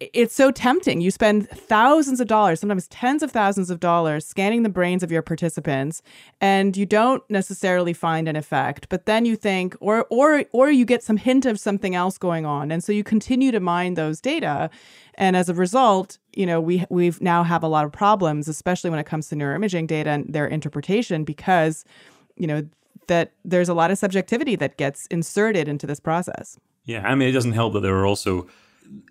it's 0.00 0.34
so 0.34 0.50
tempting. 0.50 1.02
You 1.02 1.10
spend 1.10 1.48
thousands 1.50 2.20
of 2.20 2.26
dollars, 2.26 2.60
sometimes 2.60 2.88
tens 2.88 3.22
of 3.22 3.30
thousands 3.30 3.68
of 3.68 3.80
dollars, 3.80 4.26
scanning 4.26 4.62
the 4.62 4.70
brains 4.70 5.02
of 5.02 5.12
your 5.12 5.20
participants, 5.20 6.02
and 6.40 6.74
you 6.74 6.86
don't 6.86 7.22
necessarily 7.28 7.92
find 7.92 8.26
an 8.26 8.34
effect. 8.34 8.88
But 8.88 9.04
then 9.04 9.26
you 9.26 9.36
think, 9.36 9.76
or 9.78 10.06
or 10.10 10.44
or 10.52 10.70
you 10.70 10.86
get 10.86 11.02
some 11.02 11.18
hint 11.18 11.44
of 11.44 11.60
something 11.60 11.94
else 11.94 12.16
going 12.16 12.46
on, 12.46 12.70
and 12.70 12.82
so 12.82 12.92
you 12.92 13.04
continue 13.04 13.52
to 13.52 13.60
mine 13.60 13.94
those 13.94 14.20
data, 14.20 14.70
and 15.16 15.36
as 15.36 15.50
a 15.50 15.54
result, 15.54 16.18
you 16.34 16.46
know 16.46 16.60
we 16.60 16.86
we've 16.88 17.20
now 17.20 17.42
have 17.42 17.62
a 17.62 17.68
lot 17.68 17.84
of 17.84 17.92
problems, 17.92 18.48
especially 18.48 18.88
when 18.88 18.98
it 18.98 19.06
comes 19.06 19.28
to 19.28 19.36
neuroimaging 19.36 19.86
data 19.86 20.10
and 20.10 20.32
their 20.32 20.46
interpretation, 20.46 21.24
because 21.24 21.84
you 22.36 22.46
know 22.46 22.66
that 23.08 23.32
there's 23.44 23.68
a 23.68 23.74
lot 23.74 23.90
of 23.90 23.98
subjectivity 23.98 24.56
that 24.56 24.78
gets 24.78 25.06
inserted 25.06 25.68
into 25.68 25.86
this 25.86 26.00
process. 26.00 26.58
Yeah, 26.84 27.06
I 27.06 27.14
mean, 27.14 27.28
it 27.28 27.32
doesn't 27.32 27.52
help 27.52 27.74
that 27.74 27.80
there 27.80 27.96
are 27.96 28.06
also 28.06 28.46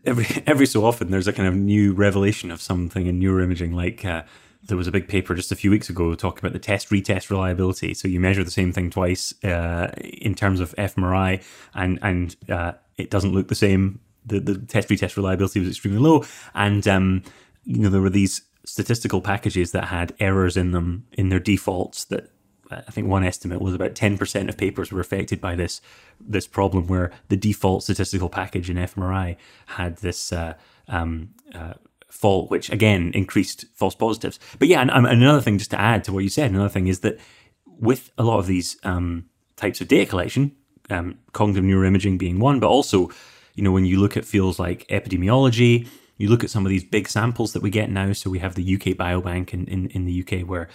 every 0.06 0.26
every 0.48 0.66
so 0.66 0.86
often 0.86 1.12
there's 1.12 1.28
a 1.28 1.34
kind 1.34 1.48
of 1.48 1.56
new 1.56 1.94
revelation 1.94 2.52
of 2.52 2.62
something 2.62 3.08
in 3.08 3.20
neuroimaging 3.20 3.74
like 3.74 4.06
uh, 4.06 4.24
there 4.64 4.78
was 4.78 4.88
a 4.88 4.92
big 4.92 5.08
paper 5.08 5.34
just 5.36 5.52
a 5.52 5.56
few 5.56 5.72
weeks 5.72 5.90
ago 5.90 6.14
talking 6.16 6.40
about 6.40 6.54
the 6.54 6.60
test 6.60 6.90
retest 6.90 7.30
reliability. 7.30 7.94
So 7.94 8.08
you 8.08 8.20
measure 8.20 8.44
the 8.44 8.52
same 8.52 8.74
thing 8.74 8.90
twice 8.90 9.34
uh, 9.44 9.92
in 9.98 10.36
terms 10.36 10.60
of 10.60 10.76
fMRI 10.76 11.44
and 11.74 12.00
and 12.02 12.36
uh, 12.50 12.74
it 12.98 13.10
doesn't 13.10 13.34
look 13.34 13.48
the 13.48 13.56
same. 13.56 14.00
The, 14.26 14.40
the 14.40 14.58
test 14.58 14.90
retest 14.90 15.16
reliability 15.16 15.60
was 15.60 15.70
extremely 15.70 16.00
low. 16.00 16.24
And 16.54 16.88
um, 16.88 17.24
you 17.64 17.80
know 17.80 17.90
there 17.90 18.02
were 18.02 18.10
these 18.10 18.42
statistical 18.66 19.22
packages 19.22 19.72
that 19.72 19.86
had 19.86 20.14
errors 20.20 20.58
in 20.58 20.72
them 20.72 21.06
in 21.14 21.30
their 21.30 21.40
defaults 21.40 22.06
that 22.06 22.30
I 22.72 22.92
think 22.92 23.08
one 23.08 23.24
estimate 23.24 23.62
was 23.62 23.74
about 23.74 23.96
10% 23.96 24.50
of 24.50 24.58
papers 24.58 24.92
were 24.92 25.00
affected 25.00 25.42
by 25.42 25.56
this 25.56 25.82
this 26.20 26.48
problem 26.48 26.88
where 26.88 27.12
the 27.30 27.38
default 27.38 27.84
statistical 27.84 28.30
package 28.30 28.70
in 28.70 28.78
fMRI 28.78 29.38
had 29.68 29.98
this 29.98 30.32
uh, 30.32 30.54
um, 30.88 31.30
uh, 31.56 31.74
fault, 32.10 32.50
which 32.52 32.70
again 32.70 33.12
increased 33.14 33.66
false 33.74 33.96
positives. 33.96 34.40
But 34.60 34.68
yeah, 34.68 34.82
and, 34.82 34.92
and, 34.92 35.08
another 35.08 35.42
thing 35.42 35.58
just 35.58 35.72
to 35.72 35.80
add 35.80 36.04
to 36.04 36.14
what 36.14 36.24
you 36.24 36.30
said, 36.30 36.52
another 36.52 36.70
thing 36.70 36.88
is 36.88 37.00
that 37.00 37.20
with 37.66 38.12
a 38.18 38.24
lot 38.24 38.40
of 38.40 38.48
these 38.48 38.78
um, 38.84 39.26
types 39.56 39.82
of 39.82 39.88
data 39.88 40.10
collection, 40.10 40.52
um, 40.90 41.18
cognitive 41.34 41.64
neuroimaging 41.64 42.18
being 42.18 42.40
one, 42.40 42.60
but 42.60 42.68
also, 42.68 43.10
you 43.56 43.64
know, 43.64 43.72
when 43.72 43.86
you 43.86 44.00
look 44.00 44.18
at 44.18 44.26
fields 44.26 44.60
like 44.60 44.88
epidemiology, 44.88 45.88
you 46.20 46.28
look 46.28 46.44
at 46.44 46.50
some 46.50 46.66
of 46.66 46.70
these 46.70 46.84
big 46.84 47.08
samples 47.08 47.54
that 47.54 47.64
we 47.64 47.70
get 47.70 47.90
now. 47.90 48.12
So 48.12 48.30
we 48.30 48.40
have 48.40 48.54
the 48.54 48.76
UK 48.76 48.98
Biobank 48.98 49.54
in, 49.54 49.66
in, 49.68 49.88
in 49.88 50.06
the 50.06 50.22
UK 50.22 50.48
where 50.48 50.68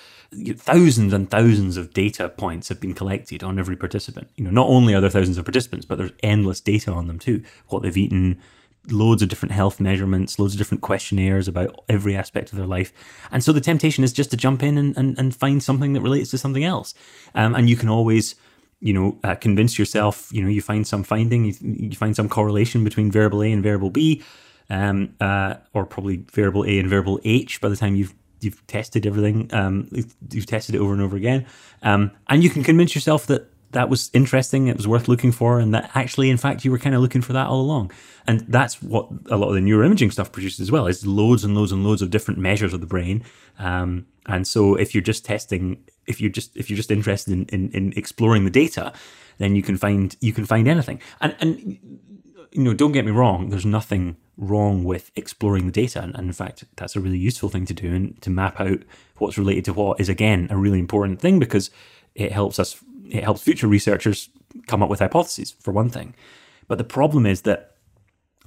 thousands 0.57 1.13
and 1.13 1.31
thousands 1.31 1.77
of 1.77 1.93
data 1.93 2.31
points 2.31 2.71
have 2.71 2.81
been 2.81 2.95
collected 2.95 3.45
on 3.45 3.59
every 3.59 3.77
participant. 3.77 4.29
You 4.37 4.45
know, 4.45 4.51
not 4.51 4.69
only 4.69 4.95
are 4.95 5.03
there 5.03 5.11
thousands 5.11 5.37
of 5.37 5.45
participants, 5.45 5.85
but 5.85 5.99
there's 5.99 6.13
endless 6.23 6.61
data 6.61 6.91
on 6.91 7.09
them 7.09 7.19
too. 7.19 7.45
What 7.69 7.83
they've 7.83 7.97
eaten, 7.97 8.41
loads 8.89 9.21
of 9.21 9.29
different 9.29 9.53
health 9.53 9.81
measurements, 9.81 10.39
loads 10.39 10.55
of 10.55 10.59
different 10.59 10.81
questionnaires 10.81 11.47
about 11.47 11.85
every 11.91 12.17
aspect 12.17 12.51
of 12.51 12.57
their 12.57 12.67
life. 12.67 12.95
And 13.31 13.45
so 13.45 13.53
the 13.53 13.61
temptation 13.61 14.03
is 14.03 14.15
just 14.15 14.31
to 14.31 14.39
jump 14.39 14.63
in 14.63 14.79
and, 14.79 14.97
and, 14.97 15.19
and 15.19 15.37
find 15.37 15.63
something 15.63 15.93
that 15.93 16.01
relates 16.01 16.31
to 16.31 16.39
something 16.39 16.65
else. 16.65 16.95
Um, 17.35 17.55
and 17.55 17.69
you 17.69 17.77
can 17.77 17.91
always, 17.91 18.35
you 18.81 18.95
know, 18.95 19.19
uh, 19.23 19.35
convince 19.35 19.79
yourself, 19.79 20.31
you 20.33 20.43
know, 20.43 20.49
you 20.49 20.63
find 20.63 20.87
some 20.87 21.03
finding, 21.03 21.45
you, 21.45 21.55
you, 21.61 21.97
find 21.97 22.17
some 22.17 22.31
correlation 22.31 22.83
between 22.83 23.11
variable 23.11 23.43
A 23.43 23.53
and 23.53 23.63
variable 23.63 23.91
B, 23.91 24.23
um, 24.71 25.15
uh, 25.21 25.55
or 25.73 25.87
probably 25.87 26.25
variable 26.33 26.65
A 26.65 26.79
and 26.79 26.89
variable 26.89 27.21
H 27.25 27.61
by 27.61 27.69
the 27.69 27.77
time 27.77 27.95
you've 27.97 28.15
you've 28.41 28.67
tested 28.67 29.07
everything, 29.07 29.49
um, 29.55 29.89
you've 30.31 30.47
tested 30.47 30.75
it 30.75 30.79
over 30.79 30.93
and 30.93 31.01
over 31.01 31.17
again. 31.17 31.47
Um, 31.83 32.11
and 32.29 32.45
you 32.45 32.51
can 32.51 32.63
convince 32.63 32.95
yourself 32.95 33.27
that 33.27 33.51
that 33.75 33.89
was 33.89 34.11
interesting, 34.15 34.69
it 34.69 34.77
was 34.77 34.87
worth 34.87 35.09
looking 35.09 35.33
for, 35.33 35.59
and 35.59 35.75
that 35.75 35.91
actually, 35.95 36.31
in 36.31 36.37
fact, 36.37 36.65
you 36.65 36.71
were 36.71 36.79
kind 36.79 36.95
of 36.95 37.01
looking 37.01 37.23
for 37.23 37.33
that 37.33 37.49
all 37.49 37.61
along. 37.61 37.91
And 38.27 38.41
that's 38.41 38.81
what 38.81 39.09
a 39.31 39.37
lot 39.37 39.49
of 39.49 39.55
the 39.55 39.61
neuroimaging 39.61 40.13
stuff 40.13 40.33
produces 40.33 40.61
as 40.61 40.71
well, 40.71 40.87
is 40.87 41.07
loads 41.07 41.45
and 41.45 41.55
loads 41.55 41.73
and 41.73 41.85
loads 41.85 42.01
of 42.01 42.11
different 42.11 42.39
measures 42.39 42.73
of 42.73 42.81
the 42.81 42.87
brain. 42.87 43.25
Um, 43.59 44.07
and 44.27 44.47
so 44.47 44.77
if 44.77 44.95
you're 44.95 45.03
just 45.03 45.25
testing, 45.25 45.85
if 46.07 46.21
you're 46.21 46.31
just 46.31 46.57
if 46.57 46.71
you're 46.71 46.77
just 46.77 46.91
interested 46.91 47.33
in, 47.33 47.45
in, 47.47 47.71
in 47.73 47.93
exploring 47.97 48.45
the 48.45 48.51
data, 48.51 48.93
then 49.39 49.57
you 49.57 49.63
can 49.63 49.77
find 49.77 50.17
you 50.21 50.33
can 50.33 50.47
find 50.47 50.69
anything. 50.69 51.01
And 51.21 51.35
and 51.41 51.79
you 52.53 52.63
know, 52.63 52.75
don't 52.75 52.93
get 52.93 53.05
me 53.05 53.11
wrong, 53.11 53.51
there's 53.51 53.67
nothing 53.67 54.17
wrong 54.37 54.85
with 54.85 55.11
exploring 55.17 55.67
the 55.67 55.73
data. 55.73 56.03
And, 56.03 56.17
in 56.17 56.33
fact, 56.33 56.65
that's 56.77 56.97
a 56.97 57.01
really 57.01 57.19
useful 57.19 57.49
thing 57.49 57.67
to 57.67 57.75
do. 57.75 57.95
And 57.95 58.21
to 58.23 58.31
map 58.31 58.61
out 58.61 58.81
what's 59.19 59.39
related 59.39 59.65
to 59.67 59.73
what 59.73 60.01
is, 60.01 60.09
again, 60.09 60.49
a 60.51 60.57
really 60.57 60.79
important 60.79 61.21
thing 61.21 61.39
because 61.39 61.71
it 62.15 62.33
helps 62.33 62.59
us 62.59 62.83
it 63.11 63.23
helps 63.23 63.43
future 63.43 63.67
researchers 63.67 64.31
come 64.67 64.83
up 64.83 64.89
with 64.89 65.01
hypotheses, 65.01 65.53
for 65.61 65.73
one 65.73 65.91
thing. 65.91 66.15
But 66.69 66.79
the 66.79 66.85
problem 66.85 67.27
is 67.27 67.43
that 67.43 67.77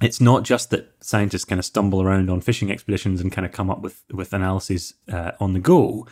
it's 0.00 0.20
not 0.20 0.42
just 0.44 0.70
that 0.70 0.94
scientists 1.00 1.44
kind 1.44 1.58
of 1.58 1.64
stumble 1.64 2.02
around 2.02 2.30
on 2.30 2.40
fishing 2.40 2.70
expeditions 2.70 3.20
and 3.20 3.32
kind 3.32 3.46
of 3.46 3.52
come 3.52 3.70
up 3.70 3.80
with, 3.80 4.04
with 4.12 4.32
analyses 4.32 4.94
uh, 5.10 5.32
on 5.40 5.52
the 5.52 5.60
go. 5.60 6.06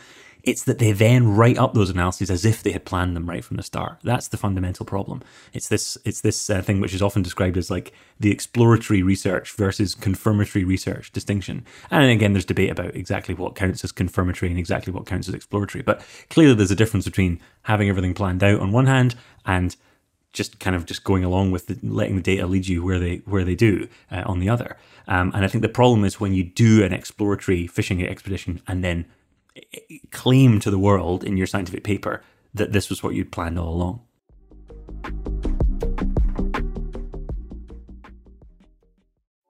It's 0.47 0.63
that 0.63 0.79
they 0.79 0.93
then 0.93 1.35
write 1.35 1.57
up 1.57 1.73
those 1.73 1.89
analyses 1.89 2.31
as 2.31 2.45
if 2.45 2.63
they 2.63 2.71
had 2.71 2.85
planned 2.85 3.17
them 3.17 3.29
right 3.29 3.43
from 3.43 3.57
the 3.57 3.63
start. 3.63 3.97
That's 4.01 4.29
the 4.29 4.37
fundamental 4.37 4.85
problem. 4.85 5.21
It's 5.51 5.67
this 5.67 5.97
it's 6.05 6.21
this 6.21 6.49
uh, 6.49 6.61
thing 6.61 6.79
which 6.79 6.93
is 6.93 7.01
often 7.01 7.21
described 7.21 7.57
as 7.57 7.69
like 7.69 7.91
the 8.17 8.31
exploratory 8.31 9.03
research 9.03 9.51
versus 9.51 9.93
confirmatory 9.93 10.63
research 10.63 11.11
distinction. 11.11 11.65
And 11.91 12.09
again, 12.09 12.31
there's 12.31 12.45
debate 12.45 12.71
about 12.71 12.95
exactly 12.95 13.35
what 13.35 13.55
counts 13.55 13.83
as 13.83 13.91
confirmatory 13.91 14.49
and 14.49 14.57
exactly 14.57 14.93
what 14.93 15.05
counts 15.05 15.27
as 15.27 15.33
exploratory. 15.33 15.81
But 15.81 16.01
clearly, 16.29 16.55
there's 16.55 16.71
a 16.71 16.75
difference 16.75 17.03
between 17.03 17.41
having 17.63 17.89
everything 17.89 18.13
planned 18.13 18.41
out 18.41 18.61
on 18.61 18.71
one 18.71 18.85
hand 18.85 19.15
and 19.45 19.75
just 20.31 20.59
kind 20.59 20.77
of 20.77 20.85
just 20.85 21.03
going 21.03 21.25
along 21.25 21.51
with 21.51 21.67
the, 21.67 21.77
letting 21.83 22.15
the 22.15 22.21
data 22.21 22.47
lead 22.47 22.67
you 22.67 22.85
where 22.85 22.99
they 22.99 23.17
where 23.25 23.43
they 23.43 23.55
do 23.55 23.89
uh, 24.09 24.23
on 24.25 24.39
the 24.39 24.47
other. 24.47 24.77
Um, 25.09 25.33
and 25.35 25.43
I 25.43 25.49
think 25.49 25.61
the 25.61 25.67
problem 25.67 26.05
is 26.05 26.21
when 26.21 26.33
you 26.33 26.45
do 26.45 26.85
an 26.85 26.93
exploratory 26.93 27.67
fishing 27.67 28.01
expedition 28.01 28.61
and 28.65 28.81
then 28.81 29.07
claim 30.11 30.59
to 30.59 30.71
the 30.71 30.79
world 30.79 31.23
in 31.23 31.37
your 31.37 31.47
scientific 31.47 31.83
paper 31.83 32.21
that 32.53 32.71
this 32.71 32.89
was 32.89 33.03
what 33.03 33.13
you'd 33.13 33.31
planned 33.31 33.59
all 33.59 33.73
along. 33.73 34.01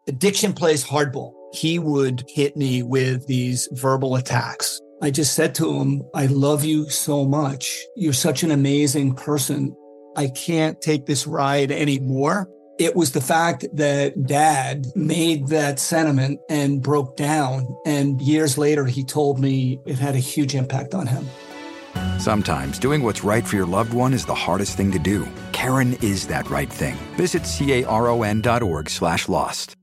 Addiction 0.08 0.54
plays 0.54 0.86
hardball. 0.86 1.34
He 1.54 1.80
would 1.80 2.24
hit 2.28 2.56
me 2.56 2.84
with 2.84 3.28
these 3.28 3.68
verbal 3.74 4.16
attacks. 4.16 4.80
I 5.02 5.12
just 5.12 5.36
said 5.36 5.54
to 5.56 5.80
him, 5.80 6.02
I 6.16 6.26
love 6.26 6.64
you 6.64 6.90
so 6.90 7.26
much. 7.26 7.86
You're 7.96 8.14
such 8.14 8.42
an 8.44 8.52
amazing 8.52 9.16
person. 9.16 9.76
I 10.16 10.28
can't 10.30 10.82
take 10.82 11.06
this 11.06 11.28
ride 11.28 11.72
anymore. 11.72 12.50
It 12.80 12.96
was 12.96 13.12
the 13.12 13.22
fact 13.22 13.66
that 13.74 14.28
dad 14.28 14.86
made 14.96 15.48
that 15.48 15.80
sentiment 15.80 16.40
and 16.50 16.82
broke 16.82 17.18
down. 17.18 17.76
And 17.86 18.22
years 18.22 18.58
later, 18.58 18.86
he 18.86 19.04
told 19.04 19.40
me 19.40 19.80
it 19.86 19.98
had 19.98 20.14
a 20.16 20.20
huge 20.20 20.54
impact 20.54 20.94
on 20.94 21.08
him. 21.08 21.28
Sometimes 22.20 22.78
doing 22.78 23.02
what's 23.02 23.24
right 23.24 23.48
for 23.48 23.56
your 23.56 23.66
loved 23.66 23.94
one 23.94 24.14
is 24.14 24.26
the 24.26 24.36
hardest 24.36 24.78
thing 24.78 24.92
to 24.92 25.00
do. 25.00 25.28
Caron 25.54 25.94
is 26.02 26.28
that 26.28 26.50
right 26.50 26.72
thing. 26.72 26.96
Visit 27.16 27.44
caron.org 27.46 28.90
slash 28.90 29.28
lost. 29.28 29.76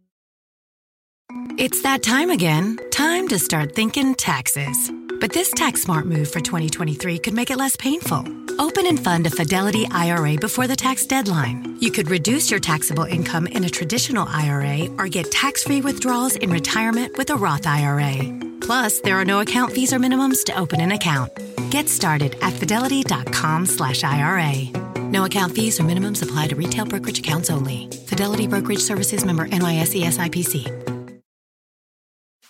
It's 1.56 1.82
that 1.82 2.02
time 2.02 2.30
again. 2.30 2.78
Time 2.90 3.28
to 3.28 3.38
start 3.38 3.74
thinking 3.74 4.14
taxes. 4.14 4.90
But 5.20 5.32
this 5.32 5.50
tax 5.50 5.82
smart 5.82 6.06
move 6.06 6.30
for 6.30 6.40
2023 6.40 7.18
could 7.18 7.34
make 7.34 7.50
it 7.50 7.56
less 7.56 7.76
painful. 7.76 8.24
Open 8.58 8.86
and 8.86 9.02
fund 9.02 9.26
a 9.26 9.30
Fidelity 9.30 9.86
IRA 9.90 10.36
before 10.36 10.66
the 10.66 10.76
tax 10.76 11.06
deadline. 11.06 11.76
You 11.80 11.90
could 11.90 12.10
reduce 12.10 12.50
your 12.50 12.60
taxable 12.60 13.04
income 13.04 13.46
in 13.46 13.64
a 13.64 13.70
traditional 13.70 14.28
IRA 14.28 14.88
or 14.98 15.08
get 15.08 15.30
tax 15.32 15.64
free 15.64 15.80
withdrawals 15.80 16.36
in 16.36 16.50
retirement 16.50 17.18
with 17.18 17.30
a 17.30 17.36
Roth 17.36 17.66
IRA. 17.66 18.16
Plus, 18.60 19.00
there 19.00 19.16
are 19.16 19.24
no 19.24 19.40
account 19.40 19.72
fees 19.72 19.92
or 19.92 19.98
minimums 19.98 20.44
to 20.44 20.58
open 20.58 20.80
an 20.80 20.92
account. 20.92 21.32
Get 21.70 21.88
started 21.88 22.36
at 22.40 22.52
fidelity.com 22.52 23.66
slash 23.66 24.04
IRA. 24.04 24.70
No 25.10 25.24
account 25.24 25.54
fees 25.54 25.78
or 25.78 25.82
minimums 25.82 26.22
apply 26.22 26.48
to 26.48 26.56
retail 26.56 26.86
brokerage 26.86 27.18
accounts 27.18 27.50
only. 27.50 27.88
Fidelity 28.06 28.46
Brokerage 28.46 28.80
Services 28.80 29.24
member 29.24 29.46
NYSE 29.48 30.04
SIPC. 30.04 30.93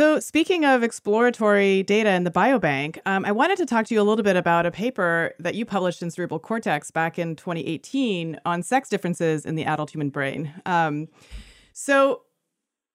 So, 0.00 0.18
speaking 0.18 0.64
of 0.64 0.82
exploratory 0.82 1.82
data 1.82 2.08
in 2.12 2.24
the 2.24 2.30
biobank, 2.30 3.00
um, 3.04 3.26
I 3.26 3.32
wanted 3.32 3.58
to 3.58 3.66
talk 3.66 3.84
to 3.84 3.94
you 3.94 4.00
a 4.00 4.02
little 4.02 4.22
bit 4.22 4.34
about 4.34 4.64
a 4.64 4.70
paper 4.70 5.34
that 5.38 5.54
you 5.54 5.66
published 5.66 6.00
in 6.00 6.10
Cerebral 6.10 6.40
Cortex 6.40 6.90
back 6.90 7.18
in 7.18 7.36
2018 7.36 8.40
on 8.46 8.62
sex 8.62 8.88
differences 8.88 9.44
in 9.44 9.56
the 9.56 9.64
adult 9.66 9.90
human 9.90 10.08
brain. 10.08 10.54
Um, 10.64 11.08
so, 11.74 12.22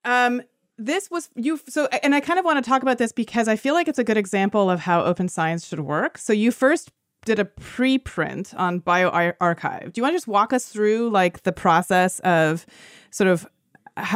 um, 0.04 0.41
this 0.80 1.12
was 1.12 1.30
you. 1.36 1.60
So, 1.70 1.88
and 2.02 2.15
I 2.15 2.22
kind 2.22 2.39
of 2.39 2.46
want 2.46 2.65
to 2.65 2.68
talk 2.68 2.82
about 2.82 2.98
this 2.98 3.12
because 3.12 3.48
I 3.48 3.56
feel 3.56 3.76
like 3.76 3.88
it's 3.88 4.00
a 4.00 4.04
good 4.04 4.18
example 4.18 4.72
of 4.72 4.80
how 4.80 5.04
open 5.04 5.30
science 5.30 5.68
should 5.68 5.82
work. 5.82 6.18
So, 6.18 6.34
you 6.34 6.50
first 6.50 6.91
did 7.24 7.38
a 7.38 7.46
preprint 7.46 8.58
on 8.58 8.82
bioRxiv. 8.82 9.94
Do 9.94 10.00
you 10.00 10.02
want 10.02 10.13
to 10.13 10.18
just 10.18 10.28
walk 10.28 10.54
us 10.54 10.70
through 10.70 11.12
like 11.12 11.44
the 11.44 11.52
process 11.52 12.18
of 12.22 12.65
sort 13.12 13.28
of 13.28 13.48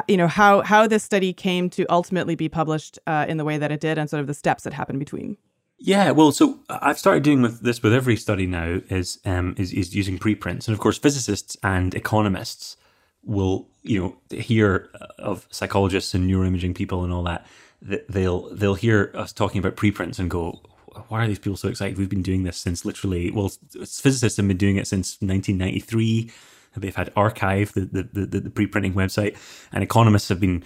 you 0.07 0.17
know 0.17 0.27
how 0.27 0.61
how 0.61 0.87
this 0.87 1.03
study 1.03 1.33
came 1.33 1.69
to 1.71 1.85
ultimately 1.89 2.35
be 2.35 2.49
published 2.49 2.99
uh, 3.07 3.25
in 3.27 3.37
the 3.37 3.45
way 3.45 3.57
that 3.57 3.71
it 3.71 3.79
did, 3.79 3.97
and 3.97 4.09
sort 4.09 4.21
of 4.21 4.27
the 4.27 4.33
steps 4.33 4.63
that 4.63 4.73
happened 4.73 4.99
between. 4.99 5.37
Yeah, 5.81 6.11
well, 6.11 6.33
so 6.33 6.59
I've 6.69 6.99
started 6.99 7.23
doing 7.23 7.41
with 7.41 7.61
this 7.61 7.81
with 7.81 7.93
every 7.93 8.17
study 8.17 8.45
now 8.45 8.81
is 8.89 9.19
um, 9.25 9.55
is, 9.57 9.71
is 9.71 9.95
using 9.95 10.17
preprints, 10.17 10.67
and 10.67 10.73
of 10.73 10.79
course, 10.81 10.97
physicists 10.97 11.55
and 11.63 11.95
economists 11.95 12.75
will 13.23 13.67
you 13.83 13.99
know 13.99 14.37
hear 14.37 14.89
of 15.17 15.47
psychologists 15.49 16.13
and 16.13 16.29
neuroimaging 16.29 16.75
people 16.75 17.04
and 17.04 17.13
all 17.13 17.23
that. 17.23 17.45
They'll 17.81 18.54
they'll 18.54 18.75
hear 18.75 19.12
us 19.15 19.31
talking 19.31 19.60
about 19.60 19.77
preprints 19.77 20.19
and 20.19 20.29
go, 20.29 20.62
why 21.08 21.23
are 21.23 21.27
these 21.27 21.39
people 21.39 21.56
so 21.56 21.69
excited? 21.69 21.97
We've 21.97 22.10
been 22.10 22.21
doing 22.21 22.43
this 22.43 22.58
since 22.58 22.83
literally 22.83 23.31
well, 23.31 23.49
physicists 23.71 24.35
have 24.35 24.47
been 24.47 24.58
doing 24.58 24.75
it 24.75 24.87
since 24.87 25.13
1993. 25.21 26.31
They've 26.80 26.96
had 26.96 27.13
arXiv, 27.15 27.73
the 27.73 28.04
the, 28.04 28.25
the, 28.25 28.40
the 28.42 28.50
pre-printing 28.50 28.94
website, 28.94 29.38
and 29.71 29.84
economists 29.84 30.30
have 30.30 30.40
been 30.40 30.63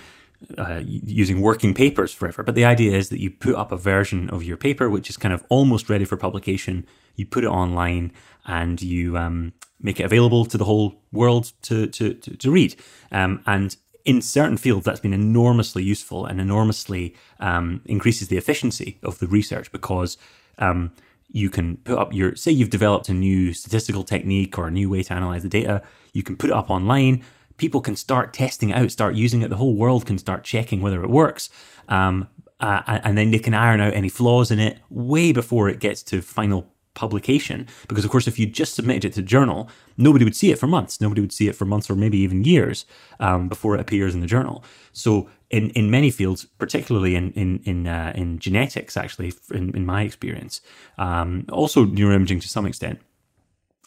uh, 0.57 0.81
using 0.83 1.41
working 1.41 1.73
papers 1.73 2.13
forever. 2.13 2.43
But 2.43 2.55
the 2.55 2.65
idea 2.65 2.97
is 2.97 3.09
that 3.09 3.19
you 3.19 3.29
put 3.29 3.55
up 3.55 3.71
a 3.71 3.77
version 3.77 4.29
of 4.29 4.43
your 4.43 4.57
paper, 4.57 4.89
which 4.89 5.09
is 5.09 5.17
kind 5.17 5.33
of 5.33 5.43
almost 5.49 5.89
ready 5.89 6.05
for 6.05 6.17
publication. 6.17 6.85
You 7.15 7.25
put 7.25 7.43
it 7.43 7.47
online 7.47 8.11
and 8.45 8.81
you 8.81 9.17
um, 9.17 9.53
make 9.81 9.99
it 9.99 10.03
available 10.03 10.45
to 10.45 10.57
the 10.57 10.65
whole 10.65 11.01
world 11.11 11.53
to 11.63 11.87
to 11.87 12.13
to, 12.13 12.35
to 12.37 12.51
read. 12.51 12.75
Um, 13.11 13.41
and 13.45 13.75
in 14.05 14.21
certain 14.21 14.57
fields, 14.57 14.85
that's 14.85 14.99
been 14.99 15.13
enormously 15.13 15.83
useful 15.83 16.25
and 16.25 16.41
enormously 16.41 17.15
um, 17.39 17.81
increases 17.85 18.27
the 18.27 18.37
efficiency 18.37 18.99
of 19.01 19.19
the 19.19 19.27
research 19.27 19.71
because 19.71 20.17
um, 20.57 20.91
you 21.29 21.49
can 21.49 21.77
put 21.77 21.97
up 21.97 22.13
your 22.13 22.35
say 22.35 22.51
you've 22.51 22.69
developed 22.69 23.09
a 23.09 23.13
new 23.13 23.53
statistical 23.53 24.03
technique 24.03 24.57
or 24.57 24.67
a 24.67 24.71
new 24.71 24.89
way 24.89 25.03
to 25.03 25.13
analyze 25.13 25.43
the 25.43 25.49
data. 25.49 25.81
You 26.13 26.23
can 26.23 26.37
put 26.37 26.49
it 26.49 26.55
up 26.55 26.69
online 26.69 27.23
people 27.57 27.81
can 27.81 27.95
start 27.95 28.33
testing 28.33 28.69
it 28.69 28.77
out, 28.77 28.91
start 28.91 29.15
using 29.15 29.41
it. 29.41 29.49
The 29.49 29.55
whole 29.57 29.75
world 29.75 30.05
can 30.05 30.17
start 30.17 30.43
checking 30.43 30.81
whether 30.81 31.03
it 31.03 31.09
works. 31.09 31.49
Um, 31.87 32.27
uh, 32.59 32.99
and 33.03 33.17
then 33.17 33.31
they 33.31 33.39
can 33.39 33.53
iron 33.53 33.81
out 33.81 33.93
any 33.93 34.09
flaws 34.09 34.49
in 34.51 34.59
it 34.59 34.79
way 34.89 35.31
before 35.31 35.67
it 35.67 35.79
gets 35.79 36.01
to 36.03 36.21
final 36.21 36.67
publication. 36.93 37.67
Because, 37.87 38.05
of 38.05 38.11
course, 38.11 38.27
if 38.27 38.39
you 38.39 38.45
just 38.45 38.75
submitted 38.75 39.05
it 39.05 39.13
to 39.13 39.21
journal, 39.21 39.69
nobody 39.97 40.23
would 40.23 40.35
see 40.35 40.51
it 40.51 40.59
for 40.59 40.67
months. 40.67 41.01
Nobody 41.01 41.19
would 41.19 41.33
see 41.33 41.47
it 41.47 41.55
for 41.55 41.65
months 41.65 41.89
or 41.89 41.95
maybe 41.95 42.17
even 42.19 42.43
years 42.43 42.85
um, 43.19 43.49
before 43.49 43.75
it 43.75 43.81
appears 43.81 44.13
in 44.13 44.21
the 44.21 44.27
journal. 44.27 44.63
So, 44.93 45.29
in, 45.49 45.71
in 45.71 45.91
many 45.91 46.09
fields, 46.09 46.45
particularly 46.57 47.15
in 47.15 47.31
in 47.33 47.59
in, 47.63 47.87
uh, 47.87 48.13
in 48.15 48.39
genetics, 48.39 48.95
actually, 48.97 49.33
in, 49.51 49.75
in 49.75 49.85
my 49.85 50.03
experience, 50.03 50.61
um, 50.97 51.45
also 51.51 51.85
neuroimaging 51.85 52.41
to 52.41 52.47
some 52.47 52.65
extent, 52.65 52.99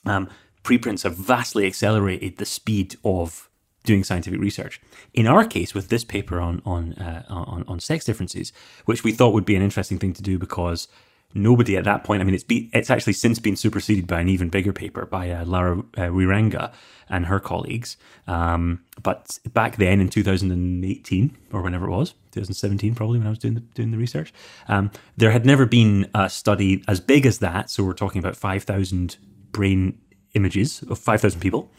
um, 0.04 0.28
preprints 0.66 1.04
have 1.04 1.16
vastly 1.16 1.64
accelerated 1.64 2.38
the 2.38 2.44
speed 2.44 2.96
of 3.04 3.48
doing 3.84 4.02
scientific 4.02 4.40
research. 4.40 4.80
In 5.14 5.28
our 5.28 5.44
case, 5.44 5.74
with 5.74 5.90
this 5.90 6.02
paper 6.02 6.40
on 6.40 6.60
on, 6.66 6.94
uh, 6.94 7.22
on 7.28 7.64
on 7.68 7.78
sex 7.78 8.04
differences, 8.04 8.52
which 8.84 9.04
we 9.04 9.12
thought 9.12 9.32
would 9.32 9.44
be 9.44 9.54
an 9.54 9.62
interesting 9.62 10.00
thing 10.00 10.12
to 10.14 10.22
do 10.22 10.40
because 10.40 10.88
nobody 11.34 11.76
at 11.76 11.84
that 11.84 12.02
point, 12.02 12.20
I 12.20 12.24
mean, 12.24 12.34
it's 12.34 12.42
be, 12.42 12.68
it's 12.72 12.90
actually 12.90 13.12
since 13.12 13.38
been 13.38 13.54
superseded 13.54 14.08
by 14.08 14.20
an 14.20 14.28
even 14.28 14.48
bigger 14.48 14.72
paper 14.72 15.06
by 15.06 15.30
uh, 15.30 15.44
Lara 15.44 15.78
uh, 15.78 16.10
Wierenga 16.10 16.72
and 17.08 17.26
her 17.26 17.38
colleagues. 17.38 17.96
Um, 18.26 18.82
but 19.00 19.38
back 19.52 19.76
then 19.76 20.00
in 20.00 20.08
2018 20.08 21.36
or 21.52 21.62
whenever 21.62 21.86
it 21.86 21.90
was, 21.90 22.10
2017 22.32 22.96
probably 22.96 23.18
when 23.18 23.28
I 23.28 23.30
was 23.30 23.38
doing 23.38 23.54
the, 23.54 23.60
doing 23.60 23.92
the 23.92 23.98
research, 23.98 24.34
um, 24.66 24.90
there 25.16 25.30
had 25.30 25.46
never 25.46 25.64
been 25.64 26.10
a 26.12 26.28
study 26.28 26.82
as 26.88 26.98
big 26.98 27.24
as 27.24 27.38
that. 27.38 27.70
So 27.70 27.84
we're 27.84 27.92
talking 27.92 28.18
about 28.18 28.34
5,000 28.34 29.16
brain 29.52 30.00
images 30.34 30.82
of 30.88 30.98
5,000 30.98 31.40
people. 31.40 31.70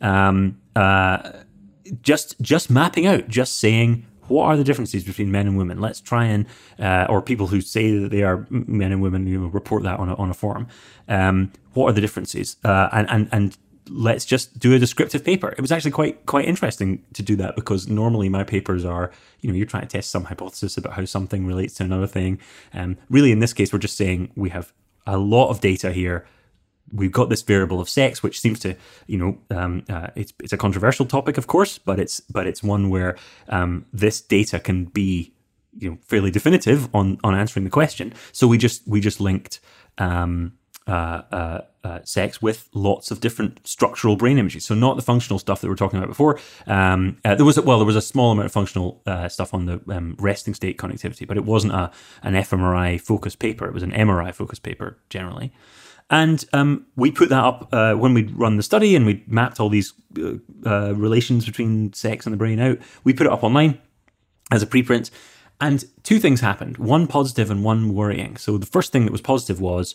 Um, 0.00 0.60
uh, 0.74 1.32
just 2.02 2.40
just 2.40 2.68
mapping 2.68 3.06
out, 3.06 3.28
just 3.28 3.58
saying 3.58 4.06
what 4.28 4.46
are 4.46 4.56
the 4.56 4.64
differences 4.64 5.04
between 5.04 5.30
men 5.30 5.46
and 5.46 5.56
women? 5.56 5.80
Let's 5.80 6.00
try 6.00 6.24
and, 6.24 6.46
uh, 6.78 7.06
or 7.08 7.22
people 7.22 7.46
who 7.46 7.60
say 7.60 7.96
that 7.98 8.10
they 8.10 8.22
are 8.22 8.46
men 8.50 8.92
and 8.92 9.00
women, 9.00 9.26
you 9.26 9.40
know, 9.40 9.46
report 9.46 9.82
that 9.84 9.98
on 9.98 10.08
a, 10.08 10.14
on 10.16 10.30
a 10.30 10.34
forum. 10.34 10.66
Um, 11.08 11.52
what 11.74 11.86
are 11.86 11.92
the 11.92 12.00
differences? 12.00 12.56
Uh, 12.64 12.88
and, 12.92 13.08
and, 13.10 13.28
and 13.32 13.58
let's 13.88 14.24
just 14.24 14.58
do 14.58 14.74
a 14.74 14.78
descriptive 14.78 15.24
paper. 15.24 15.50
It 15.50 15.60
was 15.60 15.70
actually 15.70 15.92
quite, 15.92 16.26
quite 16.26 16.46
interesting 16.46 17.04
to 17.12 17.22
do 17.22 17.36
that 17.36 17.54
because 17.54 17.88
normally 17.88 18.28
my 18.28 18.42
papers 18.42 18.84
are, 18.84 19.12
you 19.40 19.50
know, 19.50 19.56
you're 19.56 19.66
trying 19.66 19.84
to 19.84 19.88
test 19.88 20.10
some 20.10 20.24
hypothesis 20.24 20.76
about 20.76 20.94
how 20.94 21.04
something 21.04 21.46
relates 21.46 21.74
to 21.74 21.84
another 21.84 22.06
thing. 22.06 22.40
Um, 22.74 22.96
really, 23.08 23.30
in 23.30 23.38
this 23.38 23.52
case, 23.52 23.72
we're 23.72 23.78
just 23.78 23.96
saying 23.96 24.32
we 24.34 24.50
have 24.50 24.72
a 25.06 25.18
lot 25.18 25.50
of 25.50 25.60
data 25.60 25.92
here 25.92 26.26
we've 26.92 27.12
got 27.12 27.28
this 27.28 27.42
variable 27.42 27.80
of 27.80 27.88
sex, 27.88 28.22
which 28.22 28.40
seems 28.40 28.60
to, 28.60 28.76
you 29.06 29.18
know, 29.18 29.38
um, 29.56 29.84
uh, 29.88 30.08
it's 30.14 30.32
it's 30.40 30.52
a 30.52 30.56
controversial 30.56 31.06
topic, 31.06 31.38
of 31.38 31.46
course, 31.46 31.78
but 31.78 31.98
it's 31.98 32.20
but 32.20 32.46
it's 32.46 32.62
one 32.62 32.90
where 32.90 33.16
um, 33.48 33.86
this 33.92 34.20
data 34.20 34.60
can 34.60 34.84
be, 34.86 35.32
you 35.78 35.90
know, 35.90 35.98
fairly 36.02 36.30
definitive 36.30 36.94
on 36.94 37.18
on 37.24 37.34
answering 37.34 37.64
the 37.64 37.70
question. 37.70 38.12
So 38.32 38.46
we 38.46 38.58
just 38.58 38.86
we 38.86 39.00
just 39.00 39.20
linked. 39.20 39.60
Um, 39.98 40.52
uh, 40.88 41.22
uh, 41.32 41.60
uh, 41.82 42.00
sex 42.04 42.40
with 42.40 42.68
lots 42.72 43.10
of 43.10 43.20
different 43.20 43.66
structural 43.66 44.14
brain 44.14 44.38
images. 44.38 44.64
So 44.64 44.74
not 44.74 44.94
the 44.94 45.02
functional 45.02 45.40
stuff 45.40 45.60
that 45.60 45.66
we 45.66 45.72
are 45.72 45.76
talking 45.76 45.98
about 45.98 46.08
before. 46.08 46.38
Um, 46.66 47.18
uh, 47.24 47.34
there 47.34 47.44
was 47.44 47.58
a, 47.58 47.62
well, 47.62 47.78
there 47.78 47.86
was 47.86 47.96
a 47.96 48.02
small 48.02 48.32
amount 48.32 48.46
of 48.46 48.52
functional 48.52 49.02
uh, 49.06 49.28
stuff 49.28 49.52
on 49.52 49.66
the 49.66 49.80
um, 49.88 50.16
resting 50.18 50.54
state 50.54 50.78
connectivity, 50.78 51.26
but 51.26 51.36
it 51.36 51.44
wasn't 51.44 51.72
a 51.72 51.90
an 52.22 52.34
fMRI 52.34 53.00
focused 53.00 53.40
paper. 53.40 53.66
It 53.66 53.74
was 53.74 53.82
an 53.82 53.90
MRI 53.92 54.32
focused 54.32 54.62
paper 54.62 54.98
generally. 55.10 55.52
And 56.08 56.44
um, 56.52 56.86
we 56.94 57.10
put 57.10 57.30
that 57.30 57.42
up 57.42 57.68
uh, 57.72 57.94
when 57.94 58.14
we'd 58.14 58.36
run 58.38 58.56
the 58.56 58.62
study 58.62 58.94
and 58.94 59.04
we'd 59.06 59.30
mapped 59.30 59.58
all 59.58 59.68
these 59.68 59.92
uh, 60.18 60.34
uh, 60.64 60.94
relations 60.94 61.46
between 61.46 61.92
sex 61.92 62.26
and 62.26 62.32
the 62.32 62.36
brain 62.36 62.60
out. 62.60 62.78
We 63.02 63.12
put 63.12 63.26
it 63.26 63.32
up 63.32 63.42
online 63.42 63.80
as 64.52 64.62
a 64.62 64.66
preprint. 64.66 65.10
And 65.60 65.84
two 66.02 66.18
things 66.18 66.40
happened 66.40 66.78
one 66.78 67.06
positive 67.06 67.50
and 67.50 67.64
one 67.64 67.94
worrying. 67.94 68.36
So 68.36 68.58
the 68.58 68.66
first 68.66 68.92
thing 68.92 69.04
that 69.04 69.12
was 69.12 69.20
positive 69.20 69.60
was 69.60 69.94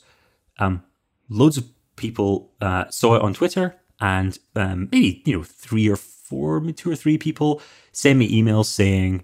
um, 0.60 0.84
loads 1.30 1.58
of 1.58 1.66
people 1.96 2.52
uh, 2.60 2.90
saw 2.90 3.16
it 3.16 3.22
on 3.22 3.34
Twitter, 3.34 3.76
and 4.00 4.38
um, 4.56 4.90
maybe, 4.92 5.22
you 5.26 5.38
know, 5.38 5.44
three 5.44 5.88
or 5.88 5.96
four, 5.96 6.60
two 6.72 6.90
or 6.90 6.96
three 6.96 7.18
people 7.18 7.62
sent 7.92 8.18
me 8.18 8.42
emails 8.42 8.66
saying, 8.66 9.24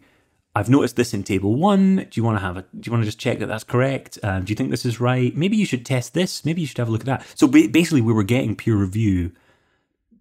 I've 0.58 0.70
noticed 0.70 0.95
this 0.95 1.14
in 1.14 1.22
table 1.22 1.53
one. 1.53 1.97
Do 1.97 2.10
you 2.14 2.24
want 2.24 2.38
to 2.38 2.41
have 2.41 2.58
a? 2.58 2.64
Do 2.64 2.82
you 2.84 2.91
want 2.91 3.03
to 3.03 3.05
just 3.05 3.20
check 3.20 3.38
that 3.38 3.45
that's 3.45 3.64
correct? 3.64 4.18
Um, 4.24 4.43
do 4.43 4.51
you 4.51 4.55
think 4.55 4.72
this 4.72 4.86
is 4.86 4.99
right? 4.99 5.36
Maybe 5.36 5.55
you 5.55 5.68
should 5.68 5.86
test 5.86 6.16
this. 6.16 6.43
Maybe 6.43 6.62
you 6.62 6.68
should 6.68 6.80
have 6.80 6.88
a 6.88 6.91
look 6.91 7.01
at 7.01 7.05
that. 7.05 7.26
So 7.36 7.47
ba- 7.47 7.70
basically, 7.72 8.01
we 8.01 8.12
were 8.12 8.24
getting 8.24 8.55
peer 8.55 8.76
review 8.76 9.34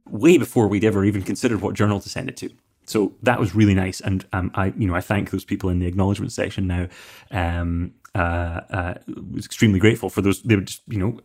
way 0.07 0.37
before 0.37 0.69
we'd 0.69 0.85
ever 0.85 1.07
even 1.07 1.23
considered 1.23 1.63
what 1.63 1.75
journal 1.75 2.01
to 2.01 2.11
send 2.11 2.29
it 2.29 2.37
to. 2.37 2.51
So 2.85 3.15
that 3.23 3.41
was 3.41 3.55
really 3.55 3.75
nice, 3.75 4.03
and 4.03 4.27
um, 4.35 4.51
I, 4.55 4.75
you 4.77 4.87
know, 4.87 4.95
I 4.95 5.01
thank 5.01 5.31
those 5.31 5.45
people 5.45 5.71
in 5.71 5.79
the 5.79 5.87
acknowledgement 5.87 6.33
section 6.33 6.67
now. 6.67 6.89
Um, 7.31 7.95
uh, 8.15 8.61
uh, 8.71 8.95
was 9.33 9.47
extremely 9.47 9.79
grateful 9.79 10.11
for 10.11 10.21
those. 10.21 10.43
They 10.43 10.57
were 10.57 10.63
just, 10.63 10.83
you 10.87 10.99
know, 10.99 11.19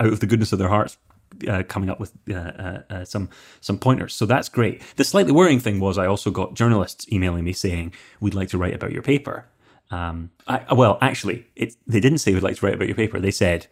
out 0.00 0.12
of 0.12 0.20
the 0.20 0.26
goodness 0.26 0.52
of 0.54 0.58
their 0.58 0.68
hearts, 0.68 0.96
uh, 1.48 1.62
coming 1.64 1.90
up 1.90 2.00
with 2.00 2.12
uh, 2.30 2.34
uh, 2.34 2.82
uh, 2.90 3.04
some 3.04 3.28
some 3.60 3.78
pointers. 3.78 4.14
So 4.14 4.26
that's 4.26 4.48
great. 4.48 4.82
The 4.96 5.04
slightly 5.04 5.32
worrying 5.32 5.60
thing 5.60 5.80
was 5.80 5.98
I 5.98 6.06
also 6.06 6.30
got 6.30 6.54
journalists 6.54 7.10
emailing 7.12 7.44
me 7.44 7.52
saying 7.52 7.92
we'd 8.20 8.34
like 8.34 8.48
to 8.50 8.58
write 8.58 8.74
about 8.74 8.92
your 8.92 9.02
paper. 9.02 9.46
Um, 9.90 10.30
I, 10.46 10.72
well, 10.72 10.98
actually, 11.00 11.46
it, 11.56 11.74
they 11.86 12.00
didn't 12.00 12.18
say 12.18 12.32
we'd 12.32 12.42
like 12.42 12.56
to 12.56 12.66
write 12.66 12.74
about 12.74 12.88
your 12.88 12.96
paper. 12.96 13.20
They 13.20 13.30
said 13.30 13.66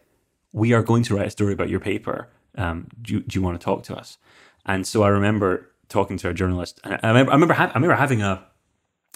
we 0.52 0.72
are 0.72 0.82
going 0.82 1.02
to 1.04 1.16
write 1.16 1.26
a 1.26 1.30
story 1.30 1.52
about 1.52 1.70
your 1.70 1.80
paper. 1.80 2.28
Um, 2.56 2.88
do, 3.00 3.14
you, 3.14 3.20
do 3.20 3.38
you 3.38 3.42
want 3.42 3.58
to 3.58 3.64
talk 3.64 3.82
to 3.84 3.96
us? 3.96 4.18
And 4.66 4.86
so 4.86 5.02
I 5.02 5.08
remember 5.08 5.70
talking 5.88 6.16
to 6.18 6.28
a 6.28 6.34
journalist, 6.34 6.80
and 6.84 6.98
I 7.02 7.08
remember 7.08 7.32
I 7.32 7.34
remember, 7.34 7.54
I 7.54 7.72
remember 7.74 7.94
having 7.96 8.22
a 8.22 8.46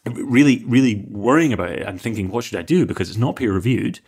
really 0.07 0.64
really 0.66 1.05
worrying 1.11 1.53
about 1.53 1.70
it 1.70 1.82
and 1.82 2.01
thinking 2.01 2.30
what 2.30 2.44
should 2.44 2.59
I 2.59 2.62
do 2.62 2.86
because 2.86 3.09
it's 3.09 3.18
not 3.18 3.36
peer 3.36 3.53
reviewed. 3.53 4.01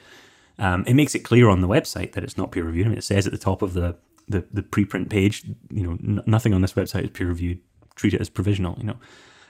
Um, 0.59 0.85
it 0.87 0.95
makes 0.95 1.15
it 1.15 1.21
clear 1.21 1.49
on 1.49 1.61
the 1.61 1.69
website 1.69 2.13
that 2.13 2.25
it's 2.25 2.37
not 2.37 2.51
peer 2.51 2.65
reviewed. 2.65 2.87
I 2.87 2.91
mean, 2.91 2.99
it 2.99 3.05
says 3.05 3.27
at 3.27 3.33
the 3.33 3.39
top 3.39 3.63
of 3.63 3.75
the 3.75 3.97
the 4.29 4.47
the 4.53 4.63
preprint 4.63 5.11
page. 5.11 5.45
You 5.71 5.83
know, 5.85 5.93
n- 5.93 6.23
nothing 6.27 6.55
on 6.55 6.63
this 6.63 6.75
website 6.75 7.05
is 7.05 7.11
peer 7.11 7.27
reviewed. 7.27 7.61
Treat 7.95 8.15
it 8.15 8.21
as 8.21 8.31
provisional. 8.31 8.77
You 8.79 8.85
know, 8.85 8.97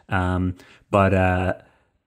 um, 0.08 0.56
but 0.90 1.12
uh, 1.14 1.54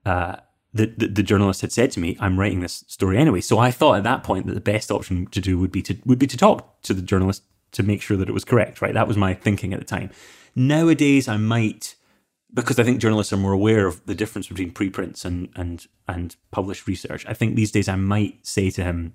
uh, 0.04 0.36
the, 0.74 0.86
the, 0.86 1.06
the 1.08 1.22
journalist 1.22 1.60
had 1.60 1.72
said 1.72 1.90
to 1.92 2.00
me, 2.00 2.16
"I'm 2.20 2.38
writing 2.38 2.60
this 2.60 2.84
story 2.88 3.18
anyway." 3.18 3.40
So 3.40 3.58
I 3.58 3.70
thought 3.70 3.96
at 3.96 4.04
that 4.04 4.24
point 4.24 4.46
that 4.46 4.54
the 4.54 4.60
best 4.60 4.90
option 4.90 5.26
to 5.26 5.40
do 5.40 5.58
would 5.58 5.72
be 5.72 5.82
to 5.82 5.96
would 6.04 6.18
be 6.18 6.26
to 6.26 6.36
talk 6.36 6.82
to 6.82 6.94
the 6.94 7.02
journalist 7.02 7.42
to 7.72 7.82
make 7.82 8.02
sure 8.02 8.16
that 8.16 8.28
it 8.28 8.32
was 8.32 8.44
correct. 8.44 8.82
Right, 8.82 8.94
that 8.94 9.08
was 9.08 9.16
my 9.16 9.34
thinking 9.34 9.72
at 9.72 9.80
the 9.80 9.86
time. 9.86 10.10
Nowadays, 10.54 11.28
I 11.28 11.36
might 11.36 11.94
because 12.54 12.78
I 12.78 12.84
think 12.84 13.00
journalists 13.00 13.32
are 13.32 13.38
more 13.38 13.52
aware 13.52 13.86
of 13.86 14.04
the 14.06 14.14
difference 14.14 14.48
between 14.48 14.70
preprints 14.70 15.24
and 15.24 15.48
and 15.54 15.86
and 16.08 16.36
published 16.50 16.86
research. 16.86 17.24
I 17.26 17.34
think 17.34 17.54
these 17.54 17.72
days 17.72 17.88
I 17.88 17.96
might 17.96 18.46
say 18.46 18.70
to 18.70 18.84
him, 18.84 19.14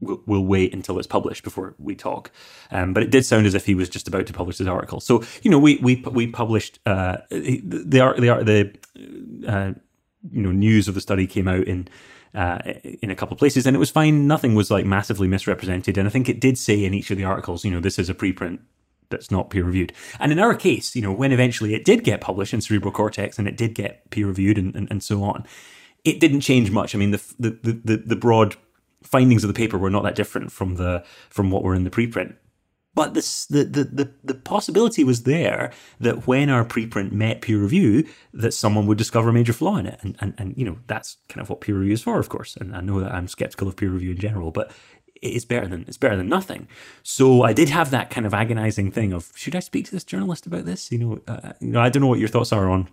we'll, 0.00 0.22
we'll, 0.26 0.44
wait 0.44 0.74
until 0.74 0.98
it's 0.98 1.06
published 1.06 1.44
before 1.44 1.74
we 1.78 1.94
talk. 1.94 2.30
Um, 2.70 2.92
but 2.92 3.02
it 3.02 3.10
did 3.10 3.24
sound 3.24 3.46
as 3.46 3.54
if 3.54 3.66
he 3.66 3.74
was 3.74 3.88
just 3.88 4.08
about 4.08 4.26
to 4.26 4.32
publish 4.32 4.58
his 4.58 4.66
article. 4.66 5.00
So 5.00 5.22
you 5.42 5.50
know, 5.50 5.58
we 5.58 5.78
we 5.78 5.96
we 6.10 6.26
published 6.26 6.78
uh, 6.86 7.18
the 7.30 7.60
the 7.64 8.72
the 8.94 9.48
uh, 9.48 9.72
you 10.30 10.42
know 10.42 10.52
news 10.52 10.88
of 10.88 10.94
the 10.94 11.00
study 11.00 11.26
came 11.26 11.48
out 11.48 11.64
in. 11.64 11.88
Uh, 12.34 12.58
in 13.00 13.10
a 13.10 13.14
couple 13.14 13.32
of 13.32 13.38
places, 13.38 13.66
and 13.66 13.74
it 13.74 13.78
was 13.78 13.88
fine. 13.88 14.26
Nothing 14.26 14.54
was 14.54 14.70
like 14.70 14.84
massively 14.84 15.26
misrepresented, 15.26 15.96
and 15.96 16.06
I 16.06 16.10
think 16.10 16.28
it 16.28 16.38
did 16.38 16.58
say 16.58 16.84
in 16.84 16.92
each 16.92 17.10
of 17.10 17.16
the 17.16 17.24
articles, 17.24 17.64
you 17.64 17.70
know, 17.70 17.80
this 17.80 17.98
is 17.98 18.10
a 18.10 18.14
preprint 18.14 18.58
that's 19.08 19.30
not 19.30 19.48
peer 19.48 19.64
reviewed. 19.64 19.92
And 20.20 20.32
in 20.32 20.38
our 20.38 20.54
case, 20.54 20.94
you 20.94 21.00
know, 21.00 21.12
when 21.12 21.32
eventually 21.32 21.74
it 21.74 21.86
did 21.86 22.04
get 22.04 22.20
published 22.20 22.52
in 22.52 22.60
Cerebral 22.60 22.92
Cortex 22.92 23.38
and 23.38 23.48
it 23.48 23.56
did 23.56 23.74
get 23.74 24.10
peer 24.10 24.26
reviewed 24.26 24.58
and, 24.58 24.74
and, 24.74 24.88
and 24.90 25.02
so 25.02 25.22
on, 25.22 25.46
it 26.04 26.20
didn't 26.20 26.40
change 26.40 26.70
much. 26.70 26.94
I 26.94 26.98
mean, 26.98 27.10
the 27.10 27.22
the 27.38 27.80
the, 27.84 27.96
the 27.96 28.16
broad 28.16 28.56
findings 29.06 29.44
of 29.44 29.48
the 29.48 29.54
paper 29.54 29.78
were 29.78 29.90
not 29.90 30.02
that 30.04 30.14
different 30.14 30.52
from 30.52 30.76
the 30.76 31.04
from 31.30 31.50
what 31.50 31.62
were 31.62 31.74
in 31.74 31.84
the 31.84 31.90
preprint. 31.90 32.34
But 32.96 33.12
this, 33.12 33.44
the, 33.44 33.64
the, 33.64 33.84
the, 33.84 34.10
the 34.24 34.34
possibility 34.34 35.04
was 35.04 35.24
there 35.24 35.70
that 36.00 36.26
when 36.26 36.48
our 36.48 36.64
preprint 36.64 37.12
met 37.12 37.42
peer 37.42 37.58
review, 37.58 38.08
that 38.32 38.54
someone 38.54 38.86
would 38.86 38.96
discover 38.96 39.28
a 39.28 39.32
major 39.34 39.52
flaw 39.52 39.76
in 39.76 39.84
it. 39.84 39.98
And, 40.00 40.16
and, 40.18 40.32
and, 40.38 40.56
you 40.56 40.64
know, 40.64 40.78
that's 40.86 41.18
kind 41.28 41.42
of 41.42 41.50
what 41.50 41.60
peer 41.60 41.74
review 41.74 41.92
is 41.92 42.00
for, 42.00 42.18
of 42.18 42.30
course. 42.30 42.56
And 42.56 42.74
I 42.74 42.80
know 42.80 42.98
that 43.00 43.12
I'm 43.12 43.28
skeptical 43.28 43.68
of 43.68 43.76
peer 43.76 43.90
review 43.90 44.12
in 44.12 44.18
general, 44.18 44.50
but 44.50 44.72
it's 45.20 45.44
better 45.44 45.66
than 45.66 45.84
it's 45.86 45.98
better 45.98 46.16
than 46.16 46.30
nothing. 46.30 46.68
So 47.02 47.42
I 47.42 47.52
did 47.52 47.68
have 47.68 47.90
that 47.90 48.08
kind 48.08 48.26
of 48.26 48.32
agonizing 48.32 48.90
thing 48.90 49.12
of 49.12 49.30
should 49.34 49.54
I 49.54 49.60
speak 49.60 49.84
to 49.86 49.92
this 49.92 50.04
journalist 50.04 50.46
about 50.46 50.64
this? 50.64 50.90
You 50.90 50.98
know, 50.98 51.20
uh, 51.28 51.52
you 51.60 51.72
know, 51.72 51.80
I 51.80 51.90
don't 51.90 52.00
know 52.00 52.08
what 52.08 52.18
your 52.18 52.28
thoughts 52.28 52.52
are 52.52 52.70
on 52.70 52.88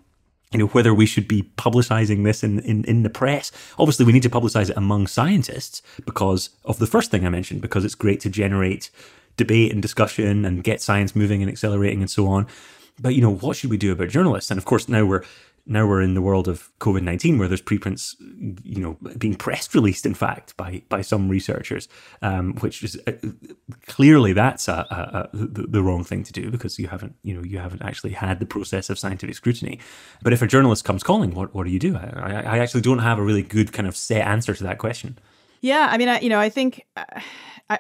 you 0.53 0.59
know 0.59 0.67
whether 0.67 0.93
we 0.93 1.05
should 1.05 1.27
be 1.27 1.43
publicizing 1.57 2.23
this 2.23 2.43
in, 2.43 2.59
in, 2.59 2.83
in 2.85 3.03
the 3.03 3.09
press. 3.09 3.51
Obviously 3.77 4.05
we 4.05 4.13
need 4.13 4.23
to 4.23 4.29
publicize 4.29 4.69
it 4.69 4.77
among 4.77 5.07
scientists 5.07 5.81
because 6.05 6.49
of 6.65 6.79
the 6.79 6.87
first 6.87 7.11
thing 7.11 7.25
i 7.25 7.29
mentioned 7.29 7.61
because 7.61 7.83
it's 7.83 7.95
great 7.95 8.19
to 8.21 8.29
generate 8.29 8.89
debate 9.37 9.71
and 9.71 9.81
discussion 9.81 10.45
and 10.45 10.63
get 10.63 10.81
science 10.81 11.15
moving 11.15 11.41
and 11.41 11.49
accelerating 11.51 12.01
and 12.01 12.09
so 12.09 12.27
on. 12.27 12.47
But 12.99 13.15
you 13.15 13.21
know 13.21 13.33
what 13.33 13.57
should 13.57 13.71
we 13.71 13.77
do 13.77 13.91
about 13.91 14.09
journalists? 14.09 14.51
And 14.51 14.57
of 14.57 14.65
course 14.65 14.87
now 14.87 15.05
we're 15.05 15.23
now 15.65 15.87
we're 15.87 16.01
in 16.01 16.13
the 16.13 16.21
world 16.21 16.47
of 16.47 16.69
COVID 16.79 17.03
nineteen, 17.03 17.37
where 17.37 17.47
there's 17.47 17.61
preprints, 17.61 18.15
you 18.63 18.81
know, 18.81 18.97
being 19.17 19.35
press 19.35 19.73
released, 19.73 20.05
in 20.05 20.13
fact, 20.13 20.57
by 20.57 20.81
by 20.89 21.01
some 21.01 21.29
researchers, 21.29 21.87
um, 22.21 22.55
which 22.55 22.83
is 22.83 22.99
uh, 23.07 23.13
clearly 23.87 24.33
that's 24.33 24.67
a, 24.67 24.85
a, 24.89 25.29
a, 25.33 25.37
the, 25.37 25.67
the, 25.67 25.83
wrong 25.83 26.03
thing 26.03 26.23
to 26.23 26.33
do 26.33 26.51
because 26.51 26.77
you 26.79 26.87
haven't, 26.87 27.15
you 27.23 27.33
know, 27.33 27.43
you 27.43 27.59
haven't 27.59 27.81
actually 27.81 28.11
had 28.11 28.39
the 28.39 28.45
process 28.45 28.89
of 28.89 28.99
scientific 28.99 29.35
scrutiny. 29.35 29.79
But 30.21 30.33
if 30.33 30.41
a 30.41 30.47
journalist 30.47 30.83
comes 30.83 31.01
calling, 31.01 31.33
what 31.33 31.53
what 31.55 31.65
do 31.65 31.71
you 31.71 31.79
do? 31.79 31.95
I, 31.95 32.41
I 32.45 32.57
actually 32.59 32.81
don't 32.81 32.99
have 32.99 33.17
a 33.17 33.23
really 33.23 33.43
good 33.43 33.71
kind 33.71 33.87
of 33.87 33.95
set 33.95 34.25
answer 34.27 34.53
to 34.53 34.63
that 34.63 34.79
question. 34.79 35.17
Yeah, 35.61 35.87
I 35.89 35.97
mean, 35.97 36.09
I, 36.09 36.19
you 36.19 36.29
know, 36.29 36.39
I 36.39 36.49
think. 36.49 36.85
Uh 36.97 37.21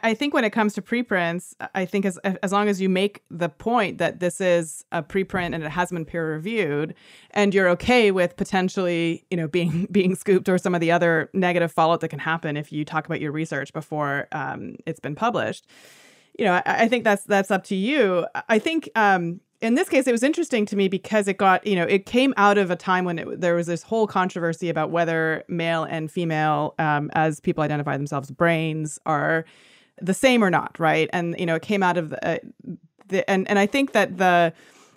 I, 0.01 0.13
think 0.13 0.33
when 0.33 0.43
it 0.43 0.51
comes 0.51 0.73
to 0.75 0.81
preprints, 0.81 1.55
I 1.75 1.85
think 1.85 2.05
as 2.05 2.17
as 2.17 2.51
long 2.51 2.69
as 2.69 2.81
you 2.81 2.89
make 2.89 3.23
the 3.29 3.49
point 3.49 3.97
that 3.97 4.19
this 4.19 4.39
is 4.41 4.85
a 4.91 5.03
preprint 5.03 5.53
and 5.53 5.63
it 5.63 5.69
has 5.69 5.91
been 5.91 6.05
peer 6.05 6.33
reviewed, 6.33 6.95
and 7.31 7.53
you're 7.53 7.69
okay 7.69 8.11
with 8.11 8.35
potentially, 8.35 9.25
you 9.29 9.37
know, 9.37 9.47
being 9.47 9.87
being 9.91 10.15
scooped 10.15 10.49
or 10.49 10.57
some 10.57 10.73
of 10.73 10.81
the 10.81 10.91
other 10.91 11.29
negative 11.33 11.71
fallout 11.71 12.01
that 12.01 12.09
can 12.09 12.19
happen 12.19 12.57
if 12.57 12.71
you 12.71 12.85
talk 12.85 13.05
about 13.05 13.21
your 13.21 13.31
research 13.31 13.73
before 13.73 14.27
um, 14.31 14.75
it's 14.85 14.99
been 14.99 15.15
published, 15.15 15.67
you 16.37 16.45
know, 16.45 16.53
I, 16.53 16.63
I, 16.65 16.87
think 16.87 17.03
that's 17.03 17.23
that's 17.25 17.51
up 17.51 17.63
to 17.65 17.75
you. 17.75 18.25
I 18.49 18.59
think 18.59 18.89
um, 18.95 19.41
in 19.63 19.75
this 19.75 19.87
case, 19.87 20.07
it 20.07 20.11
was 20.11 20.23
interesting 20.23 20.65
to 20.67 20.75
me 20.75 20.89
because 20.89 21.27
it 21.29 21.37
got, 21.37 21.65
you 21.65 21.75
know, 21.75 21.85
it 21.85 22.05
came 22.05 22.33
out 22.35 22.57
of 22.57 22.69
a 22.69 22.75
time 22.75 23.05
when 23.05 23.17
it, 23.17 23.39
there 23.39 23.55
was 23.55 23.65
this 23.65 23.81
whole 23.81 24.07
controversy 24.07 24.67
about 24.69 24.91
whether 24.91 25.43
male 25.47 25.85
and 25.85 26.11
female, 26.11 26.75
um, 26.79 27.09
as 27.13 27.39
people 27.39 27.63
identify 27.63 27.95
themselves, 27.95 28.29
brains 28.29 28.99
are 29.05 29.45
the 30.01 30.13
same 30.13 30.43
or 30.43 30.49
not, 30.49 30.77
right? 30.79 31.09
And 31.13 31.35
you 31.39 31.45
know, 31.45 31.55
it 31.55 31.61
came 31.61 31.83
out 31.83 31.97
of 31.97 32.09
the, 32.09 32.27
uh, 32.27 32.37
the 33.07 33.29
and 33.29 33.47
and 33.49 33.59
I 33.59 33.65
think 33.65 33.93
that 33.93 34.17
the 34.17 34.53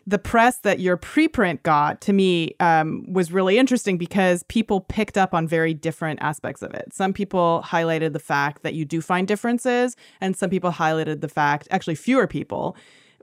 the 0.08 0.18
press 0.18 0.58
that 0.58 0.78
your 0.78 0.96
preprint 0.96 1.64
got 1.64 2.00
to 2.00 2.12
me 2.12 2.54
um, 2.60 3.12
was 3.12 3.32
really 3.32 3.58
interesting 3.58 3.98
because 3.98 4.44
people 4.44 4.80
picked 4.80 5.18
up 5.18 5.34
on 5.34 5.48
very 5.48 5.74
different 5.74 6.20
aspects 6.22 6.62
of 6.62 6.72
it. 6.74 6.94
Some 6.94 7.12
people 7.12 7.64
highlighted 7.66 8.12
the 8.12 8.20
fact 8.20 8.62
that 8.62 8.74
you 8.74 8.84
do 8.84 9.00
find 9.00 9.26
differences, 9.26 9.96
and 10.20 10.36
some 10.36 10.48
people 10.48 10.70
highlighted 10.70 11.22
the 11.22 11.28
fact, 11.28 11.66
actually, 11.70 11.96
fewer 11.96 12.26
people. 12.28 12.76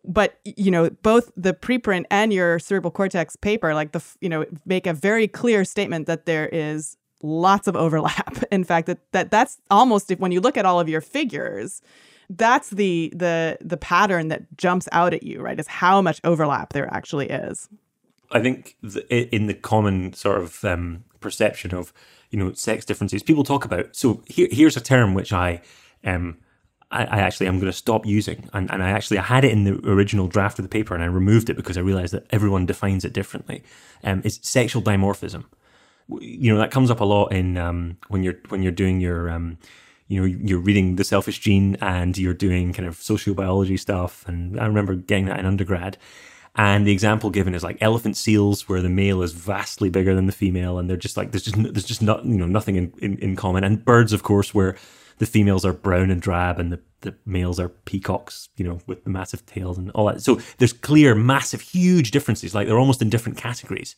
But 0.06 0.40
you 0.44 0.72
know, 0.72 0.90
both 0.90 1.32
the 1.38 1.54
preprint 1.54 2.04
and 2.12 2.34
your 2.34 2.60
cerebral 2.60 2.92
cortex 2.92 3.38
paper, 3.38 3.74
like 3.74 3.94
the 3.94 4.04
you 4.20 4.28
know, 4.28 4.46
make 4.66 4.86
a 4.86 4.94
very 4.94 5.28
clear 5.28 5.64
statement 5.64 6.08
that 6.08 6.26
there 6.26 6.50
is 6.52 6.98
lots 7.24 7.68
of 7.68 7.76
overlap. 7.76 8.44
In 8.52 8.64
fact, 8.64 8.88
that, 8.88 9.00
that 9.14 9.32
that's 9.32 9.58
almost 9.72 10.12
if 10.12 10.20
when 10.20 10.32
you 10.32 10.42
look 10.42 10.58
at 10.58 10.66
all 10.66 10.80
of 10.80 10.88
your 10.88 11.02
figures, 11.02 11.82
that's 12.30 12.70
the 12.70 13.12
the 13.16 13.58
the 13.62 13.78
pattern 13.78 14.28
that 14.28 14.58
jumps 14.58 14.88
out 14.92 15.14
at 15.14 15.24
you, 15.24 15.42
right? 15.42 15.60
Is 15.60 15.68
how 15.68 16.02
much 16.02 16.20
overlap 16.24 16.74
there 16.74 16.94
actually 16.94 17.30
is. 17.30 17.70
I 18.32 18.42
think 18.42 18.76
in 19.10 19.48
the 19.48 19.54
common 19.54 20.14
sort 20.14 20.42
of 20.42 20.64
um, 20.66 21.04
perception 21.20 21.74
of 21.74 21.94
you 22.30 22.38
know 22.38 22.54
sex 22.54 22.86
differences, 22.86 23.24
people 23.24 23.44
talk 23.44 23.66
about. 23.66 23.96
So 23.96 24.22
here, 24.28 24.48
here's 24.52 24.78
a 24.78 24.82
term 24.82 25.14
which 25.14 25.32
I 25.34 25.62
um, 26.04 26.38
I, 26.92 27.06
I 27.06 27.20
actually 27.20 27.48
am 27.48 27.60
going 27.60 27.72
to 27.72 27.78
stop 27.78 28.06
using, 28.06 28.50
and, 28.54 28.70
and 28.72 28.84
I 28.84 28.90
actually 28.90 29.20
I 29.20 29.24
had 29.24 29.46
it 29.46 29.52
in 29.52 29.64
the 29.64 29.80
original 29.90 30.28
draft 30.28 30.60
of 30.60 30.64
the 30.64 30.70
paper, 30.70 30.94
and 30.94 31.04
I 31.04 31.08
removed 31.08 31.50
it 31.50 31.56
because 31.56 31.78
I 31.78 31.82
realized 31.82 32.14
that 32.14 32.26
everyone 32.32 32.66
defines 32.66 33.06
it 33.06 33.14
differently. 33.14 33.64
Um, 34.04 34.22
it's 34.26 34.48
sexual 34.48 34.82
dimorphism 34.82 35.46
you 36.20 36.54
know 36.54 36.60
that 36.60 36.72
comes 36.72 36.92
up 36.92 37.00
a 37.00 37.06
lot 37.06 37.28
in 37.28 37.58
um, 37.58 37.98
when 38.10 38.24
you're 38.24 38.36
when 38.50 38.62
you're 38.62 38.72
doing 38.72 39.00
your 39.00 39.30
um, 39.30 39.58
you 40.08 40.20
know 40.20 40.26
you're 40.26 40.60
reading 40.60 40.96
the 40.96 41.04
selfish 41.04 41.40
gene 41.40 41.76
and 41.82 42.18
you're 42.18 42.34
doing 42.34 42.74
kind 42.74 42.88
of 42.88 42.98
sociobiology 42.98 43.80
stuff. 43.80 44.24
And 44.28 44.60
i 44.60 44.66
remember 44.66 44.96
getting 44.96 45.26
that 45.26 45.40
in 45.40 45.46
undergrad. 45.46 45.98
And 46.56 46.86
the 46.86 46.92
example 46.92 47.32
given 47.32 47.56
is 47.56 47.64
like 47.64 47.78
elephant 47.82 48.16
seals 48.16 48.70
where 48.70 48.82
the 48.82 48.90
male 48.90 49.24
is 49.24 49.34
vastly 49.34 49.90
bigger 49.90 50.14
than 50.14 50.28
the 50.28 50.32
female. 50.32 50.78
And 50.78 50.88
they're 50.88 50.98
just 50.98 51.18
like 51.18 51.32
there's 51.32 51.44
just 51.44 51.56
there's 51.58 51.86
just 51.86 52.02
not 52.02 52.26
you 52.26 52.38
know 52.38 52.46
nothing 52.46 52.76
in, 52.76 52.94
in, 53.00 53.18
in 53.20 53.36
common. 53.36 53.64
And 53.64 53.84
birds 53.84 54.14
of 54.14 54.24
course 54.24 54.54
where 54.54 54.76
the 55.18 55.26
females 55.26 55.66
are 55.66 55.74
brown 55.74 56.12
and 56.12 56.22
drab 56.22 56.60
and 56.60 56.72
the, 56.72 56.80
the 57.02 57.16
males 57.26 57.60
are 57.60 57.70
peacocks 57.70 58.50
you 58.56 58.66
know 58.66 58.80
with 58.88 59.04
the 59.04 59.10
massive 59.10 59.46
tails 59.46 59.78
and 59.78 59.90
all 59.92 60.06
that. 60.08 60.22
So 60.22 60.40
there's 60.60 60.74
clear 60.74 61.16
massive 61.16 61.62
huge 61.62 62.12
differences. 62.12 62.54
Like 62.54 62.68
they're 62.68 62.80
almost 62.80 63.02
in 63.02 63.10
different 63.10 63.38
categories 63.38 63.96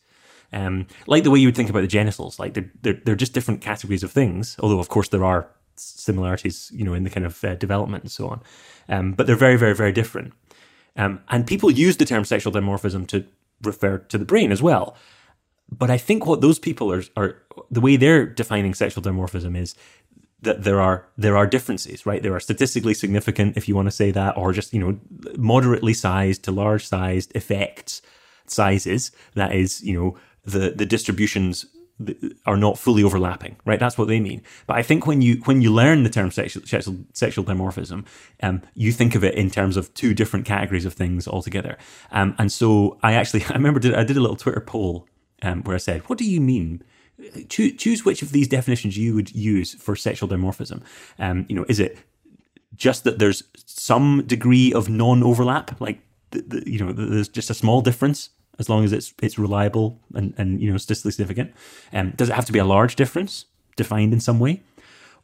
um, 0.55 0.87
like 1.05 1.23
the 1.23 1.29
way 1.29 1.39
you 1.39 1.47
would 1.49 1.55
think 1.55 1.69
about 1.69 1.81
the 1.81 1.87
genitals, 1.87 2.39
like 2.39 2.53
they're, 2.53 2.71
they're, 2.81 3.01
they're 3.05 3.15
just 3.15 3.33
different 3.33 3.61
categories 3.61 4.03
of 4.03 4.11
things. 4.11 4.55
Although, 4.59 4.79
of 4.79 4.87
course, 4.87 5.09
there 5.09 5.25
are 5.25 5.47
similarities, 5.75 6.71
you 6.73 6.85
know, 6.85 6.93
in 6.93 7.03
the 7.03 7.09
kind 7.09 7.25
of 7.25 7.43
uh, 7.43 7.55
development 7.55 8.03
and 8.03 8.11
so 8.11 8.29
on. 8.29 8.41
Um, 8.87 9.11
but 9.11 9.27
they're 9.27 9.35
very, 9.35 9.57
very, 9.57 9.75
very 9.75 9.91
different. 9.91 10.33
Um, 10.95 11.21
and 11.29 11.45
people 11.45 11.69
use 11.69 11.97
the 11.97 12.05
term 12.05 12.23
sexual 12.23 12.53
dimorphism 12.53 13.05
to 13.07 13.25
refer 13.63 13.97
to 13.97 14.17
the 14.17 14.23
brain 14.23 14.53
as 14.53 14.61
well. 14.61 14.95
But 15.69 15.89
I 15.89 15.97
think 15.97 16.25
what 16.25 16.39
those 16.39 16.57
people 16.57 16.91
are, 16.93 17.03
are 17.17 17.41
the 17.69 17.81
way 17.81 17.97
they're 17.97 18.25
defining 18.25 18.73
sexual 18.73 19.03
dimorphism 19.03 19.57
is 19.57 19.75
that 20.41 20.63
there 20.63 20.79
are 20.79 21.07
there 21.17 21.35
are 21.35 21.47
differences, 21.47 22.05
right? 22.05 22.21
There 22.23 22.35
are 22.35 22.39
statistically 22.39 22.93
significant, 22.93 23.57
if 23.57 23.67
you 23.67 23.75
want 23.75 23.87
to 23.87 23.91
say 23.91 24.11
that, 24.11 24.37
or 24.37 24.53
just 24.53 24.73
you 24.73 24.79
know 24.79 24.99
moderately 25.37 25.93
sized 25.93 26.43
to 26.43 26.51
large 26.51 26.85
sized 26.85 27.35
effects 27.35 28.01
sizes. 28.47 29.11
That 29.33 29.53
is, 29.53 29.83
you 29.83 29.99
know, 29.99 30.17
the 30.45 30.71
the 30.71 30.85
distributions 30.85 31.65
are 32.45 32.57
not 32.57 32.77
fully 32.77 33.03
overlapping, 33.03 33.55
right? 33.65 33.79
That's 33.79 33.97
what 33.97 34.09
they 34.09 34.19
mean. 34.19 34.41
But 34.67 34.75
I 34.75 34.83
think 34.83 35.07
when 35.07 35.21
you 35.21 35.35
when 35.45 35.61
you 35.61 35.71
learn 35.71 36.03
the 36.03 36.09
term 36.09 36.29
sexual 36.29 36.65
sexual, 36.65 36.97
sexual 37.13 37.45
dimorphism, 37.45 38.05
um, 38.43 38.61
you 38.73 38.91
think 38.91 39.15
of 39.15 39.23
it 39.23 39.35
in 39.35 39.49
terms 39.49 39.77
of 39.77 39.93
two 39.93 40.13
different 40.13 40.45
categories 40.45 40.85
of 40.85 40.93
things 40.93 41.27
altogether. 41.27 41.77
Um, 42.11 42.35
and 42.37 42.51
so 42.51 42.97
I 43.01 43.13
actually 43.13 43.43
I 43.49 43.53
remember 43.53 43.79
did, 43.79 43.95
I 43.95 44.03
did 44.03 44.17
a 44.17 44.19
little 44.19 44.35
Twitter 44.35 44.59
poll 44.59 45.07
um, 45.41 45.63
where 45.63 45.75
I 45.75 45.79
said, 45.79 46.01
"What 46.09 46.19
do 46.19 46.25
you 46.25 46.41
mean?" 46.41 46.83
Choose, 47.47 47.77
choose 47.77 48.03
which 48.03 48.21
of 48.21 48.33
these 48.33 48.49
definitions 48.49 48.97
you 48.97 49.15
would 49.15 49.33
use 49.33 49.73
for 49.75 49.95
sexual 49.95 50.27
dimorphism. 50.27 50.81
Um, 51.17 51.45
you 51.47 51.55
know, 51.55 51.65
is 51.69 51.79
it 51.79 51.97
just 52.75 53.05
that 53.05 53.19
there's 53.19 53.43
some 53.55 54.25
degree 54.27 54.73
of 54.73 54.89
non-overlap, 54.89 55.79
like 55.79 56.01
the, 56.31 56.41
the, 56.41 56.69
you 56.69 56.77
know, 56.77 56.91
there's 56.91 57.29
just 57.29 57.49
a 57.49 57.53
small 57.53 57.79
difference 57.79 58.31
as 58.59 58.69
long 58.69 58.83
as 58.83 58.93
it's 58.93 59.13
it's 59.21 59.37
reliable 59.37 59.99
and, 60.13 60.33
and 60.37 60.61
you 60.61 60.71
know 60.71 60.77
statistically 60.77 61.11
significant. 61.11 61.53
Um, 61.93 62.11
does 62.15 62.29
it 62.29 62.35
have 62.35 62.45
to 62.45 62.51
be 62.51 62.59
a 62.59 62.65
large 62.65 62.95
difference 62.95 63.45
defined 63.75 64.13
in 64.13 64.19
some 64.19 64.39
way, 64.39 64.63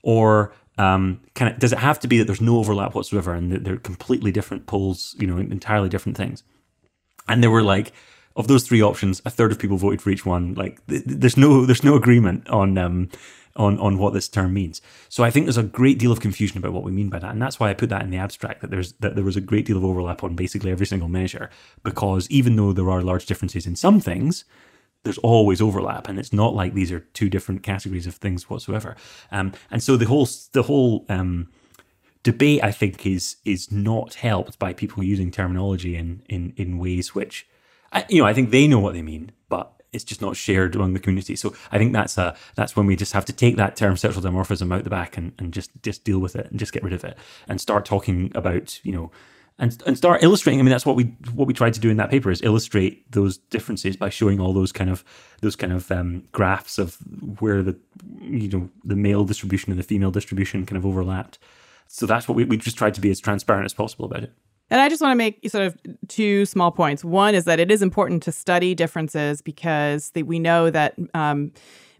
or 0.04 0.54
um, 0.78 1.22
can 1.34 1.48
it, 1.48 1.60
does 1.60 1.74
it 1.74 1.80
have 1.80 2.00
to 2.00 2.08
be 2.08 2.18
that 2.18 2.26
there's 2.26 2.42
no 2.42 2.58
overlap 2.58 2.96
whatsoever 2.96 3.34
and 3.34 3.52
that 3.52 3.64
they're 3.64 3.78
completely 3.78 4.32
different 4.32 4.66
poles, 4.66 5.16
you 5.20 5.28
know, 5.28 5.38
entirely 5.38 5.90
different 5.90 6.18
things? 6.18 6.44
And 7.28 7.44
there 7.44 7.52
were 7.52 7.64
like 7.64 7.94
of 8.36 8.48
those 8.48 8.64
three 8.64 8.82
options, 8.82 9.22
a 9.26 9.30
third 9.30 9.52
of 9.52 9.60
people 9.60 9.78
voted 9.78 10.02
for 10.02 10.10
each 10.10 10.26
one. 10.26 10.54
Like 10.56 10.86
th- 10.88 11.04
there's 11.06 11.38
no 11.38 11.66
there's 11.66 11.84
no 11.84 11.96
agreement 11.96 12.50
on 12.50 12.78
um, 12.78 13.10
on 13.56 13.80
on 13.80 13.98
what 13.98 14.14
this 14.14 14.30
term 14.30 14.54
means. 14.54 14.82
So 15.10 15.24
I 15.24 15.32
think 15.32 15.46
there's 15.46 15.58
a 15.58 15.64
great 15.64 16.00
deal 16.00 16.12
of 16.12 16.20
confusion 16.20 16.58
about 16.58 16.74
what 16.74 16.84
we 16.84 16.92
mean 16.92 17.10
by 17.10 17.20
that, 17.20 17.32
and 17.32 17.42
that's 17.42 17.60
why 17.60 17.70
I 17.70 17.74
put 17.74 17.90
that 17.90 18.04
in 18.04 18.10
the 18.10 18.18
abstract 18.18 18.62
that 18.62 18.72
there's 18.72 18.94
that 18.94 19.16
there 19.16 19.24
was 19.24 19.38
a 19.38 19.42
great 19.42 19.66
deal 19.66 19.78
of 19.78 19.86
overlap 19.86 20.24
on 20.24 20.36
basically 20.36 20.72
every 20.72 20.86
single 20.86 21.10
measure. 21.10 21.50
Because 21.84 22.30
even 22.30 22.56
though 22.56 22.74
there 22.74 22.90
are 22.90 23.02
large 23.02 23.26
differences 23.26 23.66
in 23.66 23.76
some 23.76 24.00
things, 24.00 24.46
there's 25.04 25.18
always 25.20 25.62
overlap, 25.62 26.08
and 26.08 26.20
it's 26.20 26.34
not 26.34 26.54
like 26.54 26.74
these 26.74 26.92
are 26.92 27.00
two 27.00 27.30
different 27.30 27.64
categories 27.64 28.08
of 28.08 28.16
things 28.16 28.50
whatsoever. 28.50 28.96
Um, 29.32 29.54
and 29.70 29.82
so 29.82 29.98
the 29.98 30.06
whole 30.06 30.28
the 30.54 30.64
whole 30.64 31.06
um, 31.10 31.50
debate, 32.24 32.64
I 32.64 32.72
think, 32.72 33.06
is 33.06 33.38
is 33.44 33.72
not 33.72 34.16
helped 34.16 34.60
by 34.60 34.74
people 34.74 35.04
using 35.04 35.32
terminology 35.32 35.96
in 35.96 36.22
in 36.30 36.54
in 36.56 36.78
ways 36.78 37.16
which, 37.16 37.48
I, 37.92 38.06
you 38.10 38.22
know, 38.22 38.28
I 38.28 38.34
think 38.34 38.52
they 38.52 38.68
know 38.68 38.80
what 38.80 38.94
they 38.94 39.02
mean, 39.02 39.32
but 39.50 39.81
it's 39.94 40.04
just 40.04 40.22
not 40.22 40.36
shared 40.36 40.76
among 40.76 40.94
the 40.94 41.00
community. 41.00 41.36
So 41.36 41.54
I 41.72 41.78
think 41.78 41.94
that's 41.94 42.18
a 42.18 42.36
that's 42.56 42.76
when 42.76 42.86
we 42.86 42.96
just 42.96 43.14
have 43.14 43.26
to 43.26 43.34
take 43.34 43.58
that 43.58 43.76
term 43.76 43.98
sexual 43.98 44.24
dimorphism 44.24 44.74
out 44.74 44.84
the 44.84 44.90
back 44.90 45.18
and, 45.18 45.34
and 45.38 45.54
just 45.54 45.72
just 45.84 46.04
deal 46.04 46.20
with 46.20 46.36
it 46.36 46.50
and 46.50 46.60
just 46.60 46.74
get 46.74 46.84
rid 46.84 46.94
of 46.94 47.04
it 47.04 47.18
and 47.48 47.60
start 47.60 47.86
talking 47.86 48.32
about 48.36 48.84
you 48.86 48.94
know 48.94 49.12
and 49.60 49.82
and 49.86 49.98
start 49.98 50.24
illustrating. 50.24 50.60
I 50.60 50.64
mean, 50.64 50.72
that's 50.72 50.86
what 50.86 50.96
we 50.96 51.04
what 51.34 51.48
we 51.48 51.54
tried 51.54 51.74
to 51.76 51.80
do 51.80 51.90
in 51.90 51.98
that 51.98 52.10
paper 52.10 52.32
is 52.32 52.42
illustrate 52.42 53.10
those 53.12 53.38
differences 53.38 53.96
by 53.96 54.10
showing 54.10 54.40
all 54.40 54.54
those 54.54 54.72
kind 54.72 54.90
of 54.90 55.04
those 55.42 55.56
kind 55.56 55.74
of 55.74 55.92
um, 55.92 56.24
graphs 56.32 56.78
of 56.78 56.98
where 57.40 57.62
the 57.62 57.78
you 58.20 58.50
know 58.50 58.70
the 58.84 58.96
male 58.96 59.24
distribution 59.24 59.72
and 59.72 59.80
the 59.80 59.84
female 59.84 60.12
distribution 60.12 60.66
kind 60.66 60.78
of 60.78 60.86
overlapped. 60.86 61.38
So 61.88 62.06
that's 62.06 62.28
what 62.28 62.36
we 62.36 62.46
we 62.46 62.58
just 62.58 62.78
tried 62.78 62.96
to 62.96 63.02
be 63.02 63.12
as 63.12 63.20
transparent 63.20 63.66
as 63.66 63.74
possible 63.74 64.06
about 64.06 64.24
it. 64.24 64.34
And 64.72 64.80
I 64.80 64.88
just 64.88 65.02
want 65.02 65.12
to 65.12 65.18
make 65.18 65.48
sort 65.50 65.68
of 65.68 65.78
two 66.08 66.46
small 66.46 66.72
points. 66.72 67.04
One 67.04 67.36
is 67.36 67.44
that 67.44 67.60
it 67.60 67.70
is 67.70 67.82
important 67.82 68.24
to 68.24 68.32
study 68.32 68.74
differences 68.74 69.42
because 69.42 70.12
the, 70.12 70.24
we 70.24 70.40
know 70.40 70.70
that 70.70 70.96
um, 71.14 71.52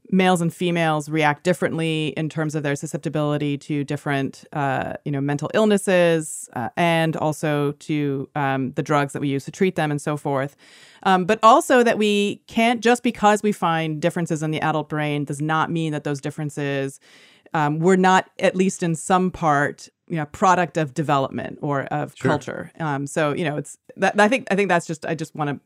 males 0.10 0.40
and 0.40 0.54
females 0.54 1.10
react 1.10 1.44
differently 1.44 2.14
in 2.16 2.30
terms 2.30 2.56
of 2.56 2.64
their 2.64 2.78
susceptibility 2.78 3.58
to 3.58 3.84
different, 3.84 4.46
uh, 4.54 4.94
you 5.04 5.12
know, 5.12 5.20
mental 5.20 5.52
illnesses 5.54 6.50
uh, 6.54 6.70
and 6.78 7.18
also 7.18 7.74
to 7.74 8.30
um, 8.36 8.72
the 8.74 8.84
drugs 8.84 9.12
that 9.12 9.22
we 9.22 9.28
use 9.28 9.44
to 9.44 9.52
treat 9.52 9.76
them 9.76 9.92
and 9.92 10.02
so 10.02 10.16
forth. 10.16 10.56
Um, 11.04 11.26
but 11.26 11.40
also 11.44 11.84
that 11.84 11.98
we 11.98 12.38
can't 12.48 12.80
just 12.80 13.04
because 13.04 13.44
we 13.44 13.52
find 13.52 14.02
differences 14.02 14.42
in 14.42 14.52
the 14.52 14.62
adult 14.62 14.88
brain 14.88 15.26
does 15.26 15.42
not 15.42 15.70
mean 15.70 15.92
that 15.92 16.06
those 16.06 16.22
differences 16.22 17.02
um, 17.54 17.80
were 17.80 17.98
not 17.98 18.30
at 18.40 18.56
least 18.56 18.82
in 18.82 18.96
some 18.96 19.30
part 19.30 19.90
you 20.12 20.18
know 20.18 20.26
product 20.26 20.78
of 20.78 20.94
development 20.94 21.58
or 21.62 21.84
of 21.86 22.14
sure. 22.16 22.30
culture. 22.30 22.72
Um, 22.80 23.08
so 23.08 23.34
you 23.34 23.46
know 23.46 23.58
it's 23.58 23.78
that 23.98 24.20
I 24.20 24.28
think 24.28 24.48
I 24.52 24.56
think 24.56 24.70
that's 24.70 24.86
just 24.86 25.06
I 25.06 25.16
just 25.16 25.34
want 25.34 25.50
to 25.50 25.60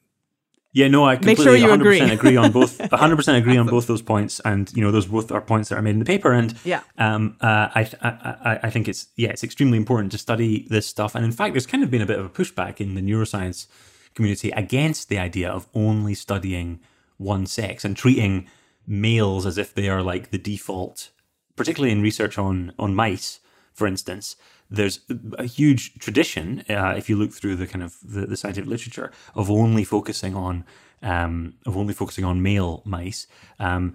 yeah, 0.76 0.90
no, 0.90 1.06
I 1.06 1.16
completely 1.16 1.46
Make 1.46 1.62
sure 1.62 1.70
you 1.70 1.74
100% 1.74 1.80
agree. 1.80 2.00
agree 2.02 2.36
on 2.36 2.52
both. 2.52 2.78
100% 2.80 3.38
agree 3.38 3.56
on 3.56 3.66
both 3.66 3.88
those 3.88 4.02
points, 4.02 4.42
and 4.42 4.70
you 4.76 4.84
know 4.84 4.92
those 4.92 5.06
both 5.06 5.32
are 5.32 5.40
points 5.40 5.70
that 5.70 5.78
are 5.78 5.82
made 5.82 5.92
in 5.92 6.00
the 6.00 6.06
paper. 6.06 6.34
And 6.34 6.54
yeah, 6.66 6.82
um, 6.98 7.38
uh, 7.40 7.70
I, 7.74 7.90
I 8.02 8.60
I 8.64 8.70
think 8.70 8.90
it's 8.90 9.08
yeah, 9.16 9.30
it's 9.30 9.42
extremely 9.42 9.78
important 9.78 10.12
to 10.12 10.18
study 10.18 10.68
this 10.70 10.86
stuff. 10.86 11.16
And 11.16 11.24
in 11.24 11.32
fact, 11.32 11.54
there's 11.54 11.66
kind 11.66 11.82
of 11.82 11.90
been 11.90 12.02
a 12.02 12.06
bit 12.06 12.20
of 12.20 12.26
a 12.26 12.30
pushback 12.30 12.82
in 12.82 12.96
the 12.96 13.02
neuroscience 13.02 13.68
community 14.16 14.52
against 14.52 15.08
the 15.08 15.18
idea 15.18 15.50
of 15.50 15.66
only 15.74 16.14
studying 16.14 16.82
one 17.16 17.46
sex 17.46 17.86
and 17.86 17.96
treating 17.96 18.46
males 18.86 19.46
as 19.46 19.58
if 19.58 19.74
they 19.74 19.88
are 19.88 20.04
like 20.04 20.32
the 20.32 20.38
default, 20.38 21.10
particularly 21.56 21.94
in 21.94 22.02
research 22.02 22.38
on 22.38 22.74
on 22.78 22.94
mice, 22.94 23.40
for 23.76 23.86
instance 23.86 24.36
there's 24.70 25.02
a 25.38 25.46
huge 25.46 25.98
tradition, 26.00 26.64
uh, 26.70 26.96
if 26.98 27.10
you 27.10 27.16
look 27.16 27.32
through 27.32 27.56
the 27.56 27.68
kind 27.68 27.84
of 27.84 27.98
the, 28.04 28.26
the 28.26 28.38
scientific 28.38 28.70
literature, 28.70 29.12
of 29.36 29.50
only 29.50 29.84
focusing 29.84 30.36
on 30.36 30.66
um, 31.04 31.54
of 31.66 31.78
only 31.78 31.94
focusing 31.94 32.26
on 32.26 32.42
male 32.42 32.82
mice. 32.84 33.28
Um, 33.60 33.94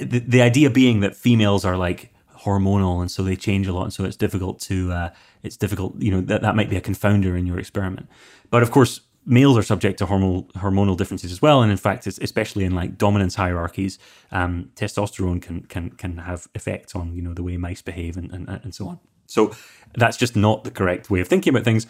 the, 0.00 0.22
the, 0.26 0.42
idea 0.42 0.68
being 0.68 1.00
that 1.00 1.16
females 1.16 1.64
are 1.64 1.76
like 1.76 2.12
hormonal 2.40 3.00
and 3.00 3.10
so 3.10 3.22
they 3.22 3.36
change 3.36 3.66
a 3.66 3.72
lot, 3.72 3.84
and 3.84 3.92
so 3.92 4.04
it's 4.04 4.16
difficult 4.16 4.60
to 4.60 4.92
uh, 4.92 5.10
it's 5.42 5.56
difficult. 5.56 5.96
You 5.98 6.10
know 6.10 6.20
that 6.22 6.42
that 6.42 6.54
might 6.54 6.68
be 6.68 6.76
a 6.76 6.80
confounder 6.80 7.38
in 7.38 7.46
your 7.46 7.58
experiment, 7.58 8.08
but 8.50 8.62
of 8.62 8.70
course. 8.70 9.00
Males 9.30 9.56
are 9.56 9.62
subject 9.62 9.98
to 9.98 10.06
hormonal 10.06 10.50
hormonal 10.52 10.96
differences 10.96 11.30
as 11.30 11.40
well, 11.40 11.62
and 11.62 11.70
in 11.70 11.76
fact, 11.76 12.06
especially 12.06 12.64
in 12.64 12.74
like 12.74 12.98
dominance 12.98 13.36
hierarchies, 13.36 13.98
um, 14.32 14.70
testosterone 14.74 15.40
can 15.40 15.62
can 15.62 15.90
can 15.90 16.18
have 16.18 16.48
effects 16.54 16.96
on 16.96 17.14
you 17.14 17.22
know 17.22 17.32
the 17.32 17.42
way 17.42 17.56
mice 17.56 17.80
behave 17.80 18.16
and, 18.16 18.32
and, 18.32 18.48
and 18.48 18.74
so 18.74 18.88
on. 18.88 18.98
So 19.26 19.54
that's 19.94 20.16
just 20.16 20.34
not 20.34 20.64
the 20.64 20.70
correct 20.72 21.08
way 21.08 21.20
of 21.20 21.28
thinking 21.28 21.52
about 21.52 21.64
things. 21.64 21.86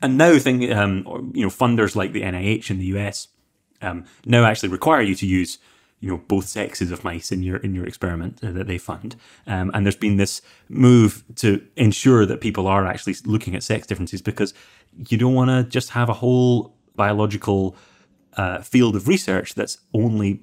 And 0.00 0.16
now, 0.16 0.38
think, 0.38 0.70
um, 0.70 1.32
you 1.34 1.42
know, 1.42 1.50
funders 1.50 1.96
like 1.96 2.12
the 2.12 2.22
NIH 2.22 2.70
in 2.70 2.78
the 2.78 2.86
US 2.96 3.28
um, 3.82 4.04
now 4.24 4.44
actually 4.44 4.68
require 4.68 5.02
you 5.02 5.16
to 5.16 5.26
use, 5.26 5.58
you 6.00 6.08
know, 6.08 6.18
both 6.28 6.46
sexes 6.46 6.92
of 6.92 7.02
mice 7.02 7.32
in 7.32 7.42
your 7.42 7.56
in 7.58 7.74
your 7.74 7.86
experiment 7.86 8.38
uh, 8.42 8.52
that 8.52 8.66
they 8.66 8.78
fund. 8.78 9.16
Um, 9.46 9.70
and 9.74 9.84
there's 9.84 9.96
been 9.96 10.16
this 10.16 10.42
move 10.68 11.24
to 11.36 11.64
ensure 11.76 12.24
that 12.26 12.40
people 12.40 12.66
are 12.66 12.86
actually 12.86 13.16
looking 13.24 13.54
at 13.54 13.62
sex 13.62 13.86
differences 13.86 14.22
because 14.22 14.54
you 15.08 15.18
don't 15.18 15.34
want 15.34 15.50
to 15.50 15.64
just 15.64 15.90
have 15.90 16.08
a 16.08 16.14
whole 16.14 16.74
biological 16.94 17.76
uh, 18.36 18.60
field 18.60 18.94
of 18.94 19.08
research 19.08 19.54
that's 19.54 19.78
only 19.92 20.40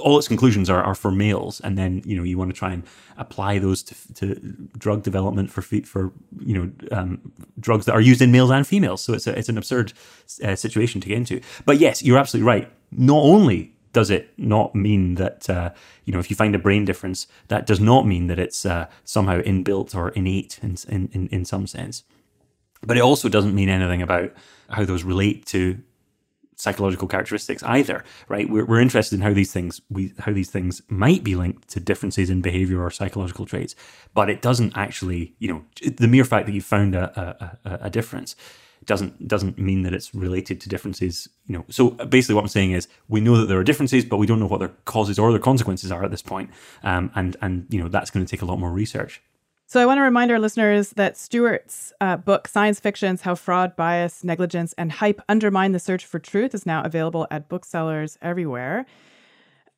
all 0.00 0.18
its 0.18 0.28
conclusions 0.28 0.70
are, 0.70 0.82
are 0.82 0.94
for 0.94 1.10
males, 1.10 1.60
and 1.60 1.76
then 1.76 2.02
you 2.04 2.16
know 2.16 2.22
you 2.22 2.38
want 2.38 2.50
to 2.50 2.56
try 2.56 2.72
and 2.72 2.84
apply 3.16 3.58
those 3.58 3.82
to, 3.82 4.14
to 4.14 4.34
drug 4.76 5.02
development 5.02 5.50
for 5.50 5.62
for 5.62 6.12
you 6.40 6.54
know 6.54 6.70
um, 6.92 7.32
drugs 7.58 7.86
that 7.86 7.92
are 7.92 8.00
used 8.00 8.20
in 8.20 8.30
males 8.30 8.50
and 8.50 8.66
females. 8.66 9.02
So 9.02 9.14
it's 9.14 9.26
a, 9.26 9.36
it's 9.38 9.48
an 9.48 9.58
absurd 9.58 9.92
uh, 10.44 10.54
situation 10.54 11.00
to 11.00 11.08
get 11.08 11.16
into. 11.16 11.40
But 11.64 11.78
yes, 11.78 12.02
you're 12.02 12.18
absolutely 12.18 12.46
right. 12.46 12.70
Not 12.92 13.22
only 13.22 13.74
does 13.98 14.10
it 14.10 14.32
not 14.36 14.76
mean 14.76 15.16
that 15.16 15.50
uh, 15.50 15.70
you 16.04 16.12
know 16.12 16.20
if 16.20 16.30
you 16.30 16.36
find 16.36 16.54
a 16.54 16.64
brain 16.66 16.84
difference, 16.84 17.26
that 17.48 17.66
does 17.66 17.80
not 17.80 18.06
mean 18.06 18.28
that 18.28 18.38
it's 18.38 18.64
uh, 18.64 18.86
somehow 19.04 19.40
inbuilt 19.42 19.92
or 19.92 20.10
innate 20.10 20.60
in, 20.62 20.76
in 20.88 21.28
in 21.32 21.44
some 21.44 21.66
sense. 21.66 22.04
But 22.80 22.96
it 22.96 23.00
also 23.00 23.28
doesn't 23.28 23.56
mean 23.56 23.68
anything 23.68 24.00
about 24.00 24.30
how 24.70 24.84
those 24.84 25.02
relate 25.02 25.46
to 25.46 25.82
psychological 26.54 27.08
characteristics 27.08 27.62
either, 27.64 28.04
right? 28.28 28.48
We're, 28.48 28.64
we're 28.64 28.80
interested 28.80 29.16
in 29.16 29.22
how 29.22 29.32
these 29.32 29.52
things 29.52 29.80
we 29.90 30.12
how 30.20 30.32
these 30.32 30.50
things 30.50 30.80
might 30.88 31.24
be 31.24 31.34
linked 31.34 31.68
to 31.70 31.80
differences 31.80 32.30
in 32.30 32.40
behavior 32.40 32.80
or 32.80 32.92
psychological 32.92 33.46
traits, 33.46 33.74
but 34.14 34.30
it 34.30 34.40
doesn't 34.42 34.76
actually, 34.76 35.34
you 35.40 35.48
know, 35.48 35.64
the 35.96 36.06
mere 36.06 36.24
fact 36.24 36.46
that 36.46 36.54
you 36.54 36.62
found 36.62 36.94
a, 36.94 37.58
a, 37.64 37.78
a 37.86 37.90
difference 37.90 38.36
doesn't 38.88 39.28
doesn't 39.28 39.58
mean 39.58 39.82
that 39.82 39.94
it's 39.94 40.12
related 40.14 40.60
to 40.62 40.68
differences. 40.68 41.28
You 41.46 41.58
know, 41.58 41.64
so 41.68 41.90
basically, 41.90 42.34
what 42.34 42.42
I'm 42.42 42.48
saying 42.48 42.72
is 42.72 42.88
we 43.06 43.20
know 43.20 43.36
that 43.36 43.46
there 43.46 43.58
are 43.58 43.62
differences, 43.62 44.04
but 44.04 44.16
we 44.16 44.26
don't 44.26 44.40
know 44.40 44.46
what 44.46 44.58
their 44.58 44.72
causes 44.86 45.18
or 45.18 45.30
their 45.30 45.40
consequences 45.40 45.92
are 45.92 46.02
at 46.02 46.10
this 46.10 46.22
point, 46.22 46.50
um, 46.82 47.12
and 47.14 47.36
and 47.40 47.66
you 47.70 47.80
know 47.80 47.88
that's 47.88 48.10
going 48.10 48.26
to 48.26 48.30
take 48.30 48.42
a 48.42 48.46
lot 48.46 48.58
more 48.58 48.72
research. 48.72 49.22
So 49.66 49.82
I 49.82 49.84
want 49.84 49.98
to 49.98 50.02
remind 50.02 50.30
our 50.30 50.38
listeners 50.38 50.90
that 50.96 51.18
Stuart's 51.18 51.92
uh, 52.00 52.16
book, 52.16 52.48
Science 52.48 52.80
Fictions 52.80 53.20
How 53.20 53.34
Fraud, 53.34 53.76
Bias, 53.76 54.24
Negligence, 54.24 54.72
and 54.78 54.90
Hype 54.90 55.20
Undermine 55.28 55.72
the 55.72 55.78
Search 55.78 56.06
for 56.06 56.18
Truth, 56.18 56.54
is 56.54 56.64
now 56.64 56.82
available 56.82 57.26
at 57.30 57.50
booksellers 57.50 58.16
everywhere. 58.22 58.86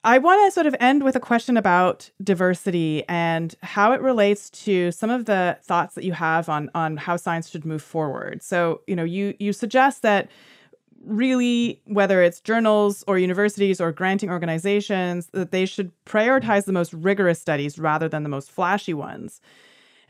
I 0.03 0.18
want 0.18 0.46
to 0.46 0.51
sort 0.51 0.66
of 0.66 0.74
end 0.80 1.03
with 1.03 1.14
a 1.14 1.20
question 1.20 1.57
about 1.59 2.11
diversity 2.24 3.05
and 3.09 3.55
how 3.62 3.92
it 3.92 4.01
relates 4.01 4.48
to 4.51 4.90
some 4.92 5.11
of 5.11 5.26
the 5.26 5.59
thoughts 5.62 5.94
that 5.94 6.05
you 6.05 6.12
have 6.12 6.48
on 6.48 6.70
on 6.74 6.96
how 6.96 7.16
science 7.16 7.51
should 7.51 7.66
move 7.66 7.82
forward. 7.82 8.42
So, 8.42 8.80
you 8.86 8.96
know, 8.96 9.05
you 9.05 9.34
you 9.38 9.53
suggest 9.53 10.01
that 10.03 10.30
really 11.05 11.82
whether 11.84 12.22
it's 12.22 12.40
journals 12.40 13.05
or 13.07 13.18
universities 13.18 13.80
or 13.80 13.92
granting 13.92 14.30
organizations 14.30 15.28
that 15.32 15.51
they 15.51 15.66
should 15.66 15.92
prioritize 16.07 16.64
the 16.64 16.72
most 16.72 16.92
rigorous 16.94 17.40
studies 17.40 17.78
rather 17.78 18.09
than 18.09 18.22
the 18.22 18.28
most 18.28 18.51
flashy 18.51 18.94
ones. 18.94 19.40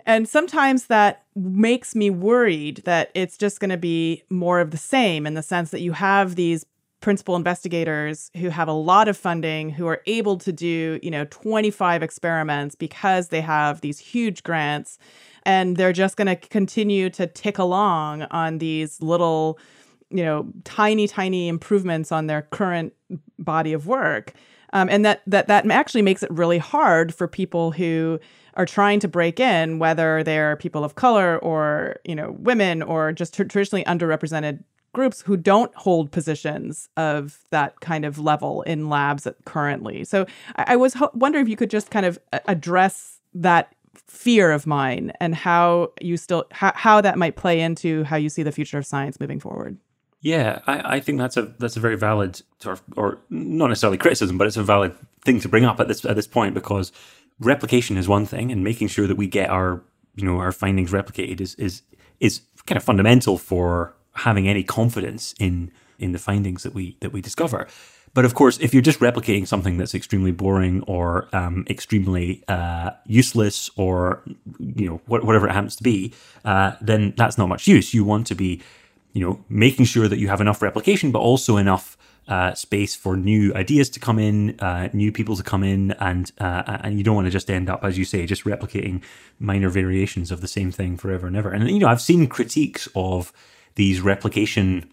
And 0.07 0.29
sometimes 0.29 0.87
that 0.87 1.25
makes 1.35 1.95
me 1.95 2.11
worried 2.11 2.83
that 2.85 3.11
it's 3.15 3.37
just 3.37 3.61
going 3.61 3.71
to 3.71 3.77
be 3.77 4.23
more 4.31 4.61
of 4.61 4.71
the 4.71 4.77
same 4.77 5.27
in 5.27 5.35
the 5.35 5.43
sense 5.43 5.71
that 5.71 5.81
you 5.81 5.93
have 5.93 6.37
these 6.37 6.65
principal 7.01 7.35
investigators 7.35 8.31
who 8.37 8.51
have 8.51 8.69
a 8.69 8.73
lot 8.73 9.09
of 9.09 9.17
funding 9.17 9.71
who 9.71 9.87
are 9.87 10.03
able 10.07 10.37
to 10.39 10.53
do, 10.53 10.99
you 11.03 11.11
know, 11.11 11.25
25 11.31 12.03
experiments 12.03 12.75
because 12.75 13.29
they 13.29 13.41
have 13.41 13.81
these 13.81 13.99
huge 13.99 14.43
grants 14.43 14.99
and 15.45 15.77
they're 15.77 15.93
just 15.93 16.17
going 16.17 16.27
to 16.27 16.37
continue 16.37 17.09
to 17.11 17.27
tick 17.27 17.59
along 17.59 18.23
on 18.25 18.59
these 18.59 19.01
little, 19.01 19.59
you 20.11 20.23
know, 20.23 20.47
tiny 20.65 21.09
tiny 21.09 21.49
improvements 21.49 22.13
on 22.13 22.27
their 22.27 22.43
current 22.43 22.93
body 23.39 23.73
of 23.73 23.87
work. 23.87 24.35
Um, 24.73 24.89
and 24.89 25.05
that 25.05 25.23
that 25.27 25.49
that 25.49 25.69
actually 25.71 26.03
makes 26.03 26.23
it 26.23 26.31
really 26.31 26.59
hard 26.59 27.15
for 27.15 27.27
people 27.27 27.73
who 27.73 28.21
are 28.55 28.67
trying 28.67 29.01
to 29.01 29.09
break 29.09 29.41
in, 29.41 29.79
whether 29.79 30.23
they're 30.23 30.57
people 30.57 30.85
of 30.85 30.95
color 30.95 31.39
or 31.39 31.97
you 32.05 32.15
know 32.15 32.37
women 32.39 32.83
or 32.83 33.13
just 33.13 33.35
t- 33.35 33.45
traditionally 33.45 33.85
underrepresented 33.85 34.63
groups 34.93 35.23
who 35.23 35.37
don't 35.37 35.75
hold 35.75 36.11
positions 36.11 36.89
of 36.97 37.39
that 37.51 37.81
kind 37.81 38.05
of 38.05 38.19
level 38.19 38.63
in 38.63 38.89
labs 38.89 39.27
currently. 39.45 40.05
So 40.05 40.27
I, 40.57 40.65
I 40.69 40.77
was 40.77 40.95
ho- 40.95 41.11
wondering 41.15 41.45
if 41.45 41.49
you 41.49 41.57
could 41.57 41.71
just 41.71 41.91
kind 41.91 42.07
of 42.07 42.19
uh, 42.33 42.41
address 42.49 43.21
that 43.35 43.75
fear 44.07 44.51
of 44.51 44.67
mine 44.67 45.13
and 45.21 45.35
how 45.35 45.93
you 46.01 46.17
still 46.17 46.45
how, 46.51 46.73
how 46.75 47.01
that 47.01 47.19
might 47.19 47.37
play 47.37 47.61
into 47.61 48.05
how 48.05 48.17
you 48.17 48.29
see 48.29 48.43
the 48.43 48.53
future 48.53 48.79
of 48.79 48.87
science 48.87 49.21
moving 49.21 49.41
forward. 49.41 49.79
Yeah, 50.21 50.61
I, 50.67 50.97
I 50.97 51.01
think 51.01 51.19
that's 51.19 51.37
a 51.37 51.43
that's 51.59 51.77
a 51.77 51.81
very 51.81 51.97
valid 51.97 52.43
sort 52.59 52.79
of, 52.79 52.83
or 52.97 53.19
not 53.31 53.69
necessarily 53.69 53.99
criticism, 53.99 54.37
but 54.37 54.47
it's 54.47 54.57
a 54.57 54.63
valid 54.63 54.95
thing 55.23 55.41
to 55.41 55.49
bring 55.49 55.65
up 55.65 55.81
at 55.81 55.89
this 55.89 56.05
at 56.05 56.17
this 56.17 56.27
point 56.27 56.55
because 56.55 56.93
replication 57.39 57.97
is 57.97 58.07
one 58.07 58.27
thing, 58.27 58.53
and 58.53 58.63
making 58.63 58.89
sure 58.89 59.07
that 59.07 59.17
we 59.17 59.27
get 59.27 59.49
our 59.49 59.83
you 60.17 60.25
know 60.25 60.39
our 60.39 60.53
findings 60.53 60.93
replicated 60.93 61.41
is 61.41 61.55
is 61.55 61.83
is 62.19 62.43
kind 62.67 62.77
of 62.77 62.85
fundamental 62.85 63.39
for 63.39 63.95
having 64.13 64.49
any 64.49 64.63
confidence 64.63 65.35
in 65.39 65.71
in 65.99 66.13
the 66.13 66.19
findings 66.19 66.63
that 66.63 66.75
we 66.75 66.97
that 67.01 67.13
we 67.13 67.21
discover. 67.21 67.67
But 68.13 68.25
of 68.25 68.35
course, 68.35 68.59
if 68.59 68.75
you're 68.75 68.83
just 68.83 68.99
replicating 68.99 69.47
something 69.47 69.77
that's 69.79 69.95
extremely 69.95 70.33
boring 70.33 70.83
or 70.89 71.29
um, 71.33 71.65
extremely 71.71 72.43
uh, 72.49 72.91
useless 73.07 73.71
or 73.77 74.23
you 74.59 74.87
know 74.89 75.01
whatever 75.07 75.47
it 75.47 75.53
happens 75.53 75.77
to 75.77 75.83
be, 75.83 76.13
uh, 76.45 76.73
then 76.81 77.15
that's 77.17 77.39
not 77.39 77.49
much 77.49 77.69
use. 77.69 77.95
You 77.95 78.05
want 78.05 78.27
to 78.27 78.35
be 78.35 78.61
you 79.13 79.21
know, 79.21 79.45
making 79.49 79.87
sure 79.87 80.09
that 80.09 80.19
you 80.19 80.29
have 80.29 80.41
enough 80.41 80.63
replication, 80.63 81.11
but 81.11 81.19
also 81.19 81.57
enough 81.57 81.97
uh, 82.29 82.55
space 82.55 82.95
for 82.95 83.17
new 83.17 83.53
ideas 83.55 83.91
to 83.91 83.99
come 83.99 84.19
in, 84.19 84.59
uh, 84.61 84.89
new 84.93 85.11
people 85.11 85.35
to 85.37 85.43
come 85.43 85.65
in, 85.65 85.93
and 85.93 86.31
uh, 86.39 86.79
and 86.83 86.97
you 86.97 87.03
don't 87.03 87.17
want 87.17 87.27
to 87.27 87.31
just 87.31 87.51
end 87.51 87.69
up, 87.69 87.83
as 87.83 87.99
you 87.99 88.05
say, 88.05 88.25
just 88.25 88.45
replicating 88.45 89.03
minor 89.41 89.69
variations 89.69 90.31
of 90.31 90.41
the 90.41 90.49
same 90.49 90.71
thing 90.71 90.97
forever 90.97 91.27
and 91.27 91.37
ever. 91.37 91.51
And 91.51 91.69
you 91.69 91.81
know, 91.81 91.89
I've 91.89 92.01
seen 92.01 92.29
critiques 92.29 92.89
of 92.95 93.33
these 93.81 94.03
replication 94.03 94.93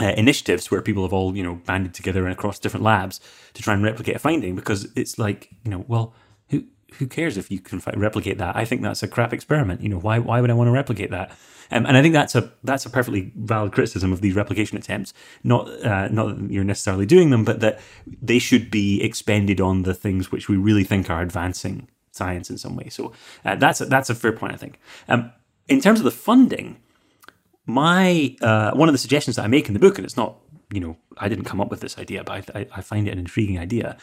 uh, 0.00 0.14
initiatives 0.16 0.70
where 0.70 0.80
people 0.80 1.02
have 1.02 1.12
all 1.12 1.36
you 1.36 1.42
know 1.42 1.56
banded 1.66 1.92
together 1.92 2.24
and 2.24 2.32
across 2.32 2.58
different 2.58 2.82
labs 2.82 3.20
to 3.52 3.60
try 3.60 3.74
and 3.74 3.82
replicate 3.82 4.16
a 4.16 4.18
finding 4.18 4.56
because 4.56 4.88
it's 4.96 5.18
like 5.18 5.50
you 5.64 5.70
know, 5.70 5.84
well, 5.86 6.14
who 6.48 6.64
who 6.94 7.06
cares 7.06 7.36
if 7.36 7.50
you 7.50 7.60
can 7.60 7.78
replicate 7.96 8.38
that? 8.38 8.56
I 8.56 8.64
think 8.64 8.80
that's 8.80 9.02
a 9.02 9.08
crap 9.08 9.34
experiment. 9.34 9.82
You 9.82 9.90
know, 9.90 9.98
why 9.98 10.18
why 10.18 10.40
would 10.40 10.50
I 10.50 10.54
want 10.54 10.68
to 10.68 10.72
replicate 10.72 11.10
that? 11.10 11.30
Um, 11.70 11.84
and 11.84 11.94
I 11.94 12.00
think 12.00 12.14
that's 12.14 12.34
a 12.34 12.50
that's 12.64 12.86
a 12.86 12.90
perfectly 12.90 13.32
valid 13.36 13.72
criticism 13.72 14.14
of 14.14 14.22
these 14.22 14.34
replication 14.34 14.78
attempts. 14.78 15.12
Not 15.44 15.68
uh, 15.84 16.08
not 16.08 16.26
that 16.28 16.50
you're 16.50 16.64
necessarily 16.64 17.04
doing 17.04 17.28
them, 17.28 17.44
but 17.44 17.60
that 17.60 17.80
they 18.22 18.38
should 18.38 18.70
be 18.70 19.02
expended 19.02 19.60
on 19.60 19.82
the 19.82 19.92
things 19.92 20.32
which 20.32 20.48
we 20.48 20.56
really 20.56 20.84
think 20.84 21.10
are 21.10 21.20
advancing 21.20 21.86
science 22.12 22.48
in 22.48 22.56
some 22.56 22.76
way. 22.76 22.88
So 22.88 23.12
uh, 23.44 23.56
that's 23.56 23.82
a, 23.82 23.84
that's 23.84 24.08
a 24.08 24.14
fair 24.14 24.32
point, 24.32 24.54
I 24.54 24.56
think. 24.56 24.80
Um, 25.06 25.32
in 25.68 25.80
terms 25.82 26.00
of 26.00 26.04
the 26.04 26.10
funding, 26.10 26.78
my 27.70 28.36
uh, 28.40 28.72
one 28.72 28.88
of 28.88 28.92
the 28.92 28.98
suggestions 28.98 29.36
that 29.36 29.44
I 29.44 29.48
make 29.48 29.68
in 29.68 29.74
the 29.74 29.80
book, 29.80 29.98
and 29.98 30.04
it's 30.04 30.16
not 30.16 30.36
you 30.72 30.80
know 30.80 30.96
I 31.16 31.28
didn't 31.28 31.44
come 31.44 31.60
up 31.60 31.70
with 31.70 31.80
this 31.80 31.98
idea, 31.98 32.24
but 32.24 32.54
I, 32.54 32.66
I 32.72 32.80
find 32.80 33.08
it 33.08 33.12
an 33.12 33.18
intriguing 33.18 33.58
idea, 33.58 33.96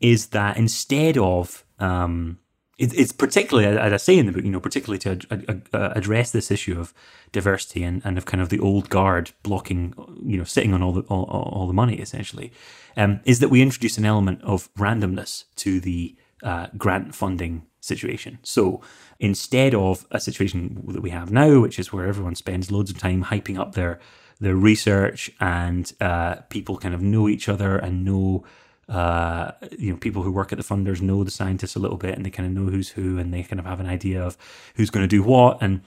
is 0.00 0.28
that 0.28 0.56
instead 0.56 1.18
of 1.18 1.64
um, 1.78 2.38
it, 2.80 2.98
it's 2.98 3.12
particularly, 3.12 3.78
as 3.78 3.92
I 3.92 3.96
say 3.98 4.18
in 4.18 4.24
the 4.24 4.32
book, 4.32 4.42
you 4.42 4.50
know, 4.50 4.58
particularly 4.58 4.98
to 5.00 5.10
ad- 5.30 5.68
uh, 5.72 5.92
address 5.94 6.30
this 6.30 6.50
issue 6.50 6.80
of 6.80 6.94
diversity 7.30 7.84
and, 7.84 8.00
and 8.06 8.16
of 8.16 8.24
kind 8.24 8.40
of 8.40 8.48
the 8.48 8.58
old 8.58 8.88
guard 8.88 9.32
blocking, 9.42 9.94
you 10.24 10.38
know, 10.38 10.44
sitting 10.44 10.72
on 10.72 10.82
all 10.82 10.92
the 10.92 11.02
all, 11.02 11.24
all 11.24 11.66
the 11.66 11.74
money 11.74 11.96
essentially, 11.96 12.52
um, 12.96 13.20
is 13.24 13.38
that 13.40 13.50
we 13.50 13.60
introduce 13.60 13.98
an 13.98 14.06
element 14.06 14.40
of 14.42 14.72
randomness 14.74 15.44
to 15.56 15.78
the 15.78 16.16
uh, 16.42 16.68
grant 16.78 17.14
funding 17.14 17.66
situation. 17.80 18.38
So 18.42 18.80
instead 19.18 19.74
of 19.74 20.06
a 20.10 20.20
situation 20.20 20.82
that 20.88 21.02
we 21.02 21.10
have 21.10 21.30
now, 21.30 21.60
which 21.60 21.78
is 21.78 21.92
where 21.92 22.06
everyone 22.06 22.34
spends 22.34 22.70
loads 22.70 22.90
of 22.90 22.98
time 22.98 23.24
hyping 23.24 23.58
up 23.58 23.74
their 23.74 23.98
their 24.40 24.56
research 24.56 25.30
and 25.38 25.92
uh, 26.00 26.36
people 26.48 26.78
kind 26.78 26.94
of 26.94 27.02
know 27.02 27.28
each 27.28 27.46
other 27.46 27.76
and 27.76 28.04
know 28.04 28.42
uh, 28.90 29.52
you 29.78 29.92
know, 29.92 29.96
people 29.96 30.22
who 30.22 30.32
work 30.32 30.50
at 30.52 30.58
the 30.58 30.64
funders 30.64 31.00
know 31.00 31.22
the 31.22 31.30
scientists 31.30 31.76
a 31.76 31.78
little 31.78 31.96
bit 31.96 32.16
and 32.16 32.26
they 32.26 32.30
kind 32.30 32.46
of 32.46 32.52
know 32.52 32.70
who's 32.70 32.88
who 32.88 33.18
and 33.18 33.32
they 33.32 33.42
kind 33.44 33.60
of 33.60 33.66
have 33.66 33.78
an 33.78 33.86
idea 33.86 34.20
of 34.20 34.36
who's 34.74 34.90
going 34.90 35.04
to 35.04 35.08
do 35.08 35.22
what. 35.22 35.58
And 35.62 35.82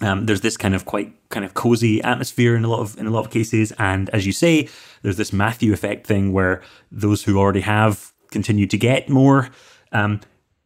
um, 0.00 0.24
there's 0.24 0.40
this 0.40 0.56
kind 0.56 0.74
of 0.74 0.86
quite 0.86 1.12
kind 1.28 1.44
of 1.44 1.52
cozy 1.52 2.02
atmosphere 2.02 2.56
in 2.56 2.64
a 2.64 2.68
lot 2.68 2.80
of 2.80 2.96
in 2.96 3.06
a 3.06 3.10
lot 3.10 3.26
of 3.26 3.30
cases. 3.30 3.72
And 3.78 4.08
as 4.10 4.24
you 4.24 4.32
say, 4.32 4.70
there's 5.02 5.18
this 5.18 5.34
Matthew 5.34 5.74
effect 5.74 6.06
thing 6.06 6.32
where 6.32 6.62
those 6.90 7.24
who 7.24 7.38
already 7.38 7.60
have 7.60 8.12
continue 8.30 8.66
to 8.66 8.78
get 8.78 9.10
more. 9.10 9.50
Um, 9.92 10.20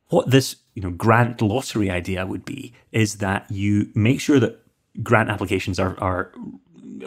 what 0.09 0.31
this 0.31 0.57
you 0.75 0.83
know 0.83 0.91
grant 0.91 1.41
lottery 1.41 1.91
idea 1.91 2.27
would 2.27 2.45
be 2.45 2.73
is 2.93 3.17
that 3.17 3.51
you 3.51 3.91
make 3.95 4.21
sure 4.21 4.41
that 4.41 4.61
grant 5.03 5.31
applications 5.31 5.79
are 5.79 5.99
are 6.01 6.33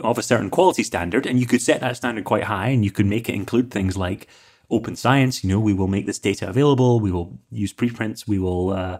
of 0.03 0.17
a 0.17 0.23
certain 0.23 0.49
quality 0.49 0.83
standard, 0.83 1.25
and 1.25 1.39
you 1.39 1.45
could 1.45 1.61
set 1.61 1.79
that 1.81 1.97
standard 1.97 2.25
quite 2.25 2.43
high, 2.43 2.69
and 2.69 2.83
you 2.83 2.91
could 2.91 3.05
make 3.05 3.29
it 3.29 3.35
include 3.35 3.71
things 3.71 3.97
like 3.97 4.27
open 4.69 4.95
science. 4.95 5.43
You 5.43 5.49
know, 5.49 5.59
we 5.59 5.73
will 5.73 5.87
make 5.87 6.05
this 6.05 6.19
data 6.19 6.49
available. 6.49 6.99
We 6.99 7.11
will 7.11 7.39
use 7.49 7.73
preprints. 7.73 8.27
We 8.27 8.39
will 8.39 8.71
uh, 8.71 8.99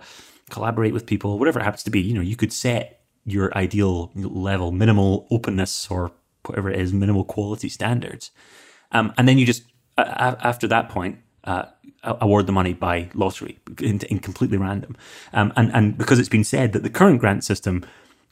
collaborate 0.50 0.94
with 0.94 1.06
people, 1.06 1.38
whatever 1.38 1.60
it 1.60 1.64
happens 1.64 1.84
to 1.84 1.92
be. 1.92 2.02
You 2.02 2.14
know, 2.14 2.22
you 2.22 2.36
could 2.36 2.54
set 2.54 3.02
your 3.26 3.56
ideal 3.58 4.12
level, 4.16 4.72
minimal 4.72 5.28
openness 5.30 5.92
or 5.92 6.12
whatever 6.46 6.70
it 6.70 6.80
is, 6.80 6.94
minimal 6.94 7.26
quality 7.26 7.68
standards. 7.70 8.32
Um, 8.94 9.14
and 9.18 9.28
then 9.28 9.38
you 9.38 9.46
just, 9.46 9.64
after 9.98 10.68
that 10.70 10.88
point, 10.88 11.20
uh, 11.44 11.66
award 12.04 12.48
the 12.48 12.52
money 12.52 12.74
by 12.74 13.10
lottery 13.14 13.60
in, 13.82 14.00
in 14.02 14.20
completely 14.20 14.58
random. 14.58 14.96
Um, 15.34 15.52
and, 15.56 15.72
and 15.74 15.98
because 15.98 16.20
it's 16.20 16.30
been 16.30 16.44
said 16.44 16.74
that 16.74 16.84
the 16.84 16.90
current 16.90 17.20
grant 17.20 17.44
system 17.44 17.86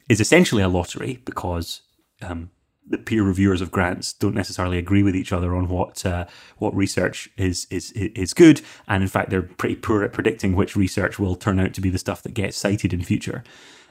is 0.08 0.22
essentially 0.22 0.62
a 0.62 0.70
lottery 0.70 1.22
because 1.26 1.82
um, 2.22 2.52
the 2.88 2.98
peer 2.98 3.24
reviewers 3.24 3.62
of 3.62 3.72
grants 3.72 4.14
don't 4.14 4.36
necessarily 4.36 4.78
agree 4.78 5.04
with 5.04 5.16
each 5.16 5.34
other 5.34 5.56
on 5.56 5.68
what 5.68 6.06
uh, 6.06 6.26
what 6.58 6.76
research 6.76 7.30
is 7.38 7.66
is 7.70 7.92
is 7.94 8.34
good, 8.34 8.62
and 8.88 9.02
in 9.02 9.10
fact 9.10 9.30
they're 9.30 9.42
pretty 9.42 9.76
poor 9.76 10.04
at 10.04 10.14
predicting 10.14 10.56
which 10.56 10.76
research 10.76 11.18
will 11.18 11.36
turn 11.36 11.60
out 11.60 11.74
to 11.74 11.82
be 11.82 11.90
the 11.90 11.98
stuff 11.98 12.22
that 12.24 12.34
gets 12.34 12.58
cited 12.58 12.94
in 12.94 13.02
future. 13.04 13.44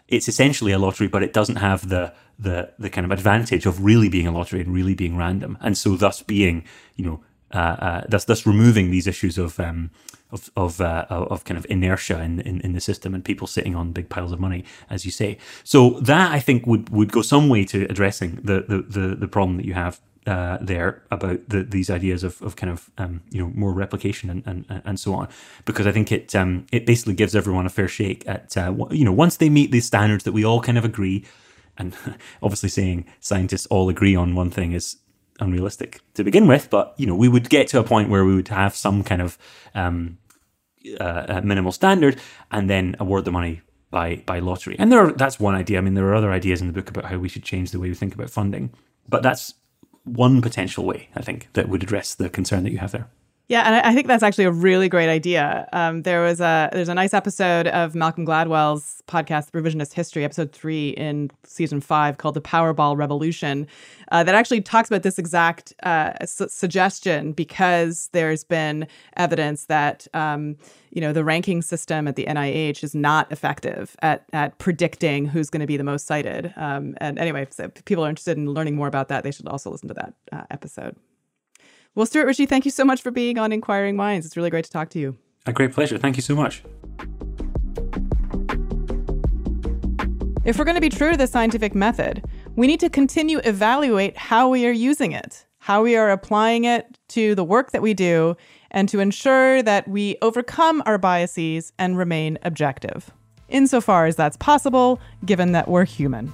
It's 0.07 0.29
essentially 0.29 0.72
a 0.72 0.79
lottery, 0.79 1.09
but 1.09 1.22
it 1.22 1.33
doesn't 1.33 1.57
have 1.57 1.89
the 1.89 2.12
the 2.39 2.72
the 2.79 2.91
kind 2.91 3.05
of 3.05 3.11
advantage 3.11 3.66
of 3.66 3.85
really 3.85 4.09
being 4.09 4.27
a 4.27 4.33
lottery 4.33 4.61
and 4.61 4.72
really 4.72 4.95
being 4.95 5.16
random, 5.16 5.59
and 5.61 5.77
so 5.77 5.97
thus 5.97 6.22
being 6.22 6.64
you 6.95 7.05
know 7.05 7.20
uh, 7.53 7.57
uh, 7.59 8.05
thus 8.09 8.24
thus 8.24 8.47
removing 8.47 8.90
these 8.90 9.07
issues 9.07 9.38
of 9.38 9.61
um, 9.61 9.90
of 10.32 10.51
of, 10.57 10.80
uh, 10.80 11.07
of 11.09 11.45
kind 11.45 11.59
of 11.59 11.66
inertia 11.68 12.20
in, 12.20 12.40
in, 12.40 12.61
in 12.62 12.72
the 12.72 12.80
system 12.80 13.14
and 13.14 13.24
people 13.24 13.47
sitting 13.47 13.74
on 13.74 13.92
big 13.92 14.09
piles 14.09 14.32
of 14.32 14.40
money, 14.40 14.64
as 14.90 15.05
you 15.05 15.11
say. 15.11 15.38
So 15.62 16.01
that 16.01 16.32
I 16.32 16.40
think 16.40 16.66
would, 16.66 16.88
would 16.90 17.12
go 17.12 17.22
some 17.22 17.49
way 17.49 17.64
to 17.66 17.84
addressing 17.84 18.36
the 18.42 18.64
the, 18.68 18.82
the, 18.82 19.14
the 19.14 19.28
problem 19.28 19.57
that 19.59 19.66
you 19.66 19.74
have 19.74 20.01
uh, 20.26 20.59
there 20.61 21.03
about 21.11 21.49
the, 21.49 21.62
these 21.62 21.90
ideas 21.90 22.24
of, 22.24 22.40
of 22.42 22.57
kind 22.57 22.72
of 22.72 22.90
um, 22.99 23.22
you 23.30 23.40
know 23.40 23.53
more 23.55 23.72
replication 23.72 24.30
and, 24.30 24.42
and 24.47 24.82
and 24.84 24.99
so 24.99 25.14
on 25.14 25.28
because 25.64 25.86
I 25.86 25.92
think 25.92 26.11
it 26.11 26.34
um, 26.34 26.66
it 26.72 26.86
basically 26.86 27.14
gives 27.14 27.36
everyone 27.36 27.66
a 27.66 27.70
fair 27.70 27.88
shake 27.88 28.26
at 28.26 28.57
uh, 28.57 28.74
you 28.90 29.05
know 29.05 29.12
once 29.12 29.36
they 29.36 29.51
meet 29.51 29.70
these 29.70 29.86
standards 29.86 30.24
that 30.24 30.32
we 30.32 30.45
all 30.45 30.61
kind 30.61 30.78
of 30.78 30.84
agree 30.84 31.24
and 31.76 31.95
obviously 32.42 32.68
saying 32.68 33.05
scientists 33.20 33.66
all 33.66 33.88
agree 33.88 34.16
on 34.16 34.34
one 34.34 34.51
thing 34.51 34.72
is 34.72 34.97
unrealistic 35.41 36.01
to 36.14 36.22
begin 36.22 36.47
with 36.47 36.70
but 36.70 36.95
you 36.97 37.07
know 37.07 37.14
we 37.14 37.28
would 37.28 37.49
get 37.51 37.66
to 37.68 37.78
a 37.78 37.85
point 37.85 38.09
where 38.09 38.24
we 38.24 38.35
would 38.35 38.49
have 38.49 38.74
some 38.74 39.03
kind 39.03 39.20
of 39.20 39.37
um, 39.74 40.18
uh, 41.01 41.41
minimal 41.43 41.72
standard 41.72 42.20
and 42.51 42.68
then 42.68 42.97
award 43.01 43.24
the 43.24 43.32
money 43.32 43.62
by 43.95 44.16
by 44.26 44.41
lottery. 44.41 44.76
And 44.78 44.91
there 44.91 45.01
are, 45.01 45.12
that's 45.12 45.41
one 45.41 45.55
idea. 45.55 45.78
I 45.78 45.80
mean, 45.80 45.95
there 45.95 46.07
are 46.09 46.14
other 46.14 46.32
ideas 46.32 46.61
in 46.61 46.66
the 46.66 46.72
book 46.72 46.91
about 46.91 47.07
how 47.07 47.16
we 47.18 47.28
should 47.28 47.45
change 47.45 47.70
the 47.70 47.78
way 47.78 47.89
we 47.89 47.95
think 47.95 48.14
about 48.14 48.28
funding, 48.28 48.72
but 49.09 49.22
that's 49.22 49.55
one 50.03 50.43
potential 50.43 50.85
way 50.85 51.09
I 51.16 51.22
think 51.22 51.49
that 51.55 51.68
would 51.68 51.82
address 51.82 52.14
the 52.14 52.28
concern 52.28 52.64
that 52.64 52.72
you 52.72 52.78
have 52.78 52.93
there. 52.93 53.09
Yeah, 53.47 53.64
and 53.66 53.74
I 53.74 53.92
think 53.92 54.07
that's 54.07 54.22
actually 54.22 54.45
a 54.45 54.51
really 54.51 54.88
great 54.88 55.11
idea. 55.11 55.68
Um, 55.74 56.01
there 56.03 56.22
was 56.22 56.40
a 56.40 56.70
there's 56.72 56.88
a 56.88 56.95
nice 56.95 57.12
episode 57.12 57.66
of 57.66 57.95
Malcolm 57.95 58.24
Gladwell's 58.24 59.03
podcast, 59.07 59.51
Revisionist 59.51 59.92
History, 59.92 60.24
episode 60.24 60.51
three 60.53 60.90
in 60.90 61.30
season 61.45 61.82
five, 61.82 62.16
called 62.16 62.36
"The 62.36 62.40
Powerball 62.40 62.97
Revolution," 62.97 63.66
uh, 64.11 64.24
that 64.24 64.34
actually 64.34 64.62
talks 64.62 64.88
about 64.88 65.03
this 65.03 65.18
exact 65.18 65.74
uh, 65.82 66.24
su- 66.24 66.49
suggestion 66.49 67.32
because 67.32 68.09
there's 68.12 68.45
been 68.45 68.86
evidence 69.18 69.66
that 69.66 70.07
um, 70.14 70.57
you 70.90 71.03
know 71.03 71.12
the 71.12 71.22
ranking 71.22 71.61
system 71.61 72.09
at 72.09 72.16
the 72.16 72.24
NIH 72.24 72.82
is 72.82 72.95
not 72.95 73.30
effective 73.30 73.95
at 74.01 74.24
at 74.32 74.57
predicting 74.57 75.26
who's 75.26 75.51
going 75.51 75.61
to 75.61 75.66
be 75.66 75.76
the 75.76 75.84
most 75.84 76.07
cited. 76.07 76.55
Um, 76.57 76.95
and 76.97 77.18
anyway, 77.18 77.47
if 77.59 77.84
people 77.84 78.07
are 78.07 78.09
interested 78.09 78.38
in 78.38 78.49
learning 78.49 78.74
more 78.74 78.88
about 78.88 79.09
that, 79.09 79.22
they 79.22 79.30
should 79.32 79.49
also 79.49 79.70
listen 79.70 79.88
to 79.88 79.95
that 79.95 80.14
uh, 80.32 80.45
episode. 80.51 80.97
Well, 81.97 82.07
Stuart 82.07 82.26
Ritchie, 82.26 82.47
thank 82.47 82.64
you 82.64 82.72
so 82.72 82.84
much 82.84 83.03
for 83.03 83.12
being 83.12 83.38
on 83.38 83.53
Inquiring 83.53 83.95
Minds. 83.95 84.26
It's 84.26 84.36
really 84.36 84.51
great 84.51 84.64
to 84.64 84.70
talk 84.70 84.90
to 84.90 84.99
you. 84.99 85.16
A 85.47 85.53
great 85.53 85.72
pleasure. 85.72 85.97
Thank 85.97 86.16
you 86.16 86.22
so 86.22 86.34
much. 86.34 86.64
If 90.45 90.59
we're 90.59 90.64
going 90.64 90.74
to 90.74 90.80
be 90.80 90.88
true 90.88 91.12
to 91.12 91.16
the 91.16 91.28
scientific 91.28 91.72
method, 91.72 92.24
we 92.57 92.66
need 92.66 92.80
to 92.80 92.90
continue 92.90 93.38
evaluate 93.45 94.16
how 94.16 94.49
we 94.49 94.66
are 94.66 94.72
using 94.72 95.12
it, 95.12 95.47
how 95.59 95.82
we 95.82 95.95
are 95.95 96.11
applying 96.11 96.64
it 96.64 96.99
to 97.11 97.36
the 97.36 97.45
work 97.45 97.70
that 97.70 97.80
we 97.80 97.95
do, 97.95 98.36
and 98.72 98.88
to 98.88 98.99
ensure 98.99 99.62
that 99.62 99.86
we 99.86 100.16
overcome 100.20 100.82
our 100.86 100.99
biases 100.99 101.72
and 101.78 101.97
remain 101.97 102.38
objective, 102.42 103.12
insofar 103.49 104.07
as 104.07 104.16
that's 104.16 104.36
possible, 104.38 105.01
given 105.24 105.53
that 105.53 105.68
we're 105.68 105.84
human. 105.84 106.32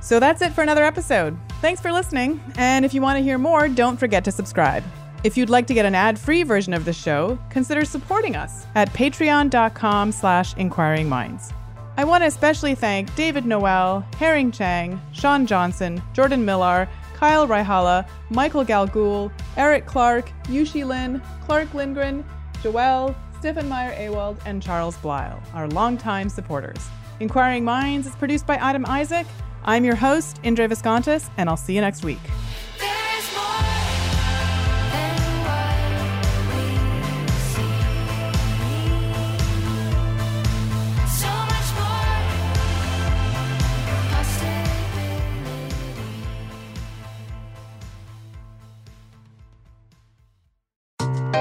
So 0.00 0.18
that's 0.18 0.40
it 0.40 0.54
for 0.54 0.62
another 0.62 0.84
episode. 0.84 1.36
Thanks 1.60 1.78
for 1.78 1.92
listening, 1.92 2.40
and 2.56 2.86
if 2.86 2.94
you 2.94 3.02
want 3.02 3.18
to 3.18 3.22
hear 3.22 3.36
more, 3.36 3.68
don't 3.68 3.98
forget 3.98 4.24
to 4.24 4.32
subscribe. 4.32 4.82
If 5.24 5.36
you'd 5.36 5.50
like 5.50 5.66
to 5.66 5.74
get 5.74 5.84
an 5.84 5.94
ad-free 5.94 6.44
version 6.44 6.72
of 6.72 6.86
the 6.86 6.92
show, 6.94 7.38
consider 7.50 7.84
supporting 7.84 8.34
us 8.34 8.64
at 8.74 8.90
patreon.com 8.94 10.10
slash 10.10 10.54
inquiringminds. 10.54 11.52
I 11.98 12.04
want 12.04 12.22
to 12.22 12.28
especially 12.28 12.74
thank 12.74 13.14
David 13.14 13.44
Noel, 13.44 14.06
Herring 14.16 14.52
Chang, 14.52 14.98
Sean 15.12 15.44
Johnson, 15.44 16.02
Jordan 16.14 16.46
Millar, 16.46 16.88
Kyle 17.12 17.46
Raihala, 17.46 18.08
Michael 18.30 18.64
Galgul, 18.64 19.30
Eric 19.58 19.84
Clark, 19.84 20.32
Yushi 20.44 20.86
Lin, 20.86 21.20
Clark 21.44 21.74
Lindgren, 21.74 22.24
Joel, 22.62 23.14
Stephen 23.38 23.68
Meyer 23.68 23.94
Awald, 23.98 24.38
and 24.46 24.62
Charles 24.62 24.96
Blyle, 24.96 25.42
our 25.52 25.68
longtime 25.68 26.30
supporters. 26.30 26.88
Inquiring 27.20 27.66
Minds 27.66 28.06
is 28.06 28.16
produced 28.16 28.46
by 28.46 28.56
Adam 28.56 28.86
Isaac 28.86 29.26
I'm 29.64 29.84
your 29.84 29.96
host, 29.96 30.40
Indre 30.42 30.68
Viskontas, 30.68 31.28
and 31.36 31.48
I'll 31.48 31.56
see 31.56 31.74
you 31.74 31.80
next 31.80 32.04
week. 32.04 32.18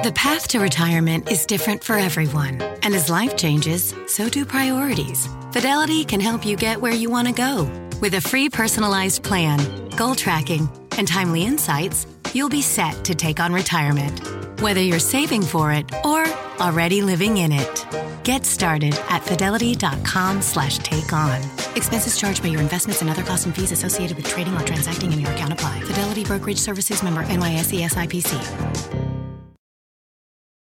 The 0.01 0.13
path 0.13 0.47
to 0.49 0.59
retirement 0.59 1.29
is 1.29 1.45
different 1.45 1.83
for 1.83 1.95
everyone. 1.95 2.61
And 2.81 2.95
as 2.95 3.09
life 3.09 3.35
changes, 3.35 3.93
so 4.07 4.27
do 4.27 4.45
priorities. 4.45 5.27
Fidelity 5.51 6.03
can 6.03 6.19
help 6.19 6.45
you 6.45 6.55
get 6.55 6.81
where 6.81 6.93
you 6.93 7.09
want 7.09 7.27
to 7.27 7.33
go 7.33 7.88
with 8.01 8.13
a 8.15 8.21
free 8.21 8.49
personalized 8.49 9.23
plan, 9.23 9.59
goal 9.97 10.15
tracking, 10.15 10.69
and 10.97 11.07
timely 11.07 11.43
insights, 11.43 12.05
you'll 12.33 12.49
be 12.49 12.61
set 12.61 13.03
to 13.05 13.15
take 13.15 13.39
on 13.39 13.53
retirement. 13.53 14.21
whether 14.61 14.81
you're 14.81 14.99
saving 14.99 15.41
for 15.41 15.71
it 15.71 15.89
or 16.03 16.25
already 16.59 17.01
living 17.01 17.37
in 17.37 17.51
it. 17.51 17.85
Get 18.23 18.45
started 18.45 18.93
at 19.09 19.23
fidelity.com 19.23 20.41
slash 20.41 20.77
take 20.79 21.13
on. 21.13 21.41
Expenses 21.75 22.17
charged 22.17 22.43
by 22.43 22.49
your 22.49 22.61
investments 22.61 23.01
and 23.01 23.09
other 23.09 23.23
costs 23.23 23.45
and 23.45 23.55
fees 23.55 23.71
associated 23.71 24.17
with 24.17 24.27
trading 24.27 24.55
or 24.55 24.61
transacting 24.61 25.13
in 25.13 25.19
your 25.19 25.31
account 25.31 25.53
apply. 25.53 25.79
Fidelity 25.81 26.23
Brokerage 26.23 26.59
Services 26.59 27.01
member 27.03 27.23
NYSE 27.23 27.87
SIPC. 27.89 29.18